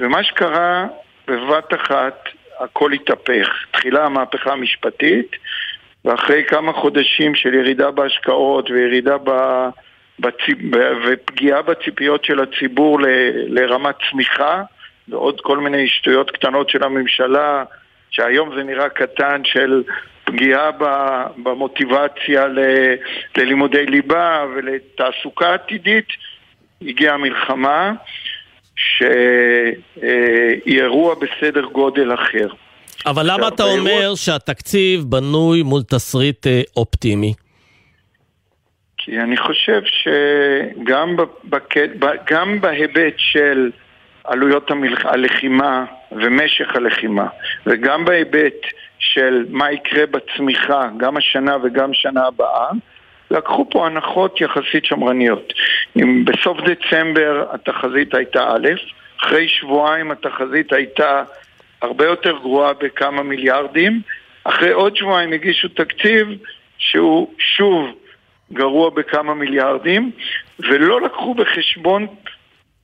ומה 0.00 0.24
שקרה 0.24 0.86
בבת 1.28 1.74
אחת 1.74 2.28
הכל 2.60 2.92
התהפך. 2.92 3.48
תחילה 3.70 4.04
המהפכה 4.04 4.52
המשפטית, 4.52 5.36
ואחרי 6.04 6.44
כמה 6.44 6.72
חודשים 6.72 7.34
של 7.34 7.54
ירידה 7.54 7.90
בהשקעות 7.90 8.70
וירידה 8.70 9.16
ב... 9.24 9.30
בציפ... 10.18 10.58
ופגיעה 11.06 11.62
בציפיות 11.62 12.24
של 12.24 12.40
הציבור 12.40 13.00
ל... 13.00 13.06
לרמת 13.48 13.94
צמיחה 14.10 14.62
ועוד 15.08 15.40
כל 15.40 15.58
מיני 15.58 15.88
שטויות 15.88 16.30
קטנות 16.30 16.70
של 16.70 16.84
הממשלה 16.84 17.64
שהיום 18.10 18.54
זה 18.56 18.62
נראה 18.62 18.88
קטן 18.88 19.42
של 19.44 19.82
פגיעה 20.24 20.70
במוטיבציה 21.36 22.46
ל... 22.46 22.58
ללימודי 23.36 23.86
ליבה 23.86 24.44
ולתעסוקה 24.56 25.54
עתידית 25.54 26.08
הגיעה 26.82 27.14
המלחמה 27.14 27.92
שהיא 28.76 30.02
אירוע 30.66 31.14
בסדר 31.14 31.64
גודל 31.64 32.14
אחר. 32.14 32.48
אבל 33.06 33.30
למה 33.30 33.48
אתה 33.48 33.62
אומר 33.64 34.14
שהתקציב 34.14 35.00
בנוי 35.00 35.62
מול 35.62 35.82
תסריט 35.82 36.46
אופטימי? 36.76 37.34
כי 39.04 39.20
אני 39.20 39.36
חושב 39.36 39.82
שגם 39.84 41.16
בק... 41.44 41.74
גם 42.30 42.60
בהיבט 42.60 43.14
של 43.16 43.70
עלויות. 44.24 44.70
הלחימה 45.04 45.84
ומשך 46.12 46.76
הלחימה 46.76 47.26
וגם 47.66 48.04
בהיבט 48.04 48.54
של 48.98 49.46
מה 49.48 49.72
יקרה 49.72 50.06
בצמיחה 50.06 50.88
גם 50.96 51.16
השנה 51.16 51.56
וגם 51.62 51.94
שנה 51.94 52.26
הבאה 52.26 52.68
לקחו 53.30 53.70
פה 53.70 53.86
הנחות 53.86 54.40
יחסית 54.40 54.84
שמרניות. 54.84 55.52
אם 55.96 56.24
בסוף 56.24 56.58
דצמבר 56.60 57.46
התחזית 57.50 58.14
הייתה 58.14 58.48
א', 58.48 58.68
אחרי 59.20 59.48
שבועיים 59.48 60.10
התחזית 60.10 60.72
הייתה 60.72 61.22
הרבה 61.82 62.04
יותר 62.04 62.38
גרועה 62.38 62.72
בכמה 62.72 63.22
מיליארדים, 63.22 64.00
אחרי 64.44 64.72
עוד 64.72 64.96
שבועיים 64.96 65.32
הגישו 65.32 65.68
תקציב 65.68 66.28
שהוא 66.78 67.34
שוב 67.38 67.94
גרוע 68.54 68.90
בכמה 68.90 69.34
מיליארדים, 69.34 70.10
ולא 70.58 71.00
לקחו 71.00 71.34
בחשבון 71.34 72.06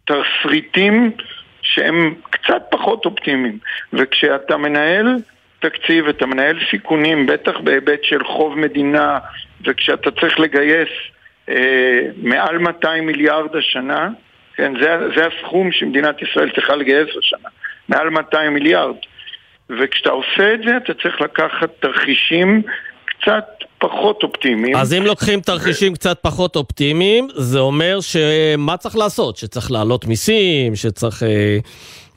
תסריטים 0.05 1.11
שהם 1.63 2.15
קצת 2.31 2.63
פחות 2.71 3.05
אופטימיים. 3.05 3.59
וכשאתה 3.93 4.57
מנהל 4.57 5.17
תקציב, 5.61 6.09
אתה 6.09 6.27
מנהל 6.27 6.59
סיכונים, 6.71 7.27
בטח 7.27 7.61
בהיבט 7.61 8.05
של 8.05 8.25
חוב 8.25 8.59
מדינה, 8.59 9.19
וכשאתה 9.65 10.11
צריך 10.11 10.41
לגייס 10.41 10.89
אה, 11.49 12.01
מעל 12.23 12.59
200 12.59 13.07
מיליארד 13.07 13.57
השנה, 13.57 14.09
כן, 14.57 14.73
זה, 14.81 14.99
זה 15.17 15.27
הסכום 15.27 15.73
שמדינת 15.73 16.23
ישראל 16.23 16.51
צריכה 16.51 16.77
לגייס 16.77 17.09
השנה, 17.19 17.49
מעל 17.89 18.11
200 18.11 18.55
מיליארד. 18.55 18.97
וכשאתה 19.71 20.11
עושה 20.11 20.55
את 20.55 20.63
זה, 20.63 20.77
אתה 20.77 20.95
צריך 20.95 21.21
לקחת 21.21 21.71
תרחישים 21.81 22.63
קצת 23.05 23.45
פחות 23.81 24.23
אופטימיים. 24.23 24.77
אז 24.77 24.95
אם 24.95 25.03
לוקחים 25.03 25.41
תרחישים 25.41 25.95
קצת 25.95 26.19
פחות 26.23 26.57
אופטימיים, 26.57 27.29
זה 27.35 27.59
אומר 27.59 27.99
שמה 28.01 28.77
צריך 28.77 28.97
לעשות? 28.97 29.37
שצריך 29.37 29.71
להעלות 29.71 30.07
מיסים, 30.07 30.77
שצריך 30.77 31.23
אה, 31.23 31.59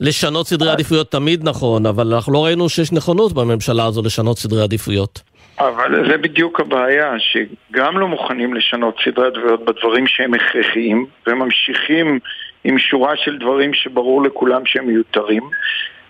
לשנות 0.00 0.46
סדרי 0.46 0.70
עדיפויות 0.70 1.10
תמיד 1.10 1.48
נכון, 1.48 1.86
אבל 1.86 2.14
אנחנו 2.14 2.32
לא 2.32 2.44
ראינו 2.44 2.68
שיש 2.68 2.92
נכונות 2.92 3.32
בממשלה 3.32 3.84
הזו 3.84 4.02
לשנות 4.02 4.38
סדרי 4.38 4.62
עדיפויות. 4.62 5.22
אבל 5.58 6.08
זה 6.10 6.16
בדיוק 6.18 6.60
הבעיה, 6.60 7.12
שגם 7.18 7.98
לא 7.98 8.08
מוכנים 8.08 8.54
לשנות 8.54 8.96
סדרי 9.04 9.26
עדיפויות 9.26 9.64
בדברים 9.64 10.06
שהם 10.06 10.34
הכרחיים, 10.34 11.06
וממשיכים 11.26 12.18
עם 12.64 12.78
שורה 12.78 13.16
של 13.16 13.38
דברים 13.38 13.74
שברור 13.74 14.22
לכולם 14.22 14.62
שהם 14.66 14.86
מיותרים, 14.86 15.42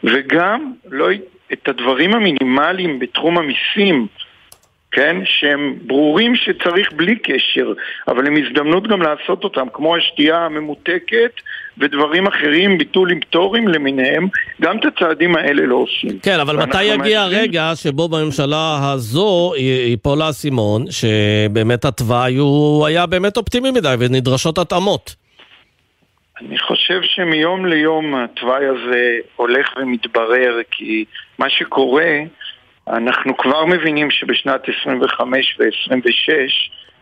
וגם 0.05 0.73
לא, 0.91 1.09
את 1.53 1.69
הדברים 1.69 2.15
המינימליים 2.15 2.99
בתחום 2.99 3.39
המיסים, 3.39 4.07
כן, 4.95 5.17
שהם 5.25 5.75
ברורים 5.87 6.37
שצריך 6.37 6.93
בלי 6.93 7.17
קשר, 7.17 7.73
אבל 8.09 8.27
הם 8.27 8.35
הזדמנות 8.37 8.87
גם 8.87 9.03
לעשות 9.03 9.45
אותם, 9.45 9.67
כמו 9.73 9.97
השתייה 9.97 10.37
הממותקת 10.37 11.41
ודברים 11.79 12.27
אחרים, 12.27 12.79
ביטול 12.79 13.11
עם 13.11 13.21
פטורים 13.21 13.69
למיניהם, 13.69 14.29
גם 14.63 14.79
את 14.79 14.85
הצעדים 14.85 15.37
האלה 15.37 15.67
לא 15.67 15.75
עושים. 15.75 16.19
כן, 16.23 16.41
אבל 16.41 16.57
מתי 16.57 16.85
יגיע 16.85 17.23
הרגע 17.23 17.71
שבו 17.75 18.09
בממשלה 18.09 18.93
הזו 18.93 19.53
ייפול 19.57 20.23
האסימון, 20.23 20.85
שבאמת 20.91 21.85
התוואי 21.85 22.37
הוא 22.37 22.87
היה 22.87 23.07
באמת 23.07 23.37
אופטימי 23.37 23.71
מדי 23.71 23.95
ונדרשות 23.99 24.59
התאמות? 24.59 25.15
אני 26.41 26.59
חושב 26.59 27.01
שמיום 27.03 27.67
ליום 27.67 28.15
התוואי 28.15 28.67
הזה 28.67 29.19
הולך 29.37 29.67
ומתברר, 29.77 30.61
כי 30.71 31.05
מה 31.39 31.51
שקורה... 31.51 32.11
אנחנו 32.89 33.37
כבר 33.37 33.65
מבינים 33.65 34.11
שבשנת 34.11 34.61
25 34.81 35.57
ו-26 35.61 36.33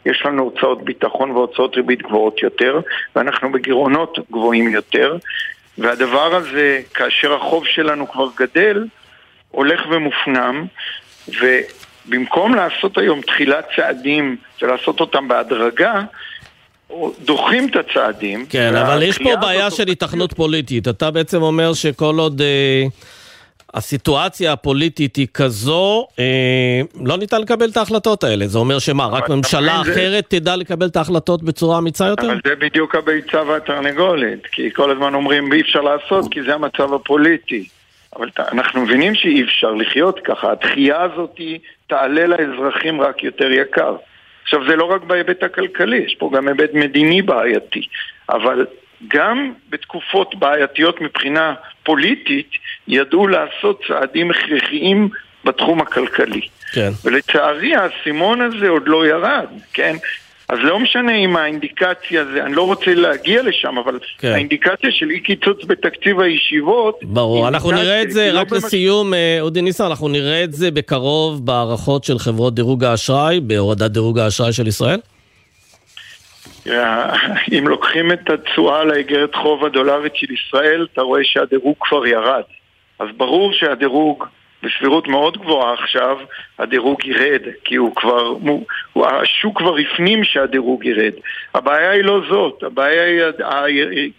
יש 0.07 0.23
לנו 0.25 0.43
הוצאות 0.43 0.85
ביטחון 0.85 1.31
והוצאות 1.31 1.77
ריבית 1.77 2.03
גבוהות 2.03 2.43
יותר, 2.43 2.81
ואנחנו 3.17 3.53
בגירעונות 3.53 4.19
גבוהים 4.31 4.69
יותר, 4.69 5.17
והדבר 5.79 6.35
הזה, 6.35 6.81
כאשר 6.95 7.35
החוב 7.35 7.67
שלנו 7.67 8.09
כבר 8.09 8.27
גדל, 8.37 8.85
הולך 9.51 9.81
ומופנם, 9.91 10.67
ובמקום 11.29 12.55
לעשות 12.55 12.99
היום 12.99 13.21
תחילת 13.21 13.67
צעדים 13.77 14.37
ולעשות 14.63 15.01
אותם 15.01 15.29
בהדרגה, 15.29 16.03
דוחים 17.25 17.69
את 17.69 17.77
הצעדים. 17.77 18.47
כן, 18.47 18.75
אבל 18.75 19.03
יש 19.03 19.19
פה 19.19 19.37
בעיה 19.37 19.71
של 19.71 19.89
היתכנות 19.89 20.33
פוליטית. 20.33 20.89
אתה 20.89 21.11
בעצם 21.11 21.43
אומר 21.43 21.75
שכל 21.75 22.15
עוד... 22.19 22.41
אה... 22.41 22.85
הסיטואציה 23.75 24.53
הפוליטית 24.53 25.17
היא 25.17 25.27
כזו, 25.35 26.07
אה, 26.19 26.81
לא 27.05 27.17
ניתן 27.17 27.41
לקבל 27.41 27.71
את 27.71 27.77
ההחלטות 27.77 28.25
האלה. 28.25 28.47
זה 28.47 28.59
אומר 28.59 28.79
שמה, 28.79 29.07
רק 29.07 29.29
ממשלה 29.29 29.81
אחרת 29.81 30.25
זה... 30.31 30.41
תדע 30.41 30.57
לקבל 30.57 30.87
את 30.87 30.97
ההחלטות 30.97 31.43
בצורה 31.43 31.79
אמיצה 31.79 32.07
יותר? 32.07 32.27
אבל 32.27 32.41
זה 32.45 32.55
בדיוק 32.55 32.95
הביצה 32.95 33.43
והתרנגולת, 33.43 34.47
כי 34.53 34.71
כל 34.71 34.91
הזמן 34.91 35.15
אומרים 35.15 35.53
אי 35.53 35.61
אפשר 35.61 35.81
לעשות 35.81 36.33
כי 36.33 36.43
זה 36.43 36.55
המצב 36.55 36.95
הפוליטי. 36.95 37.69
אבל 38.17 38.29
אנחנו 38.53 38.81
מבינים 38.81 39.15
שאי 39.15 39.43
אפשר 39.43 39.71
לחיות 39.71 40.21
ככה, 40.25 40.53
הדחייה 40.53 41.03
הזאת 41.03 41.41
תעלה 41.87 42.27
לאזרחים 42.27 43.01
רק 43.01 43.25
יותר 43.25 43.51
יקר. 43.51 43.97
עכשיו 44.43 44.61
זה 44.69 44.77
לא 44.77 44.85
רק 44.85 45.03
בהיבט 45.03 45.43
הכלכלי, 45.43 45.97
יש 45.97 46.17
פה 46.19 46.31
גם 46.35 46.49
היבט 46.49 46.75
מדיני 46.75 47.23
בעייתי, 47.23 47.87
אבל 48.31 48.67
גם 49.09 49.53
בתקופות 49.71 50.35
בעייתיות 50.35 51.01
מבחינה 51.01 51.55
פוליטית, 51.83 52.51
ידעו 52.89 53.27
לעשות 53.29 53.81
צעדים 53.89 54.31
הכרחיים 54.31 55.09
בתחום 55.45 55.81
הכלכלי. 55.81 56.41
כן. 56.73 56.91
ולצערי 57.05 57.75
האסימון 57.75 58.41
הזה 58.41 58.69
עוד 58.69 58.83
לא 58.87 59.07
ירד, 59.07 59.47
כן? 59.73 59.97
אז 60.49 60.59
לא 60.63 60.81
משנה 60.81 61.17
אם 61.17 61.37
האינדיקציה 61.37 62.25
זה, 62.25 62.45
אני 62.45 62.55
לא 62.55 62.67
רוצה 62.67 62.95
להגיע 62.95 63.43
לשם, 63.43 63.79
אבל 63.79 63.99
כן. 64.19 64.29
האינדיקציה 64.29 64.91
של 64.93 65.11
אי 65.11 65.21
קיצוץ 65.21 65.65
בתקציב 65.67 66.21
הישיבות... 66.21 66.99
ברור, 67.03 67.49
אנחנו 67.49 67.71
נראה 67.71 68.03
את 68.03 68.11
זה, 68.11 68.33
לא 68.33 68.41
רק 68.41 68.51
במש... 68.51 68.65
לסיום, 68.65 69.15
אה, 69.15 69.39
אודי 69.41 69.63
ניסן, 69.63 69.85
אנחנו 69.85 70.09
נראה 70.09 70.45
את 70.45 70.53
זה 70.53 70.71
בקרוב 70.71 71.47
בהערכות 71.47 72.05
של 72.05 72.19
חברות 72.19 72.55
דירוג 72.55 72.85
האשראי, 72.85 73.41
בהורדת 73.41 73.91
דירוג 73.91 74.19
האשראי 74.19 74.53
של 74.53 74.67
ישראל? 74.67 75.01
אם 77.59 77.69
לוקחים 77.69 78.13
את 78.13 78.31
התשואה 78.31 78.81
על 78.81 78.91
האגרת 78.91 79.35
חוב 79.35 79.65
הדולרית 79.65 80.17
של 80.17 80.33
ישראל, 80.33 80.87
אתה 80.93 81.03
רואה 81.03 81.21
שהדירוג 81.25 81.77
כבר 81.81 82.07
ירד. 82.07 82.43
אז 82.99 83.09
ברור 83.17 83.53
שהדירוג 83.53 84.25
בסבירות 84.63 85.09
מאוד 85.09 85.39
גבוהה 85.39 85.75
עכשיו, 85.75 86.17
הדירוג 86.59 87.07
ירד, 87.07 87.41
כי 87.65 87.77
הוא 87.77 87.97
כבר, 87.97 88.27
הוא, 88.27 89.07
השוק 89.07 89.59
כבר 89.59 89.77
הפנים 89.77 90.25
שהדירוג 90.25 90.85
ירד. 90.85 91.13
הבעיה 91.55 91.91
היא 91.91 92.05
לא 92.05 92.21
זאת, 92.29 92.63
הבעיה 92.63 93.05
היא 93.67 94.13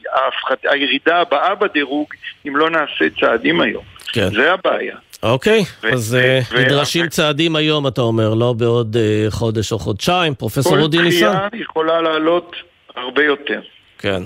הירידה 0.63 1.17
הבאה 1.17 1.55
בדירוג 1.55 2.07
אם 2.47 2.55
לא 2.55 2.69
נעשה 2.69 3.05
צעדים 3.19 3.61
היום. 3.61 3.83
כן. 4.13 4.27
זה 4.27 4.53
הבעיה. 4.53 4.95
אוקיי, 5.23 5.63
ו- 5.83 5.93
אז 5.93 6.17
ו- 6.51 6.59
נדרשים 6.59 7.05
ו- 7.05 7.09
צעדים 7.09 7.55
היום, 7.55 7.87
אתה 7.87 8.01
אומר, 8.01 8.33
לא 8.33 8.53
בעוד 8.53 8.95
uh, 8.95 9.31
חודש 9.31 9.71
או 9.71 9.79
חודשיים. 9.79 10.35
פרופסור 10.35 10.79
אודי 10.79 11.01
ניסן. 11.01 11.33
כל 11.33 11.47
דחייה 11.47 11.61
יכולה 11.63 12.01
לעלות 12.01 12.55
הרבה 12.95 13.23
יותר. 13.23 13.61
כן. 13.97 14.23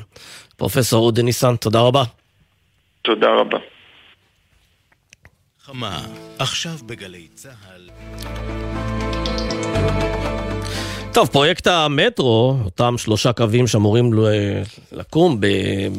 פרופסור 0.58 1.06
אודי 1.06 1.24
ניסן, 1.24 1.56
תודה 1.56 1.80
רבה. 1.80 2.04
תודה 3.02 3.28
רבה. 3.30 3.58
חמה, 5.66 6.00
עכשיו 6.40 6.72
בגלי 6.86 7.28
צה"ל. 7.34 7.90
טוב, 11.18 11.28
פרויקט 11.28 11.68
המטרו, 11.68 12.56
אותם 12.66 12.98
שלושה 12.98 13.34
קווים 13.34 13.68
שאמורים 13.68 14.12
לקום 14.92 15.38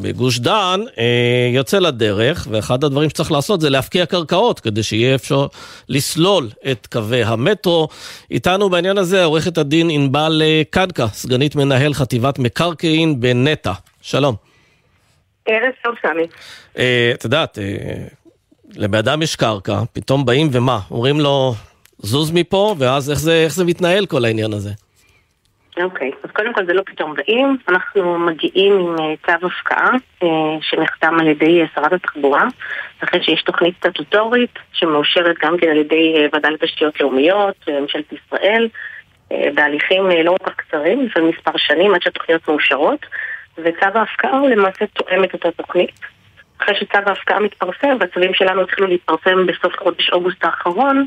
בגוש 0.03 0.39
דן, 0.39 0.81
אה, 0.99 1.51
יוצא 1.55 1.79
לדרך, 1.79 2.47
ואחד 2.51 2.85
הדברים 2.85 3.11
שצריך 3.11 3.33
לעשות 3.33 3.61
זה 3.61 3.71
להפקיע 3.71 4.07
קרקעות, 4.07 4.61
כדי 4.61 4.83
שיהיה 4.83 5.14
אפשר 5.14 5.47
לסלול 5.89 6.49
את 6.71 6.87
קווי 6.87 7.23
המטרו. 7.23 7.89
איתנו 8.31 8.71
בעניין 8.71 8.99
הזה 8.99 9.25
עורכת 9.25 9.59
הדין 9.59 9.91
ענבל 9.91 10.43
אה, 10.45 10.62
קדקה, 10.71 11.09
סגנית 11.09 11.57
מנהל 11.57 11.95
חטיבת 11.95 12.39
מקרקעין 12.39 13.21
בנטע. 13.21 13.73
שלום. 14.03 14.35
ערב 15.47 15.73
טוב, 15.85 15.95
סמי. 16.03 16.27
אה, 16.79 17.11
את 17.14 17.25
יודעת, 17.25 17.59
לבן 18.77 18.99
אדם 18.99 19.23
יש 19.23 19.37
קרקע, 19.37 19.81
פתאום 19.93 20.25
באים 20.25 20.49
ומה? 20.53 20.79
אומרים 20.91 21.21
לו, 21.21 21.55
זוז 21.99 22.31
מפה, 22.31 22.75
ואז 22.79 23.11
איך 23.11 23.19
זה, 23.19 23.35
איך 23.45 23.55
זה 23.55 23.64
מתנהל 23.64 24.07
כל 24.07 24.25
העניין 24.25 24.53
הזה? 24.53 24.71
אוקיי, 25.85 26.11
okay. 26.11 26.14
אז 26.24 26.31
קודם 26.31 26.55
כל 26.55 26.66
זה 26.66 26.72
לא 26.72 26.83
פתאום 26.87 27.14
באים, 27.14 27.57
אנחנו 27.68 28.18
מגיעים 28.18 28.72
עם 28.72 28.95
uh, 28.97 29.26
צו 29.26 29.47
הפקעה 29.47 29.91
uh, 30.22 30.26
שנחתם 30.61 31.20
על 31.20 31.29
ידי 31.29 31.64
uh, 31.64 31.66
שרת 31.74 31.93
התחבורה, 31.93 32.45
אחרי 33.05 33.22
שיש 33.22 33.43
תוכנית 33.43 33.74
סטטוטורית 33.76 34.59
שמאושרת 34.72 35.37
גם 35.43 35.57
כן 35.59 35.68
על 35.68 35.76
ידי 35.76 36.29
ועדה 36.33 36.49
לתשתיות 36.49 37.01
לאומיות, 37.01 37.68
ממשלת 37.68 38.12
ישראל, 38.12 38.68
בהליכים 39.55 40.09
לא 40.24 40.35
כל 40.39 40.51
כך 40.51 40.57
קצרים, 40.57 41.07
לפעמים 41.07 41.29
מספר 41.29 41.57
שנים 41.57 41.95
עד 41.95 42.03
שהתוכניות 42.03 42.49
מאושרות, 42.49 43.07
וצו 43.59 43.87
ההפקעה 43.95 44.39
הוא 44.39 44.49
למעשה 44.49 44.87
תואם 44.87 45.24
את 45.24 45.33
אותה 45.33 45.51
תוכנית. 45.51 46.01
אחרי 46.62 46.74
שצו 46.74 46.99
ההפקעה 47.07 47.41
מתפרסם, 47.41 47.97
והצווים 48.01 48.35
שלנו 48.35 48.62
התחילו 48.62 48.87
להתפרסם 48.87 49.47
בסוף 49.47 49.72
חודש 49.83 50.11
אוגוסט 50.11 50.45
האחרון, 50.45 50.99
אה, 50.99 51.05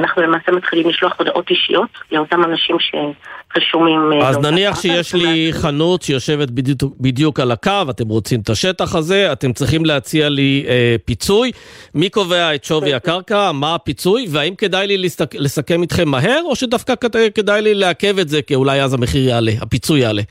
אנחנו 0.00 0.22
למעשה 0.22 0.52
מתחילים 0.52 0.88
לשלוח 0.88 1.12
הודעות 1.18 1.50
אישיות 1.50 1.88
לאותם 2.12 2.44
אנשים 2.44 2.76
שרשומים... 2.80 4.12
אה, 4.12 4.28
אז 4.28 4.38
נניח 4.38 4.80
שיש 4.80 5.14
לי 5.14 5.48
חנות 5.52 6.02
שיושבת 6.02 6.50
בדיוק, 6.50 6.94
בדיוק 7.00 7.40
על 7.40 7.50
הקו, 7.50 7.90
אתם 7.90 8.08
רוצים 8.08 8.40
את 8.40 8.50
השטח 8.50 8.94
הזה, 8.94 9.32
אתם 9.32 9.52
צריכים 9.52 9.84
להציע 9.84 10.28
לי 10.28 10.64
אה, 10.68 10.96
פיצוי. 11.04 11.50
מי 11.94 12.10
קובע 12.10 12.54
את 12.54 12.64
שווי 12.64 12.94
הקרקע, 12.94 13.52
מה 13.52 13.74
הפיצוי, 13.74 14.26
והאם 14.30 14.54
כדאי 14.54 14.86
לי 14.86 15.08
לסכם 15.34 15.82
איתכם 15.82 16.08
מהר, 16.08 16.42
או 16.44 16.56
שדווקא 16.56 16.94
כדאי 17.34 17.62
לי 17.62 17.74
לעכב 17.74 18.18
את 18.18 18.28
זה, 18.28 18.42
כי 18.42 18.54
אולי 18.54 18.82
אז 18.82 18.94
המחיר 18.94 19.28
יעלה, 19.28 19.52
הפיצוי 19.60 20.00
יעלה? 20.00 20.22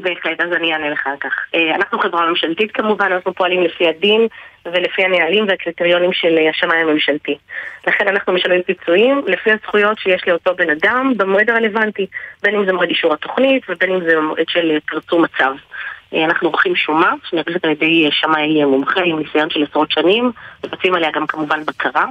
בהחלט, 0.00 0.40
אז 0.40 0.52
אני 0.52 0.72
אענה 0.72 0.90
לך 0.90 1.06
על 1.06 1.16
כך. 1.20 1.34
אה, 1.54 1.74
אנחנו 1.74 1.98
חברה 1.98 2.30
ממשלתית 2.30 2.72
כמובן, 2.72 3.12
אנחנו 3.12 3.34
פועלים 3.34 3.62
לפי 3.62 3.88
הדין 3.88 4.26
ולפי 4.64 5.04
הנהלים 5.04 5.44
והקריטריונים 5.48 6.12
של 6.12 6.38
אה, 6.38 6.50
השמאי 6.50 6.76
הממשלתי. 6.76 7.38
לכן 7.86 8.08
אנחנו 8.08 8.32
משלמים 8.32 8.62
פיצויים 8.62 9.22
לפי 9.26 9.52
הזכויות 9.52 9.98
שיש 9.98 10.22
לאותו 10.28 10.54
בן 10.54 10.70
אדם 10.70 11.12
במועד 11.16 11.50
הרלוונטי, 11.50 12.06
בין 12.42 12.54
אם 12.54 12.66
זה 12.66 12.72
מועד 12.72 12.88
אישור 12.88 13.12
התוכנית 13.12 13.62
ובין 13.68 13.92
אם 13.92 14.00
זה 14.04 14.20
מועד 14.20 14.48
של 14.48 14.70
אה, 14.70 14.76
פרסום 14.86 15.24
מצב. 15.24 15.52
אנחנו 16.24 16.48
עורכים 16.48 16.76
שומה, 16.76 17.12
שנערכת 17.24 17.64
על 17.64 17.70
ידי 17.70 18.08
שמאי 18.10 18.64
מומחה 18.64 19.00
עם 19.04 19.18
ניסיון 19.18 19.50
של 19.50 19.62
עשרות 19.62 19.90
שנים, 19.90 20.32
מבצעים 20.64 20.94
עליה 20.94 21.10
גם 21.10 21.26
כמובן 21.26 21.64
בקרה. 21.64 22.04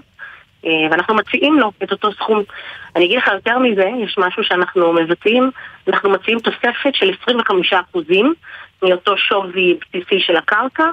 ואנחנו 0.63 1.15
מציעים 1.15 1.59
לו 1.59 1.71
את 1.83 1.91
אותו 1.91 2.11
סכום. 2.11 2.43
אני 2.95 3.05
אגיד 3.05 3.17
לך 3.17 3.27
יותר 3.27 3.59
מזה, 3.59 3.89
יש 4.03 4.17
משהו 4.17 4.43
שאנחנו 4.43 4.93
מבצעים, 4.93 5.51
אנחנו 5.87 6.09
מציעים 6.09 6.39
תוספת 6.39 6.93
של 6.93 7.11
25% 7.93 7.97
מאותו 8.83 9.17
שווי 9.17 9.77
בסיסי 9.79 10.19
של 10.19 10.35
הקרקע 10.35 10.85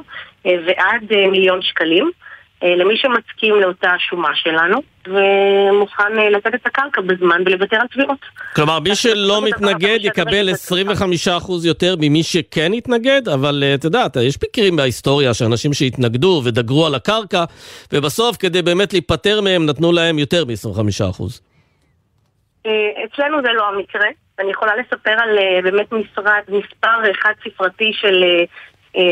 ועד 0.44 1.12
מיליון 1.30 1.62
שקלים. 1.62 2.10
למי 2.62 2.96
שמסכים 2.96 3.54
לאותה 3.54 3.90
שומה 3.98 4.30
שלנו 4.34 4.82
ומוכן 5.06 6.12
לתת 6.32 6.54
את 6.54 6.66
הקרקע 6.66 7.00
בזמן 7.00 7.42
ולוותר 7.46 7.76
על 7.76 7.86
תביעות. 7.86 8.18
כלומר, 8.56 8.80
מי 8.80 8.94
שלא 8.94 9.42
מתנגד 9.44 9.98
יקבל 10.02 10.48
25% 10.48 11.66
יותר 11.66 11.94
ממי 12.00 12.22
שכן 12.22 12.72
התנגד, 12.72 13.28
אבל 13.28 13.64
את 13.74 13.84
יודעת, 13.84 14.16
יש 14.16 14.36
מקרים 14.48 14.76
בהיסטוריה 14.76 15.34
שאנשים 15.34 15.72
שהתנגדו 15.72 16.42
ודגרו 16.44 16.86
על 16.86 16.94
הקרקע, 16.94 17.44
ובסוף 17.92 18.36
כדי 18.36 18.62
באמת 18.62 18.92
להיפטר 18.92 19.40
מהם 19.40 19.66
נתנו 19.66 19.92
להם 19.92 20.18
יותר 20.18 20.44
מ-25%. 20.44 21.22
אצלנו 23.04 23.42
זה 23.42 23.48
לא 23.52 23.68
המקרה. 23.68 24.08
אני 24.38 24.50
יכולה 24.50 24.72
לספר 24.76 25.10
על 25.10 25.38
באמת 25.62 25.92
משרד, 25.92 26.42
מספר 26.48 27.12
חד 27.22 27.32
ספרתי 27.44 27.92
של 28.00 28.24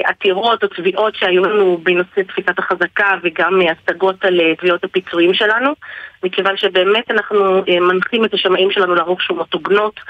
עתירות 0.04 0.62
או 0.62 0.68
תביעות 0.68 1.16
שהיו 1.16 1.44
לנו 1.44 1.78
בנושא 1.82 2.22
תפיסת 2.28 2.58
החזקה 2.58 3.10
וגם 3.22 3.60
השגות 3.60 4.24
על 4.24 4.40
תביעות 4.58 4.84
הפיצויים 4.84 5.34
שלנו. 5.34 5.72
מכיוון 6.24 6.56
שבאמת 6.56 7.10
אנחנו 7.10 7.62
מנחים 7.80 8.24
את 8.24 8.34
השמאים 8.34 8.70
שלנו 8.70 8.94
לערוך 8.94 9.22
שומות 9.22 9.52
הוגנות 9.52 10.00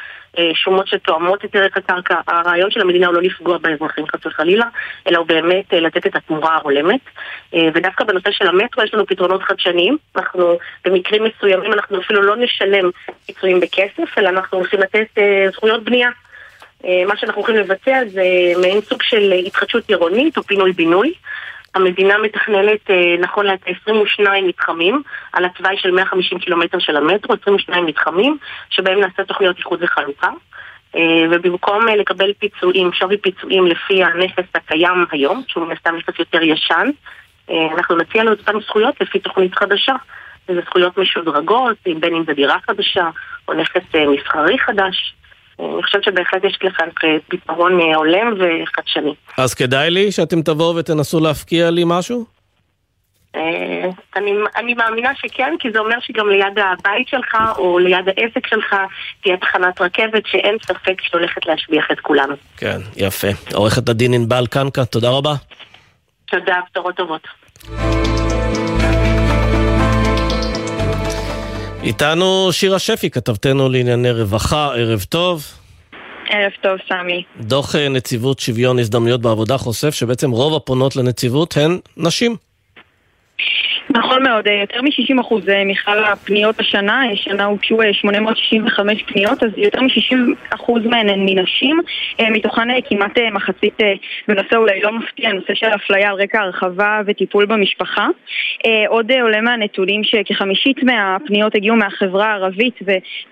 שומות 0.54 0.86
שתואמות 0.86 1.44
את 1.44 1.56
ערך 1.56 1.76
הקרקע. 1.76 2.20
הרעיון 2.28 2.70
של 2.70 2.80
המדינה 2.80 3.06
הוא 3.06 3.14
לא 3.14 3.22
לפגוע 3.22 3.58
באזרחים 3.58 4.04
חס 4.06 4.26
וחלילה 4.26 4.66
אלא 5.08 5.18
הוא 5.18 5.26
באמת 5.26 5.72
לתת 5.72 6.06
את 6.06 6.16
התמורה 6.16 6.54
ההולמת. 6.54 7.00
ודווקא 7.52 8.04
בנושא 8.04 8.30
של 8.30 8.48
המטרו 8.48 8.84
יש 8.84 8.94
לנו 8.94 9.06
פתרונות 9.06 9.42
חדשניים. 9.42 9.96
אנחנו 10.16 10.58
במקרים 10.84 11.24
מסוימים 11.24 11.72
אנחנו 11.72 12.00
אפילו 12.00 12.22
לא 12.22 12.36
נשלם 12.36 12.90
פיצויים 13.26 13.60
בכסף 13.60 14.18
אלא 14.18 14.28
אנחנו 14.28 14.58
הולכים 14.58 14.80
לתת 14.80 15.18
זכויות 15.52 15.84
בנייה 15.84 16.08
מה 17.06 17.16
שאנחנו 17.16 17.42
הולכים 17.42 17.56
לבצע 17.56 18.00
זה 18.06 18.22
מעין 18.60 18.80
סוג 18.80 19.02
של 19.02 19.32
התחדשות 19.46 19.88
עירונית 19.88 20.36
או 20.36 20.42
פינוי-בינוי. 20.42 21.12
המדינה 21.74 22.18
מתכננת 22.18 22.90
נכון 23.20 23.46
לעת 23.46 23.60
22 23.82 24.46
מתחמים 24.46 25.02
על 25.32 25.44
התוואי 25.44 25.76
של 25.78 25.90
150 25.90 26.38
קילומטר 26.38 26.78
של 26.78 26.96
המטרו, 26.96 27.34
22 27.42 27.86
מתחמים 27.86 28.38
שבהם 28.70 29.00
נעשה 29.00 29.24
תוכניות 29.24 29.58
איחוד 29.58 29.82
וחלוקה. 29.82 30.30
ובמקום 31.30 31.86
לקבל 31.86 32.32
פיצויים, 32.38 32.92
שווי 32.92 33.18
פיצויים 33.18 33.66
לפי 33.66 34.04
הנכס 34.04 34.44
הקיים 34.54 35.04
היום, 35.10 35.42
שהוא 35.48 35.66
מן 35.66 35.74
נכס 35.96 36.18
יותר 36.18 36.42
ישן, 36.42 36.90
אנחנו 37.50 37.96
נציע 37.96 38.24
לו 38.24 38.30
אותן 38.30 38.60
זכויות 38.60 38.94
לפי 39.00 39.18
תוכנית 39.18 39.54
חדשה. 39.54 39.94
וזה 40.48 40.60
זכויות 40.60 40.98
משודרגות, 40.98 41.76
בין 42.00 42.14
אם 42.14 42.24
זה 42.26 42.32
דירה 42.32 42.56
חדשה 42.66 43.10
או 43.48 43.54
נכס 43.54 43.82
מסחרי 44.08 44.58
חדש. 44.58 45.14
אני 45.60 45.82
חושבת 45.82 46.04
שבהחלט 46.04 46.44
יש 46.44 46.58
לכאן 46.62 46.88
פתרון 47.28 47.80
הולם 47.94 48.34
וחדשני. 48.38 49.14
אז 49.38 49.54
כדאי 49.54 49.90
לי 49.90 50.12
שאתם 50.12 50.42
תבואו 50.42 50.76
ותנסו 50.76 51.20
להפקיע 51.20 51.70
לי 51.70 51.82
משהו? 51.86 52.36
אני, 54.16 54.32
אני 54.56 54.74
מאמינה 54.74 55.10
שכן, 55.14 55.54
כי 55.58 55.68
זה 55.72 55.78
אומר 55.78 55.96
שגם 56.00 56.28
ליד 56.28 56.58
הבית 56.58 57.08
שלך 57.08 57.36
או 57.58 57.78
ליד 57.78 58.08
העסק 58.08 58.46
שלך 58.46 58.76
תהיה 59.22 59.36
תחנת 59.36 59.80
רכבת 59.80 60.26
שאין 60.26 60.56
ספק 60.62 61.00
שהולכת 61.00 61.46
להשביח 61.46 61.84
את 61.92 62.00
כולנו. 62.00 62.34
כן, 62.56 62.78
יפה. 62.96 63.28
עורכת 63.54 63.88
הדין 63.88 64.14
ענבל 64.14 64.46
קנקה, 64.46 64.84
תודה 64.84 65.10
רבה. 65.10 65.32
תודה, 66.30 66.60
בשורות 66.70 66.96
טובות. 66.96 67.28
איתנו 71.86 72.52
שירה 72.52 72.78
שפי, 72.78 73.10
כתבתנו 73.10 73.68
לענייני 73.68 74.10
רווחה, 74.10 74.74
ערב 74.74 75.04
טוב. 75.08 75.44
ערב 76.28 76.52
טוב, 76.62 76.78
סמי. 76.88 77.22
דוח 77.40 77.74
נציבות 77.76 78.38
שוויון 78.38 78.78
הזדמנויות 78.78 79.20
בעבודה 79.20 79.58
חושף 79.58 79.90
שבעצם 79.94 80.30
רוב 80.30 80.54
הפונות 80.54 80.96
לנציבות 80.96 81.56
הן 81.56 81.78
נשים. 81.96 82.36
נכון 83.90 84.22
מאוד, 84.22 84.46
יותר 84.46 84.82
מ-60% 84.82 85.34
מכלל 85.66 86.04
הפניות 86.04 86.60
השנה, 86.60 87.02
השנה 87.12 87.44
הוגשו 87.44 87.78
865 87.92 89.02
פניות, 89.02 89.42
אז 89.42 89.50
יותר 89.56 89.80
מ-60% 89.80 90.72
מהן 90.84 91.08
הן 91.08 91.20
מנשים, 91.26 91.80
מתוכן 92.20 92.68
כמעט 92.88 93.18
מחצית 93.32 93.78
בנושא 94.28 94.56
אולי 94.56 94.80
לא 94.82 94.92
מפתיע, 94.92 95.32
נושא 95.32 95.54
של 95.54 95.66
אפליה 95.66 96.10
על 96.10 96.16
רקע 96.16 96.40
הרחבה 96.40 97.00
וטיפול 97.06 97.46
במשפחה. 97.46 98.06
עוד 98.88 99.12
עולה 99.12 99.40
מהנתונים 99.40 100.04
שכחמישית 100.04 100.82
מהפניות 100.82 101.54
הגיעו 101.54 101.76
מהחברה 101.76 102.26
הערבית 102.26 102.78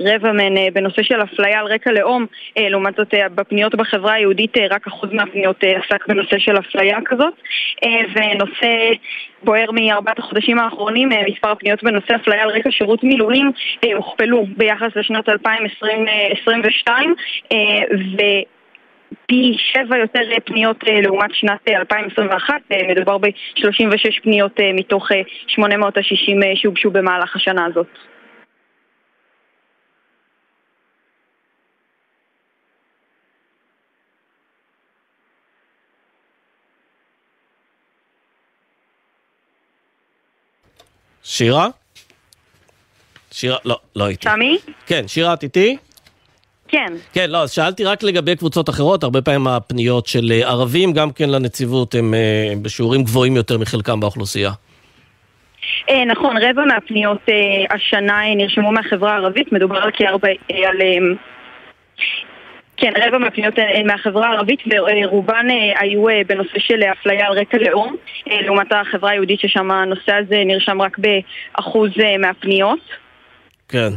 ורבע 0.01 0.33
מהן 0.33 0.55
בנושא 0.73 1.03
של 1.03 1.23
אפליה 1.23 1.61
על 1.61 1.67
רקע 1.67 1.93
לאום, 1.93 2.27
לעומת 2.57 2.95
זאת 2.97 3.15
בפניות 3.35 3.75
בחברה 3.75 4.13
היהודית 4.13 4.57
רק 4.71 4.87
אחוז 4.87 5.13
מהפניות 5.13 5.65
עסק 5.65 6.09
בנושא 6.09 6.39
של 6.39 6.59
אפליה 6.59 6.99
כזאת, 7.05 7.35
ונושא 8.15 8.93
בוער 9.45 9.71
מארבעת 9.71 10.19
החודשים 10.19 10.59
האחרונים, 10.59 11.09
מספר 11.09 11.51
הפניות 11.51 11.83
בנושא 11.83 12.17
אפליה 12.17 12.43
על 12.43 12.51
רקע 12.51 12.71
שירות 12.71 13.05
מילואים 13.05 13.53
הוכפלו 13.95 14.47
ביחס 14.57 14.97
לשנת 14.97 15.29
2022 15.29 17.15
ו... 17.93 18.23
פי 19.27 19.57
שבע 19.59 19.99
יותר 19.99 20.21
פניות 20.45 20.77
לעומת 21.03 21.35
שנת 21.35 21.69
2021, 21.69 22.55
מדובר 22.89 23.19
ב-36 23.19 24.23
פניות 24.23 24.61
מתוך 24.75 25.09
860 25.47 26.41
שהוגשו 26.55 26.91
במהלך 26.91 27.37
השנה 27.37 27.67
הזאת. 27.67 27.87
שירה? 41.25 41.69
שירה, 43.33 43.57
לא, 43.65 43.79
לא 43.97 44.05
הייתי. 44.05 44.29
סמי? 44.29 44.59
כן, 44.87 45.09
שירה, 45.09 45.35
את 45.35 45.43
איתי? 45.43 45.77
כן. 46.69 46.93
כן, 47.13 47.31
לא, 47.31 47.43
אז 47.43 47.53
שאלתי 47.53 47.85
רק 47.85 48.03
לגבי 48.03 48.37
קבוצות 48.37 48.69
אחרות, 48.69 49.03
הרבה 49.03 49.23
פעמים 49.23 49.47
הפניות 49.47 50.07
של 50.07 50.33
ערבים, 50.45 50.93
גם 50.93 51.11
כן 51.11 51.31
לנציבות, 51.31 51.95
הם 51.95 52.15
בשיעורים 52.63 53.05
גבוהים 53.05 53.37
יותר 53.37 53.59
מחלקם 53.59 54.01
באוכלוסייה. 54.01 54.51
נכון, 56.07 56.37
רבע 56.37 56.65
מהפניות 56.65 57.21
השנה 57.71 58.21
נרשמו 58.37 58.73
מהחברה 58.73 59.13
הערבית, 59.13 59.53
מדובר. 59.53 59.79
על... 59.79 59.91
כן, 62.77 62.93
רבע 63.07 63.19
מהפניות 63.19 63.55
מהחברה 63.85 64.29
הערבית 64.29 64.61
ורובן 64.71 65.47
היו 65.81 66.05
בנושא 66.27 66.59
של 66.59 66.83
אפליה 66.83 67.27
על 67.27 67.39
רקע 67.39 67.59
לאום 67.59 67.97
לעומת 68.27 68.67
החברה 68.71 69.11
היהודית 69.11 69.41
ששם 69.41 69.71
הנושא 69.71 70.13
הזה 70.13 70.43
נרשם 70.47 70.83
רק 70.83 70.97
באחוז 70.99 71.91
מהפניות. 72.19 72.81
כן. 73.69 73.89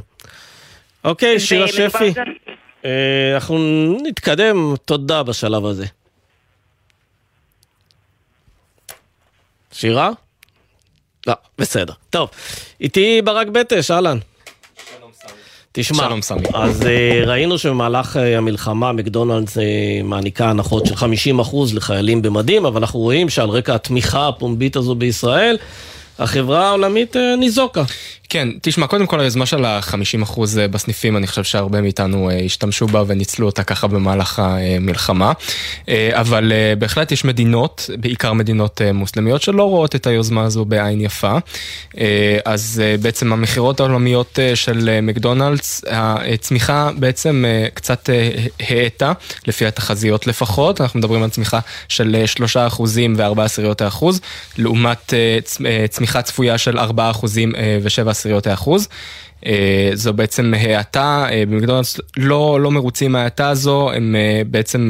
אוקיי, 1.03 1.39
שירה 1.39 1.67
שפי. 1.67 2.13
אנחנו 3.35 3.57
נתקדם, 4.03 4.75
תודה 4.85 5.23
בשלב 5.23 5.65
הזה. 5.65 5.85
שירה? 9.71 10.09
לא, 11.27 11.33
בסדר. 11.57 11.93
טוב, 12.09 12.29
איתי 12.81 13.21
ברק 13.21 13.47
בטש, 13.47 13.91
אהלן. 13.91 14.17
תשמע, 15.79 16.03
שלום 16.03 16.21
סמי. 16.21 16.41
אז 16.53 16.81
uh, 16.81 16.85
ראינו 17.27 17.57
שבמהלך 17.57 18.15
uh, 18.15 18.19
המלחמה 18.19 18.91
מקדונלדס 18.91 19.57
uh, 19.57 19.61
מעניקה 20.03 20.49
הנחות 20.49 20.85
של 20.85 20.93
50% 20.93 21.55
לחיילים 21.73 22.21
במדים, 22.21 22.65
אבל 22.65 22.81
אנחנו 22.81 22.99
רואים 22.99 23.29
שעל 23.29 23.49
רקע 23.49 23.75
התמיכה 23.75 24.27
הפומבית 24.27 24.75
הזו 24.75 24.95
בישראל, 24.95 25.57
החברה 26.19 26.67
העולמית 26.67 27.15
ניזוקה. 27.37 27.83
כן, 28.29 28.49
תשמע, 28.61 28.87
קודם 28.87 29.07
כל 29.07 29.19
היוזמה 29.19 29.45
של 29.45 29.65
ה-50% 29.65 30.39
בסניפים, 30.71 31.17
אני 31.17 31.27
חושב 31.27 31.43
שהרבה 31.43 31.81
מאיתנו 31.81 32.29
אה, 32.29 32.39
השתמשו 32.39 32.87
בה 32.87 33.03
וניצלו 33.07 33.45
אותה 33.45 33.63
ככה 33.63 33.87
במהלך 33.87 34.39
המלחמה. 34.39 35.31
אה, 35.89 36.09
אבל 36.13 36.51
אה, 36.51 36.73
בהחלט 36.75 37.11
יש 37.11 37.25
מדינות, 37.25 37.89
בעיקר 37.99 38.33
מדינות 38.33 38.81
מוסלמיות, 38.93 39.41
שלא 39.41 39.63
רואות 39.63 39.95
את 39.95 40.07
היוזמה 40.07 40.43
הזו 40.43 40.65
בעין 40.65 41.01
יפה. 41.01 41.37
אז 42.45 42.81
בעצם 43.01 43.33
המכירות 43.33 43.79
העולמיות 43.79 44.39
של 44.55 44.99
מקדונלדס, 45.01 45.81
הצמיחה 45.89 46.89
בעצם 46.97 47.45
קצת 47.73 48.09
האטה, 48.59 49.11
לפי 49.47 49.65
התחזיות 49.65 50.27
לפחות. 50.27 50.81
אנחנו 50.81 50.99
מדברים 50.99 51.23
על 51.23 51.29
צמיחה 51.29 51.59
של 51.89 52.23
3% 52.75 52.81
ו-4 53.17 53.41
עשיריות 53.41 53.81
האחוז, 53.81 54.21
לעומת 54.57 55.13
צמיחה 55.89 56.21
צפויה 56.21 56.57
של 56.57 56.79
4% 56.79 56.81
ו-7 57.81 58.09
עשיריות 58.17 58.47
האחוז. 58.47 58.87
אה, 59.45 59.89
זו 59.93 60.13
בעצם 60.13 60.53
האטה, 60.57 61.27
אה, 61.31 61.43
במקדונלדס 61.47 61.99
לא, 62.17 62.61
לא 62.61 62.71
מרוצים 62.71 63.11
מההאטה 63.11 63.49
הזו, 63.49 63.91
הם 63.91 64.15
אה, 64.15 64.41
בעצם 64.47 64.89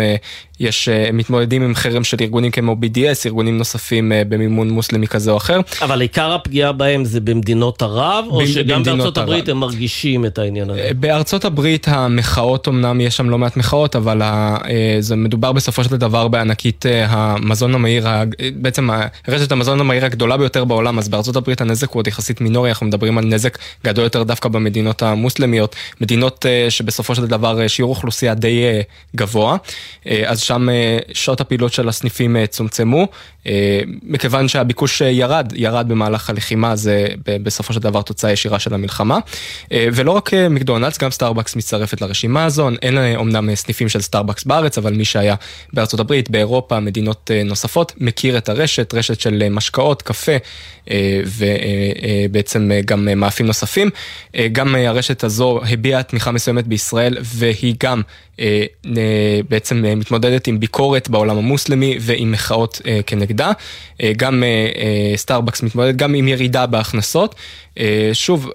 יש, 0.60 0.90
הם 0.90 1.18
מתמודדים 1.18 1.62
עם 1.62 1.76
חרם 1.76 2.04
של 2.04 2.18
ארגונים 2.22 2.52
כמו 2.52 2.76
BDS, 2.82 3.26
ארגונים 3.26 3.58
נוספים 3.58 4.12
במימון 4.30 4.70
מוסלמי 4.70 5.08
כזה 5.08 5.32
או 5.32 5.38
אחר. 5.38 5.60
אבל 5.82 6.02
עיקר 6.02 6.32
הפגיעה 6.34 6.72
בהם 6.72 7.06
זה 7.06 7.20
במדינות 7.22 7.82
ערב, 7.82 8.26
או 8.30 8.48
שגם 8.48 8.84
בארצות 8.84 9.18
הברית 9.18 9.44
ערב. 9.44 9.50
הם 9.50 9.60
מרגישים 9.60 10.26
את 10.26 10.38
העניין 10.38 10.70
הזה? 10.70 10.90
בארצות 11.00 11.46
הברית 11.46 11.88
המחאות, 11.88 12.68
אמנם 12.68 13.02
יש 13.02 13.18
שם 13.18 13.30
לא 13.30 13.38
מעט 13.38 13.58
מחאות, 13.58 13.96
אבל 13.96 14.22
זה 15.00 15.16
מדובר 15.16 15.52
בסופו 15.52 15.84
של 15.84 15.96
דבר 15.96 16.28
בענקית 16.28 16.86
המזון 17.08 17.76
המהיר, 17.76 18.08
בעצם 18.56 18.90
רשת 19.28 19.52
המזון 19.52 19.80
המהיר 19.80 20.06
הגדולה 20.06 20.38
ביותר 20.38 20.66
בעולם, 20.66 21.00
אז 21.00 21.10
בארצות 21.10 21.36
הברית 21.36 21.62
הנזק 21.62 21.92
הוא 21.92 22.00
עוד 22.00 22.08
יחסית 22.08 22.42
מינורי, 22.42 22.70
אנחנו 22.70 22.86
מדברים 22.86 23.18
על 23.18 23.26
נזק 23.26 23.58
גדול 23.86 24.04
יותר 24.04 24.24
דווקא 24.24 24.50
במדינות 24.50 25.04
המוסלמיות, 25.04 25.76
מדינות 26.02 26.46
שבסופו 26.70 27.16
של 27.16 27.28
דבר 27.28 27.68
שיעור 27.68 27.90
אוכלוסייה 27.90 28.34
די 28.34 28.64
גבוה, 29.16 29.58
אז 30.26 30.47
שם 30.48 30.68
שעות 31.14 31.42
הפעילות 31.42 31.74
של 31.74 31.90
הסניפים 31.90 32.46
צומצמו, 32.46 33.08
מכיוון 34.04 34.48
שהביקוש 34.48 35.02
ירד, 35.02 35.54
ירד 35.56 35.88
במהלך 35.88 36.30
הלחימה, 36.30 36.76
זה 36.76 37.08
בסופו 37.24 37.74
של 37.74 37.80
דבר 37.80 38.02
תוצאה 38.02 38.32
ישירה 38.32 38.60
של 38.60 38.74
המלחמה. 38.74 39.20
ולא 39.72 40.12
רק 40.12 40.34
מקדונלדס, 40.34 40.98
גם 40.98 41.12
סטארבקס 41.12 41.56
מצטרפת 41.56 42.02
לרשימה 42.02 42.46
הזו, 42.46 42.70
אין 42.82 43.16
אומנם 43.16 43.56
סניפים 43.56 43.90
של 43.90 44.02
סטארבקס 44.02 44.44
בארץ, 44.44 44.78
אבל 44.78 44.94
מי 44.94 45.06
שהיה 45.06 45.36
בארצות 45.74 46.00
הברית, 46.00 46.30
באירופה, 46.30 46.80
מדינות 46.80 47.32
נוספות, 47.46 47.94
מכיר 47.98 48.38
את 48.38 48.50
הרשת, 48.50 48.94
רשת 48.94 49.20
של 49.20 49.50
משקאות, 49.50 50.02
קפה 50.02 50.32
ובעצם 51.26 52.72
גם 52.86 53.08
מאפים 53.16 53.46
נוספים. 53.46 53.90
גם 54.52 54.76
הרשת 54.76 55.24
הזו 55.24 55.60
הביעה 55.70 56.04
תמיכה 56.04 56.32
מסוימת 56.32 56.68
בישראל 56.68 57.18
והיא 57.22 57.76
גם 57.84 58.02
אה, 58.02 58.04
בעצם 59.50 59.86
מתמודדת 59.98 60.48
עם 60.48 60.60
ביקורת 60.60 61.10
בעולם 61.10 61.38
המוסלמי 61.38 61.98
ועם 62.02 62.32
מחאות 62.32 62.82
אה, 62.88 63.00
כנגדה. 63.08 63.52
אה, 64.04 64.12
גם 64.18 64.44
סטארבקס 65.16 65.64
מתמודדת 65.64 65.96
גם 65.96 66.14
עם 66.14 66.28
ירידה 66.28 66.66
בהכנסות. 66.66 67.36
שוב, 68.14 68.50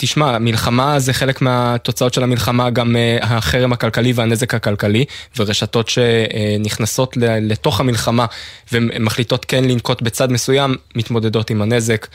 תשמע, 0.00 0.38
מלחמה 0.38 0.98
זה 0.98 1.12
חלק 1.12 1.42
מהתוצאות 1.42 2.14
של 2.14 2.22
המלחמה, 2.22 2.70
גם 2.70 2.96
החרם 3.20 3.72
הכלכלי 3.72 4.12
והנזק 4.12 4.54
הכלכלי, 4.54 5.04
ורשתות 5.36 5.88
שנכנסות 5.88 7.16
לתוך 7.20 7.80
המלחמה 7.80 8.26
ומחליטות 8.72 9.44
כן 9.44 9.64
לנקוט 9.64 10.02
בצד 10.02 10.32
מסוים, 10.32 10.74
מתמודדות 10.96 11.50
עם 11.50 11.62
הנזק. 11.62 12.06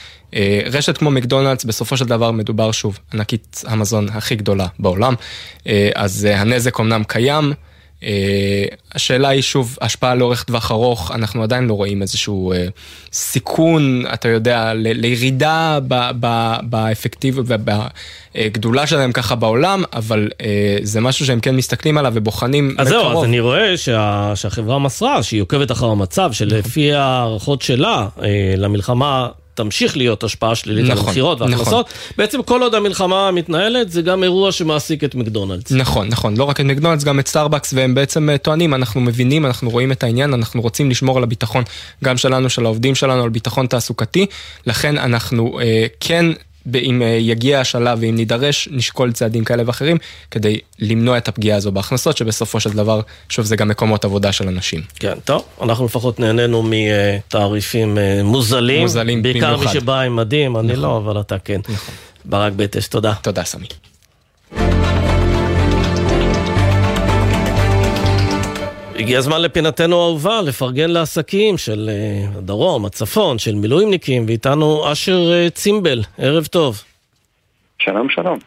רשת 0.65 0.97
כמו 0.97 1.11
מקדונלדס, 1.11 1.63
בסופו 1.63 1.97
של 1.97 2.05
דבר 2.05 2.31
מדובר 2.31 2.71
שוב, 2.71 2.99
ענקית 3.13 3.63
המזון 3.67 4.07
הכי 4.13 4.35
גדולה 4.35 4.67
בעולם, 4.79 5.13
אז 5.95 6.27
הנזק 6.31 6.79
אמנם 6.79 7.03
קיים. 7.03 7.53
Uh, 8.03 8.05
השאלה 8.95 9.29
היא 9.29 9.41
שוב, 9.41 9.77
השפעה 9.81 10.15
לאורך 10.15 10.43
טווח 10.43 10.71
ארוך, 10.71 11.11
אנחנו 11.11 11.43
עדיין 11.43 11.67
לא 11.67 11.73
רואים 11.73 12.01
איזשהו 12.01 12.53
uh, 12.53 12.71
סיכון, 13.13 14.03
אתה 14.13 14.27
יודע, 14.27 14.73
ל- 14.73 15.01
לירידה 15.01 15.79
באפקטיביות 16.63 17.45
ובגדולה 18.35 18.87
שלהם 18.87 19.11
ככה 19.11 19.35
בעולם, 19.35 19.83
אבל 19.93 20.29
זה 20.81 21.01
משהו 21.01 21.25
שהם 21.25 21.39
כן 21.39 21.55
מסתכלים 21.55 21.97
עליו 21.97 22.11
ובוחנים 22.15 22.75
אז 22.77 22.87
זהו, 22.87 23.17
אז 23.17 23.23
אני 23.23 23.39
רואה 23.39 23.77
שה, 23.77 24.31
שהחברה 24.35 24.79
מסרה 24.79 25.23
שהיא 25.23 25.41
עוקבת 25.41 25.71
אחר 25.71 25.85
המצב, 25.87 26.31
שלפי 26.31 26.93
ההערכות 26.93 27.61
שלה 27.61 28.07
למלחמה 28.57 29.27
תמשיך 29.53 29.97
להיות 29.97 30.23
השפעה 30.23 30.55
שלילית 30.55 30.85
נכון, 30.85 30.97
על 30.97 31.07
המכירות 31.07 31.41
וההכנסות. 31.41 31.67
נכון. 31.67 31.83
בעצם 32.17 32.43
כל 32.43 32.61
עוד 32.61 32.75
המלחמה 32.75 33.31
מתנהלת, 33.31 33.91
זה 33.91 34.01
גם 34.01 34.23
אירוע 34.23 34.51
שמעסיק 34.51 35.03
את 35.03 35.15
מקדונלדס. 35.15 35.71
נכון, 35.71 36.07
נכון. 36.07 36.37
לא 36.37 36.43
רק 36.43 36.59
את 36.59 36.65
מקדונלדס, 36.65 37.03
גם 37.03 37.19
את 37.19 37.27
סטארבקס, 37.27 37.73
והם 37.73 37.95
בעצם 37.95 38.29
אה, 38.29 38.37
טוענים, 38.37 38.73
אנחנו 38.73 39.01
מבינים, 39.01 39.45
אנחנו 39.45 39.69
רואים 39.69 39.91
את 39.91 40.03
העניין, 40.03 40.33
אנחנו 40.33 40.61
רוצים 40.61 40.89
לשמור 40.89 41.17
על 41.17 41.23
הביטחון 41.23 41.63
גם 42.03 42.17
שלנו, 42.17 42.49
של 42.49 42.65
העובדים 42.65 42.95
שלנו, 42.95 43.23
על 43.23 43.29
ביטחון 43.29 43.67
תעסוקתי. 43.67 44.25
לכן 44.67 44.97
אנחנו 44.97 45.59
אה, 45.59 45.85
כן... 45.99 46.25
אם 46.75 47.01
אה, 47.01 47.07
יגיע 47.07 47.59
השלב 47.59 47.97
ואם 48.01 48.15
נידרש, 48.15 48.69
נשקול 48.71 49.11
צעדים 49.11 49.43
כאלה 49.43 49.63
ואחרים 49.65 49.97
כדי 50.31 50.59
למנוע 50.79 51.17
את 51.17 51.27
הפגיעה 51.27 51.57
הזו 51.57 51.71
בהכנסות, 51.71 52.17
שבסופו 52.17 52.59
של 52.59 52.69
דבר, 52.69 53.01
שוב, 53.29 53.45
זה 53.45 53.55
גם 53.55 53.67
מקומות 53.67 54.05
עבודה 54.05 54.31
של 54.31 54.47
אנשים. 54.47 54.81
כן, 54.95 55.13
טוב, 55.25 55.45
אנחנו 55.61 55.85
לפחות 55.85 56.19
נהנינו 56.19 56.63
מתעריפים 56.69 57.97
אה, 57.97 58.21
מוזלים. 58.23 58.81
מוזלים 58.81 59.23
במיוחד. 59.23 59.49
בעיקר 59.49 59.57
מי 59.57 59.73
שבא 59.73 59.99
עם 59.99 60.15
מדים, 60.15 60.57
אני 60.57 60.67
נכון. 60.67 60.81
לא, 60.83 60.97
אבל 60.97 61.19
אתה 61.19 61.39
כן. 61.39 61.59
נכון. 61.69 61.95
ברק 62.25 62.53
בטש, 62.55 62.87
תודה. 62.87 63.13
תודה, 63.21 63.43
סמי. 63.43 63.67
הגיע 68.99 69.17
הזמן 69.17 69.41
לפינתנו 69.41 69.95
האהובה, 70.01 70.41
לפרגן 70.41 70.89
לעסקים 70.89 71.57
של 71.57 71.89
uh, 71.89 72.37
הדרום, 72.37 72.85
הצפון, 72.85 73.39
של 73.39 73.55
מילואימניקים, 73.55 74.25
ואיתנו 74.27 74.91
אשר 74.91 75.17
uh, 75.31 75.49
צימבל, 75.49 75.99
ערב 76.17 76.45
טוב. 76.45 76.83
שלום, 77.79 78.09
שלום. 78.09 78.39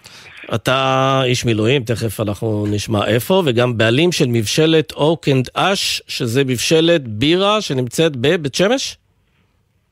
אתה 0.54 1.20
איש 1.24 1.44
מילואים, 1.44 1.82
תכף 1.82 2.20
אנחנו 2.20 2.66
נשמע 2.70 3.06
איפה, 3.06 3.42
וגם 3.46 3.78
בעלים 3.78 4.12
של 4.12 4.24
מבשלת 4.28 4.92
Oak 4.92 5.28
and 5.28 5.48
Ash, 5.54 6.02
שזה 6.08 6.44
מבשלת 6.44 7.08
בירה 7.08 7.60
שנמצאת 7.60 8.16
בבית 8.16 8.54
שמש? 8.54 8.96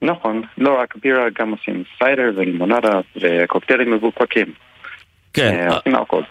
נכון, 0.02 0.42
לא 0.58 0.80
רק 0.80 0.94
בירה, 1.02 1.24
גם 1.38 1.50
עושים 1.50 1.84
סיידר 1.98 2.30
ולימונדה 2.36 3.00
וקוקטיילים 3.16 3.90
מבוקבקים. 3.90 4.52
כן. 5.32 5.54
אה, 5.54 5.76
עושים 5.76 5.94
הכל. 5.94 6.22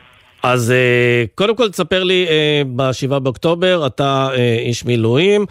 אז 0.43 0.71
אה, 0.71 1.23
קודם 1.35 1.55
כל 1.55 1.69
תספר 1.69 2.03
לי, 2.03 2.25
אה, 2.29 2.61
ב-7 2.75 3.19
באוקטובר 3.19 3.87
אתה 3.87 4.27
אה, 4.37 4.57
איש 4.59 4.85
מילואים, 4.85 5.45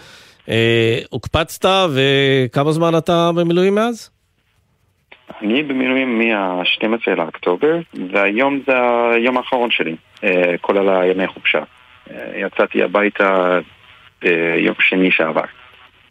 הוקפצת 1.10 1.68
וכמה 1.92 2.72
זמן 2.72 2.98
אתה 2.98 3.30
במילואים 3.34 3.74
מאז? 3.74 4.10
אני 5.42 5.62
במילואים 5.62 6.18
מה-12 6.18 7.10
לאוקטובר, 7.10 7.76
והיום 8.12 8.60
זה 8.66 8.72
היום 9.14 9.36
האחרון 9.36 9.70
שלי, 9.70 9.96
כולל 10.60 10.88
הימי 10.88 11.26
חופשה. 11.26 11.62
יצאתי 12.36 12.82
הביתה 12.82 13.58
ביום 14.22 14.74
שני 14.80 15.10
שעבר. 15.10 15.44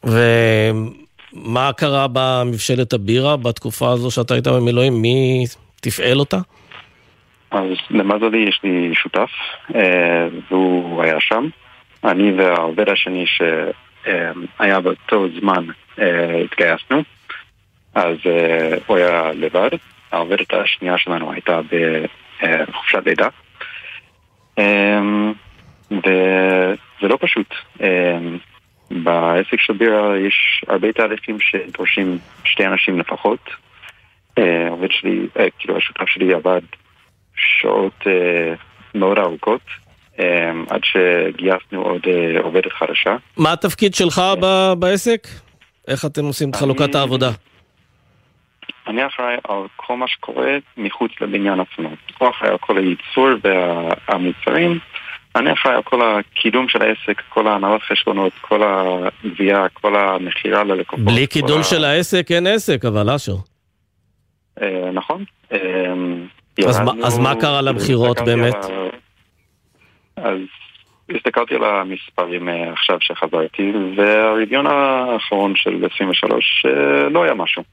ומה 0.03 1.73
קרה 1.77 2.07
במבשלת 2.13 2.93
הבירה 2.93 3.38
בתקופה 3.38 3.91
הזו 3.91 4.11
שאתה 4.11 4.34
היית 4.34 4.47
במילואים? 4.47 5.01
מי 5.01 5.45
תפעל 5.82 6.19
אותה? 6.19 6.38
אז 7.52 7.66
למזלי 7.89 8.38
יש 8.38 8.60
לי 8.64 8.95
שותף, 8.95 9.30
אה, 9.76 10.28
והוא 10.52 11.04
היה 11.04 11.20
שם. 11.20 11.47
אני 12.04 12.32
והעובד 12.32 12.89
השני 12.89 13.26
שהיה 13.28 14.82
באותו 14.82 15.28
זמן 15.39 15.66
אה, 15.99 16.41
התגייסנו, 16.41 17.04
אז 17.95 18.18
אה, 18.26 18.78
הוא 18.88 18.97
היה 18.97 19.32
לבד. 19.34 19.70
העובדת 20.12 20.54
השנייה 20.54 20.97
שלנו 20.97 21.32
הייתה 21.32 21.60
בחופשת 22.68 22.99
לידה. 23.06 23.28
וזה 25.91 27.08
לא 27.08 27.18
פשוט. 27.22 27.56
בעסק 28.91 29.60
של 29.60 29.74
בירה 29.74 30.18
יש 30.18 30.66
הרבה 30.68 30.91
תהליכים 30.91 31.38
שדורשים 31.39 32.18
שתי 32.43 32.66
אנשים 32.66 32.99
לפחות. 32.99 33.49
העובד 34.38 34.91
שלי, 34.91 35.28
כאילו 35.60 35.78
השותף 35.78 36.08
שלי 36.08 36.34
עבד 36.34 36.62
שעות 37.36 37.93
אה, 38.07 38.53
מאוד 38.95 39.17
ארוכות. 39.17 39.61
אה, 40.19 40.51
עד 40.69 40.82
שגייסנו 40.84 41.82
עוד 41.82 42.01
אה, 42.07 42.41
עובדת 42.41 42.71
חדשה. 42.71 43.15
מה 43.38 43.53
התפקיד 43.53 43.95
שלך 43.95 44.21
ב- 44.41 44.73
בעסק? 44.79 45.27
איך 45.88 46.05
אתם 46.05 46.25
עושים 46.25 46.49
את 46.49 46.55
חלוקת 46.55 46.95
העבודה? 46.95 47.29
אני 48.88 49.05
אחראי 49.07 49.36
על 49.43 49.63
כל 49.75 49.97
מה 49.97 50.07
שקורה 50.07 50.57
מחוץ 50.77 51.11
לבניין 51.21 51.59
עצמו. 51.59 51.89
הוא 52.17 52.29
אחראי 52.29 52.51
על 52.51 52.57
כל 52.57 52.77
הייצור 52.77 53.29
והמוצרים. 53.43 54.79
אני 55.36 55.53
אחראי 55.53 55.75
על 55.75 55.82
כל 55.84 56.01
הקידום 56.01 56.69
של 56.69 56.82
העסק, 56.82 57.21
כל 57.29 57.47
ההנהלת 57.47 57.82
חשבונות, 57.82 58.34
כל 58.41 58.61
הגבייה, 58.63 59.69
כל 59.73 59.95
המכירה 59.95 60.63
ללקוחות. 60.63 61.05
בלי 61.05 61.27
קידום 61.27 61.59
ה... 61.59 61.63
של 61.63 61.84
העסק 61.84 62.32
אין 62.32 62.47
עסק, 62.47 62.86
אבל 62.86 63.09
אשר. 63.09 63.36
נכון. 64.93 65.23
אז 66.60 66.80
מה- 66.80 66.86
ירדנו- 66.86 67.06
אז 67.06 67.18
מה 67.20 67.36
קרה 67.36 67.62
הסתכלתי 68.20 68.36
באמת? 68.36 68.56
ה- 68.66 68.68
אז 70.30 70.38
הסתכלתי 71.16 71.56
על 71.56 71.64
המספרים 71.64 72.49
אה, 72.49 72.72
עכשיו 72.74 72.97
שחזרתי, 73.02 73.72
והרדיון 73.97 74.68
האחרון 74.68 75.54
של 75.56 75.86
23 75.93 76.66
אה, 76.66 77.10
לא 77.10 77.24
היה 77.24 77.34
משהו. 77.34 77.64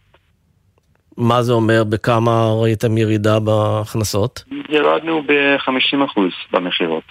מה 1.17 1.43
זה 1.43 1.53
אומר, 1.53 1.85
בכמה 1.85 2.53
ראיתם 2.63 2.99
ירידה 2.99 3.41
בהכנסות? 3.41 4.45
ירדנו 4.69 5.23
ב-50% 5.23 6.21
במכירות. 6.53 7.05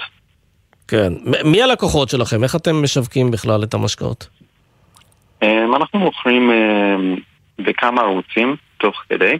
כן. 0.87 1.13
מי 1.45 1.61
הלקוחות 1.61 2.09
שלכם? 2.09 2.43
איך 2.43 2.55
אתם 2.55 2.83
משווקים 2.83 3.31
בכלל 3.31 3.63
את 3.63 3.73
המשקאות? 3.73 4.27
אמ, 5.43 5.75
אנחנו 5.75 5.99
מוכרים 5.99 6.51
בכמה 7.59 8.01
ערוצים 8.01 8.55
תוך 8.77 8.95
כדי. 9.09 9.37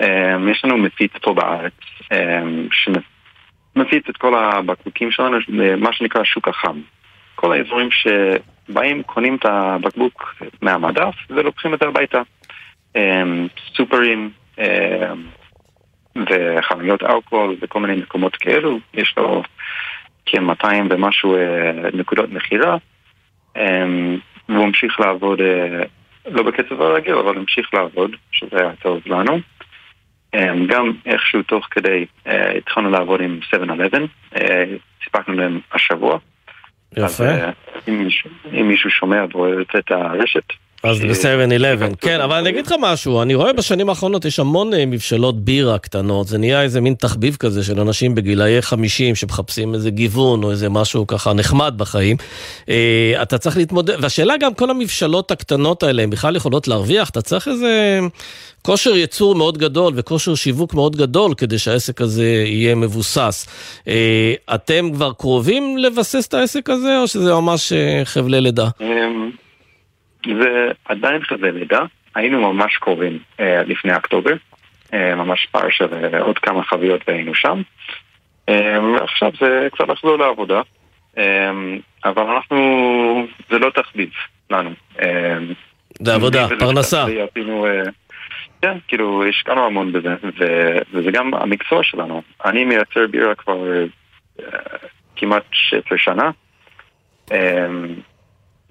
אמ, 0.00 0.48
יש 0.48 0.64
לנו 0.64 0.76
מפיץ 0.76 1.12
פה 1.22 1.34
בארץ 1.34 1.72
אמ, 2.12 2.68
שמפיץ 2.72 4.08
את 4.08 4.16
כל 4.16 4.34
הבקבוקים 4.34 5.10
שלנו, 5.10 5.36
מה 5.76 5.92
שנקרא 5.92 6.24
שוק 6.24 6.48
החם. 6.48 6.80
כל 7.34 7.52
האזורים 7.52 7.88
שבאים, 7.90 9.02
קונים 9.02 9.34
את 9.34 9.44
הבקבוק 9.44 10.34
מהמדף 10.62 11.14
ולוקחים 11.30 11.74
את 11.74 11.78
זה 11.78 11.88
הביתה. 11.88 12.22
אמ, 12.96 13.46
סופרים 13.76 14.30
וחנויות 16.16 17.02
אלכוהול 17.02 17.56
וכל 17.62 17.80
מיני 17.80 17.96
מקומות 17.96 18.36
כאלו, 18.36 18.78
יש 18.94 19.14
לו 19.16 19.42
כ-200 20.26 20.66
ומשהו 20.90 21.36
אה, 21.36 21.72
נקודות 21.94 22.30
מכירה. 22.30 22.76
והוא 24.48 24.64
המשיך 24.64 25.00
לעבוד, 25.00 25.40
אה, 25.40 25.82
לא 26.26 26.42
בקצב 26.42 26.80
הרגיל, 26.80 27.14
אבל 27.14 27.38
המשיך 27.38 27.74
לעבוד, 27.74 28.16
שזה 28.32 28.60
היה 28.60 28.72
טוב 28.82 29.00
לנו. 29.06 29.38
אמ, 30.34 30.66
גם 30.66 30.92
איכשהו 31.06 31.42
תוך 31.42 31.66
כדי 31.70 32.06
אה, 32.26 32.50
התחלנו 32.56 32.90
לעבוד 32.90 33.20
עם 33.20 33.38
7-11, 33.42 33.54
אה, 34.36 34.64
סיפקנו 35.04 35.34
להם 35.34 35.60
השבוע. 35.72 36.18
יפה. 36.92 37.04
אז, 37.04 37.20
אה, 37.20 37.50
אם 37.88 38.08
מישהו- 38.68 38.90
שומע 38.90 39.24
ורואה 39.32 39.52
את 39.78 39.90
הרשת, 39.90 40.44
אז 40.82 41.00
ב-7-11, 41.00 41.96
כן, 42.00 42.20
אבל 42.20 42.36
אני 42.36 42.48
אגיד 42.48 42.66
לך 42.66 42.74
משהו, 42.80 43.22
אני 43.22 43.34
רואה 43.34 43.52
בשנים 43.52 43.88
האחרונות 43.88 44.24
יש 44.24 44.38
המון 44.38 44.74
אה, 44.74 44.86
מבשלות 44.86 45.44
בירה 45.44 45.78
קטנות, 45.78 46.28
זה 46.28 46.38
נהיה 46.38 46.62
איזה 46.62 46.80
מין 46.80 46.94
תחביב 46.94 47.36
כזה 47.36 47.64
של 47.64 47.80
אנשים 47.80 48.14
בגילאי 48.14 48.62
50 48.62 49.14
שמחפשים 49.14 49.74
איזה 49.74 49.90
גיוון 49.90 50.44
או 50.44 50.50
איזה 50.50 50.68
משהו 50.68 51.06
ככה 51.06 51.32
נחמד 51.32 51.74
בחיים. 51.76 52.16
אה, 52.68 53.22
אתה 53.22 53.38
צריך 53.38 53.56
להתמודד, 53.56 53.94
והשאלה 54.00 54.36
גם, 54.36 54.54
כל 54.54 54.70
המבשלות 54.70 55.30
הקטנות 55.30 55.82
האלה, 55.82 56.02
הן 56.02 56.10
בכלל 56.10 56.36
יכולות 56.36 56.68
להרוויח? 56.68 57.10
אתה 57.10 57.22
צריך 57.22 57.48
איזה 57.48 58.00
כושר 58.62 58.96
ייצור 58.96 59.34
מאוד 59.34 59.58
גדול 59.58 59.92
וכושר 59.96 60.34
שיווק 60.34 60.74
מאוד 60.74 60.96
גדול 60.96 61.34
כדי 61.34 61.58
שהעסק 61.58 62.00
הזה 62.00 62.44
יהיה 62.46 62.74
מבוסס. 62.74 63.46
אה, 63.88 64.34
אתם 64.54 64.90
כבר 64.92 65.12
קרובים 65.12 65.78
לבסס 65.78 66.26
את 66.26 66.34
העסק 66.34 66.70
הזה, 66.70 66.98
או 66.98 67.08
שזה 67.08 67.34
ממש 67.34 67.72
חבלי 68.04 68.40
לידה? 68.40 68.68
זה 70.26 70.68
עדיין 70.84 71.22
כזה 71.28 71.50
לידה, 71.50 71.80
היינו 72.14 72.52
ממש 72.52 72.76
קרובים 72.76 73.18
אה, 73.40 73.62
לפני 73.62 73.94
אוקטובר, 73.94 74.34
אה, 74.94 75.14
ממש 75.14 75.46
פער 75.50 75.70
של 75.70 76.14
אה, 76.14 76.20
עוד 76.20 76.38
כמה 76.38 76.62
חביות 76.62 77.00
והיינו 77.08 77.34
שם. 77.34 77.62
אה, 78.48 78.78
עכשיו 79.04 79.30
זה 79.40 79.68
קצת 79.72 79.88
לחזור 79.88 80.16
לעבודה, 80.18 80.60
אה, 81.18 81.50
אבל 82.04 82.22
אנחנו, 82.22 83.26
זה 83.50 83.58
לא 83.58 83.70
תחביב 83.70 84.10
לנו. 84.50 84.70
אה, 85.02 85.36
זה 86.00 86.14
עבודה, 86.14 86.46
וזה 86.46 86.54
פרנסה. 86.58 87.04
אה, 87.66 87.82
כן, 88.62 88.78
כאילו, 88.88 89.24
השקענו 89.28 89.66
המון 89.66 89.92
בזה, 89.92 90.14
ו- 90.38 90.78
וזה 90.92 91.10
גם 91.10 91.34
המקצוע 91.34 91.82
שלנו. 91.82 92.22
אני 92.44 92.64
מייצר 92.64 93.06
בירה 93.10 93.34
כבר 93.34 93.58
אה, 94.40 94.46
כמעט 95.16 95.42
16 95.52 95.98
שנה. 95.98 96.30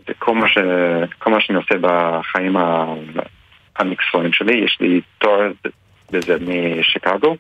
וכל 0.10 0.36
מה, 0.36 0.48
ש... 0.48 0.58
כל 1.20 1.32
מה 1.32 1.42
שאני 1.42 1.58
עושה 1.58 1.76
בחיים 1.82 2.56
המקצועיים 3.76 4.34
שלי, 4.34 4.62
יש 4.66 4.78
לי 4.82 5.02
תואר 5.18 5.52
בזה 6.12 6.38
משיקגו, 6.42 7.36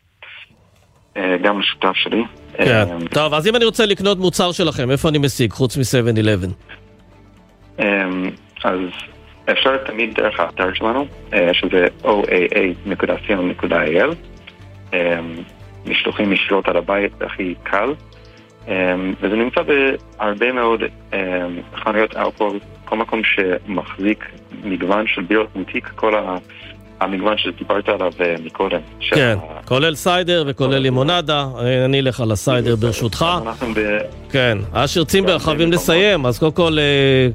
אה, 1.18 1.38
גם 1.44 1.60
השותף 1.60 1.94
שלי. 1.94 2.24
כן. 2.58 2.66
אה, 2.66 2.86
טוב, 3.12 3.34
אז 3.34 3.48
אם 3.48 3.56
אני 3.56 3.66
רוצה 3.66 3.86
לקנות 3.86 4.18
מוצר 4.18 4.52
שלכם, 4.52 4.92
איפה 4.92 5.10
אני 5.10 5.18
משיג, 5.18 5.52
חוץ 5.52 5.78
מ-7-11? 5.78 6.48
אה, 7.80 8.10
אז 8.64 8.80
אפשר 9.52 9.78
תמיד 9.78 10.14
דרך 10.14 10.40
האתר 10.40 10.74
שלנו, 10.74 11.08
שזה 11.54 11.86
oaa.co.il. 12.04 14.16
משלוחים 15.86 16.34
ישירות 16.34 16.68
על 16.68 16.78
הבית 16.78 17.22
הכי 17.22 17.56
קל. 17.64 17.94
אה, 18.68 18.74
וזה 19.22 19.36
נמצא 19.36 19.62
בהרבה 19.62 20.52
מאוד 20.52 20.80
אה, 21.14 21.20
חנויות 21.84 22.16
אלכוהול, 22.18 22.60
כל 22.86 22.98
מקום 22.98 23.22
שמחזיק 23.24 24.26
מגוון 24.64 25.06
של 25.08 25.22
בירות 25.22 25.48
בוטיק, 25.56 25.88
כל 25.96 26.16
ה- 26.16 26.38
המגוון 27.00 27.38
שדיברת 27.38 27.90
עליו 27.90 28.12
אה, 28.22 28.36
מקודם. 28.46 28.80
כן, 29.00 29.38
כולל 29.66 29.96
סיידר 29.96 30.44
וכולל 30.48 30.78
לימונדה, 30.78 31.46
אה, 31.60 31.86
אני 31.86 32.00
אלך 32.00 32.20
על 32.22 32.32
הסיידר 32.32 32.76
ברשותך. 32.76 33.26
ב... 33.76 33.98
כן, 34.30 34.58
אשר 34.74 35.04
צימבר 35.04 35.40
חייבים 35.40 35.72
לסיים, 35.72 36.26
אז 36.26 36.40
קודם 36.40 36.52
כל, 36.52 36.78
אה, 36.80 36.84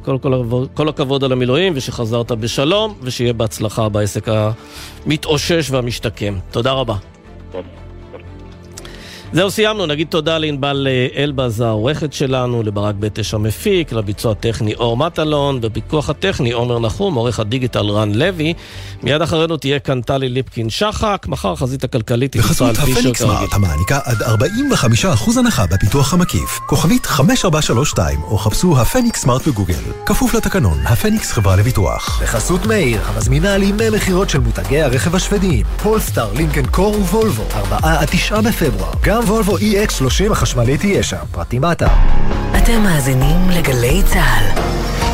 כל, 0.05 0.18
כל, 0.22 0.35
הכבוד- 0.35 0.68
כל 0.74 0.89
הכבוד 0.89 1.24
על 1.24 1.33
המילואים 1.33 1.72
ושחזרת 1.77 2.33
בשלום, 2.33 2.95
ושיהיה 3.03 3.33
בהצלחה 3.33 3.89
בעסק 3.89 4.27
המתאושש 5.07 5.70
והמשתקם. 5.70 6.35
תודה 6.51 6.72
רבה. 6.72 6.95
זהו, 9.33 9.51
סיימנו. 9.51 9.87
נגיד 9.87 10.07
תודה 10.11 10.39
לענבל 10.39 10.87
אה, 10.91 11.22
אלבז 11.22 11.61
העורכת 11.61 12.12
שלנו, 12.12 12.62
לברק 12.62 12.95
בטש 12.95 13.35
המפיק, 13.35 13.93
לביצוע 13.93 14.33
הטכני 14.33 14.74
אור 14.74 14.97
מטלון, 14.97 15.61
בפיקוח 15.61 16.11
הטכני 16.11 16.53
עומר 16.53 16.79
נחום, 16.79 17.14
עורך 17.14 17.41
הדיגיטל 17.41 17.91
רן 17.91 18.14
לוי. 18.14 18.55
מיד 19.03 19.22
אחרינו 19.22 19.57
תהיה 19.57 19.79
כאן 19.79 20.01
טלי 20.01 20.29
ליפקין 20.29 20.70
שחק, 20.70 21.27
מחר 21.29 21.57
חזית 21.57 21.85
הכלכלית 21.85 22.37
בחסות 22.37 22.53
ישראל 22.53 22.74
פישר 22.74 22.99
הפניקס 22.99 23.20
כרגיל. 23.20 23.37
סמארט 23.37 23.55
המעניקה 23.55 23.99
עד 24.05 24.22
45% 24.22 25.39
הנחה 25.39 25.66
בפיתוח 25.66 26.14
המקיף. 26.14 26.59
כוכבית 26.66 27.07
5432 27.07 28.20
או 28.22 28.39
חפשו 28.39 28.81
הפניקס 28.81 29.20
סמארט 29.20 29.49
בגוגל. 29.49 29.74
כפוף 30.07 30.35
לתקנון, 30.35 30.79
הפניקס 30.85 31.33
חברה 31.33 31.57
לביטוח. 31.57 32.22
בחסות 32.22 32.66
מאיר, 32.66 33.01
המזמינה 33.05 33.55
על 33.55 33.62
ימי 33.62 33.91
מכירות 33.91 34.31
של 34.31 34.39
מותגי 34.39 34.83
הרכב 34.83 35.14
השוודיים. 35.14 35.66
פולסטאר, 35.83 36.33
לינקן 36.33 36.66
קור 36.66 36.97
ווולבו, 37.01 37.45
4 37.55 37.79
עד 37.83 38.09
9 38.11 38.41
בפברואר. 38.41 38.93
גם 39.03 39.16
וולבו 39.25 39.59
EX30 39.59 40.33
החשמלית 40.33 40.81
תהיה 40.81 41.03
שם, 41.03 41.17
פרטים 41.33 41.61
באתר. 41.61 41.87
אתם 42.59 42.83
מאזינים 42.83 43.51
לגלי 43.51 44.03
צה"ל. 44.07 45.06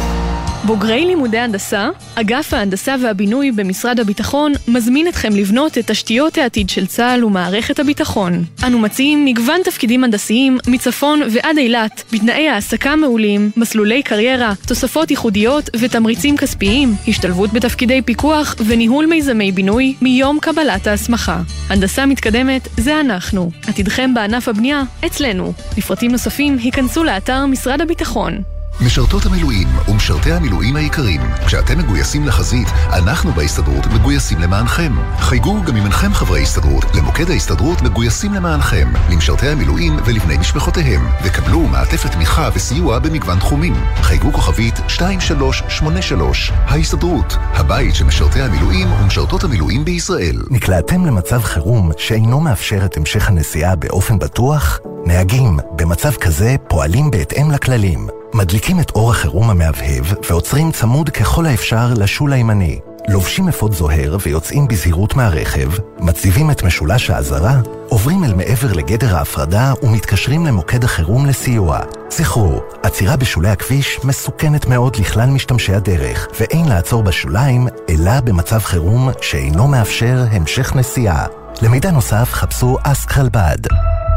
בוגרי 0.65 1.07
לימודי 1.07 1.39
הנדסה, 1.39 1.89
אגף 2.15 2.55
ההנדסה 2.55 2.95
והבינוי 3.03 3.53
במשרד 3.53 4.01
הביטחון 4.01 4.53
מזמין 4.69 5.09
אתכם 5.09 5.37
לבנות 5.37 5.79
את 5.79 5.91
תשתיות 5.91 6.39
העתיד 6.39 6.71
של 6.71 6.87
צה"ל 6.87 7.25
ומערכת 7.25 7.81
הביטחון. 7.81 8.45
אנו 8.67 8.79
מציעים 8.79 9.25
מגוון 9.25 9.61
תפקידים 9.65 10.05
הנדסיים 10.05 10.59
מצפון 10.67 11.21
ועד 11.33 11.59
אילת, 11.59 12.03
בתנאי 12.13 12.49
העסקה 12.49 12.97
מעולים, 12.97 13.51
מסלולי 13.57 14.03
קריירה, 14.03 14.53
תוספות 14.67 15.11
ייחודיות 15.11 15.71
ותמריצים 15.81 16.37
כספיים, 16.37 16.95
השתלבות 17.09 17.53
בתפקידי 17.53 18.03
פיקוח 18.03 18.55
וניהול 18.67 19.07
מיזמי 19.07 19.53
בינוי 19.53 19.95
מיום 20.03 20.39
קבלת 20.41 20.87
ההסמכה. 20.87 21.41
הנדסה 21.69 22.07
מתקדמת 22.07 22.69
זה 22.77 23.01
אנחנו. 23.01 23.51
עתידכם 23.67 24.15
בענף 24.15 24.49
הבנייה 24.49 24.83
אצלנו. 25.07 25.53
לפרטים 25.79 26.11
נוספים 26.11 26.59
היכנסו 26.59 27.05
לאתר 27.05 27.47
משרד 27.47 27.81
הביטחון. 27.81 28.52
משרתות 28.85 29.27
המילואים 29.27 29.69
ומשרתי 29.89 30.33
המילואים 30.33 30.77
היקרים, 30.77 31.21
כשאתם 31.47 31.79
מגויסים 31.79 32.27
לחזית, 32.27 32.69
אנחנו 32.93 33.33
בהסתדרות 33.33 33.87
מגויסים 33.87 34.39
למענכם. 34.39 34.93
חייגו 35.19 35.63
גם 35.63 35.77
אם 35.77 35.83
אינכם 35.83 36.15
חברי 36.15 36.43
הסתדרות, 36.43 36.85
למוקד 36.95 37.31
ההסתדרות 37.31 37.83
מגויסים 37.83 38.35
למענכם, 38.35 38.93
למשרתי 39.11 39.49
המילואים 39.49 39.97
ולבני 40.05 40.39
משפחותיהם, 40.39 41.07
וקבלו 41.25 41.61
מעטפת 41.61 42.13
תמיכה 42.13 42.49
וסיוע 42.55 42.99
במגוון 42.99 43.39
תחומים. 43.39 43.75
חייגו 44.03 44.33
כוכבית 44.33 44.81
2383, 44.81 46.53
ההסתדרות, 46.65 47.37
הבית 47.39 47.95
של 47.95 48.05
משרתי 48.05 48.43
המילואים 48.43 48.93
ומשרתות 48.93 49.45
המילואים 49.45 49.85
בישראל. 49.85 50.37
נקלעתם 50.51 51.07
למצב 51.07 51.43
חירום 51.43 51.91
שאינו 51.99 52.41
מאפשר 52.41 52.85
את 52.85 52.97
המשך 52.97 53.29
הנסיעה 53.29 53.77
באופן 53.77 54.19
בטוח? 54.19 54.81
נהגים 55.07 55.59
במצב 55.77 56.13
כזה 56.15 56.57
פועלים 56.69 57.11
בהתאם 57.11 57.51
לכללים. 57.51 58.22
מדליקים 58.35 58.81
את 58.81 58.91
אור 58.91 59.11
החירום 59.11 59.51
המהבהב 59.51 60.05
ועוצרים 60.31 60.73
צמוד 60.73 61.11
ככל 61.11 61.47
האפשר 61.47 61.87
לשול 61.97 62.33
הימני. 62.33 62.79
לובשים 63.09 63.49
אפוד 63.49 63.73
זוהר 63.73 64.17
ויוצאים 64.27 64.69
בזהירות 64.69 65.17
מהרכב, 65.17 65.71
מציבים 65.99 66.51
את 66.51 66.63
משולש 66.63 67.11
האזהרה, 67.11 67.61
עוברים 67.89 68.25
אל 68.25 68.35
מעבר 68.35 68.73
לגדר 68.73 69.17
ההפרדה 69.17 69.73
ומתקשרים 69.83 70.47
למוקד 70.47 70.85
החירום 70.85 71.27
לסיוע. 71.27 71.79
זכרו, 72.11 72.63
עצירה 72.83 73.17
בשולי 73.17 73.49
הכביש 73.49 74.01
מסוכנת 74.05 74.67
מאוד 74.67 74.97
לכלל 74.97 75.31
משתמשי 75.31 75.75
הדרך, 75.75 76.29
ואין 76.41 76.69
לעצור 76.69 77.03
בשוליים, 77.03 77.69
אלא 77.89 78.21
במצב 78.21 78.59
חירום 78.59 79.11
שאינו 79.21 79.69
מאפשר 79.69 80.25
המשך 80.31 80.77
נסיעה. 80.77 81.42
למידע 81.63 81.91
נוסף 81.91 82.29
חפשו 82.33 82.77
אסק 82.83 83.19
רלב"ד. 83.19 83.59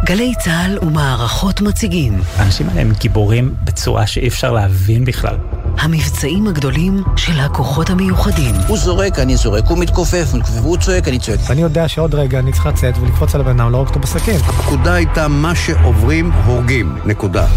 גלי 0.05 0.33
צה"ל 0.39 0.79
ומערכות 0.81 1.61
מציגים. 1.61 2.21
האנשים 2.37 2.69
האלה 2.69 2.81
הם 2.81 2.91
גיבורים 2.99 3.55
בצורה 3.63 4.07
שאי 4.07 4.27
אפשר 4.27 4.51
להבין 4.51 5.05
בכלל. 5.05 5.37
המבצעים 5.77 6.47
הגדולים 6.47 7.03
של 7.15 7.39
הכוחות 7.39 7.89
המיוחדים. 7.89 8.55
הוא 8.67 8.77
זורק, 8.77 9.19
אני 9.19 9.35
זורק, 9.35 9.63
הוא 9.67 9.77
מתכופף, 9.77 10.27
והוא 10.53 10.77
צועק, 10.77 11.07
אני 11.07 11.19
צועק. 11.19 11.39
ואני 11.49 11.61
יודע 11.61 11.87
שעוד 11.87 12.15
רגע 12.15 12.39
אני 12.39 12.51
צריך 12.51 12.65
לצאת 12.65 12.97
ולקפוץ 12.97 13.35
על 13.35 13.41
הבן 13.41 13.59
אדם, 13.59 13.71
להרוג 13.71 13.87
אותו 13.87 13.99
בסכין. 13.99 14.35
הפקודה 14.35 14.93
הייתה 14.93 15.27
מה 15.27 15.55
שעוברים, 15.55 16.31
הורגים. 16.31 16.95
נקודה. 17.05 17.47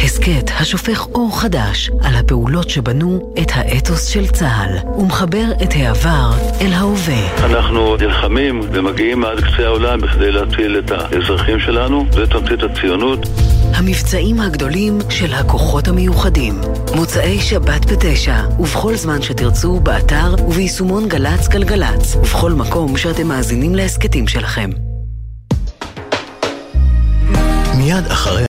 הסכת 0.00 0.50
השופך 0.60 1.06
אור 1.14 1.40
חדש 1.40 1.90
על 2.02 2.14
הפעולות 2.14 2.70
שבנו 2.70 3.34
את 3.42 3.50
האתוס 3.54 4.06
של 4.06 4.26
צה"ל 4.26 4.98
ומחבר 4.98 5.44
את 5.62 5.68
העבר 5.72 6.30
אל 6.60 6.72
ההווה. 6.72 7.44
אנחנו 7.44 7.96
נלחמים 7.96 8.60
ומגיעים 8.72 9.24
עד 9.24 9.40
קצה 9.40 9.66
העולם 9.66 10.00
בכדי 10.00 10.32
להציל 10.32 10.78
את 10.78 10.90
האזרחים 10.90 11.60
שלנו, 11.60 12.06
זה 12.12 12.26
תמצית 12.26 12.62
הציונות. 12.62 13.18
המבצעים 13.74 14.40
הגדולים 14.40 14.98
של 15.10 15.34
הכוחות 15.34 15.88
המיוחדים. 15.88 16.60
מוצאי 16.94 17.40
שבת 17.40 17.92
בתשע, 17.92 18.36
ובכל 18.58 18.94
זמן 18.94 19.22
שתרצו, 19.22 19.80
באתר 19.80 20.34
וביישומון 20.48 21.08
גל"צ 21.08 21.48
גלגלצ, 21.48 22.16
ובכל 22.16 22.52
מקום 22.52 22.96
שאתם 22.96 23.26
מאזינים 23.26 23.74
להסכתים 23.74 24.28
שלכם. 24.28 24.70
מיד 27.78 28.06
אחרי 28.06 28.42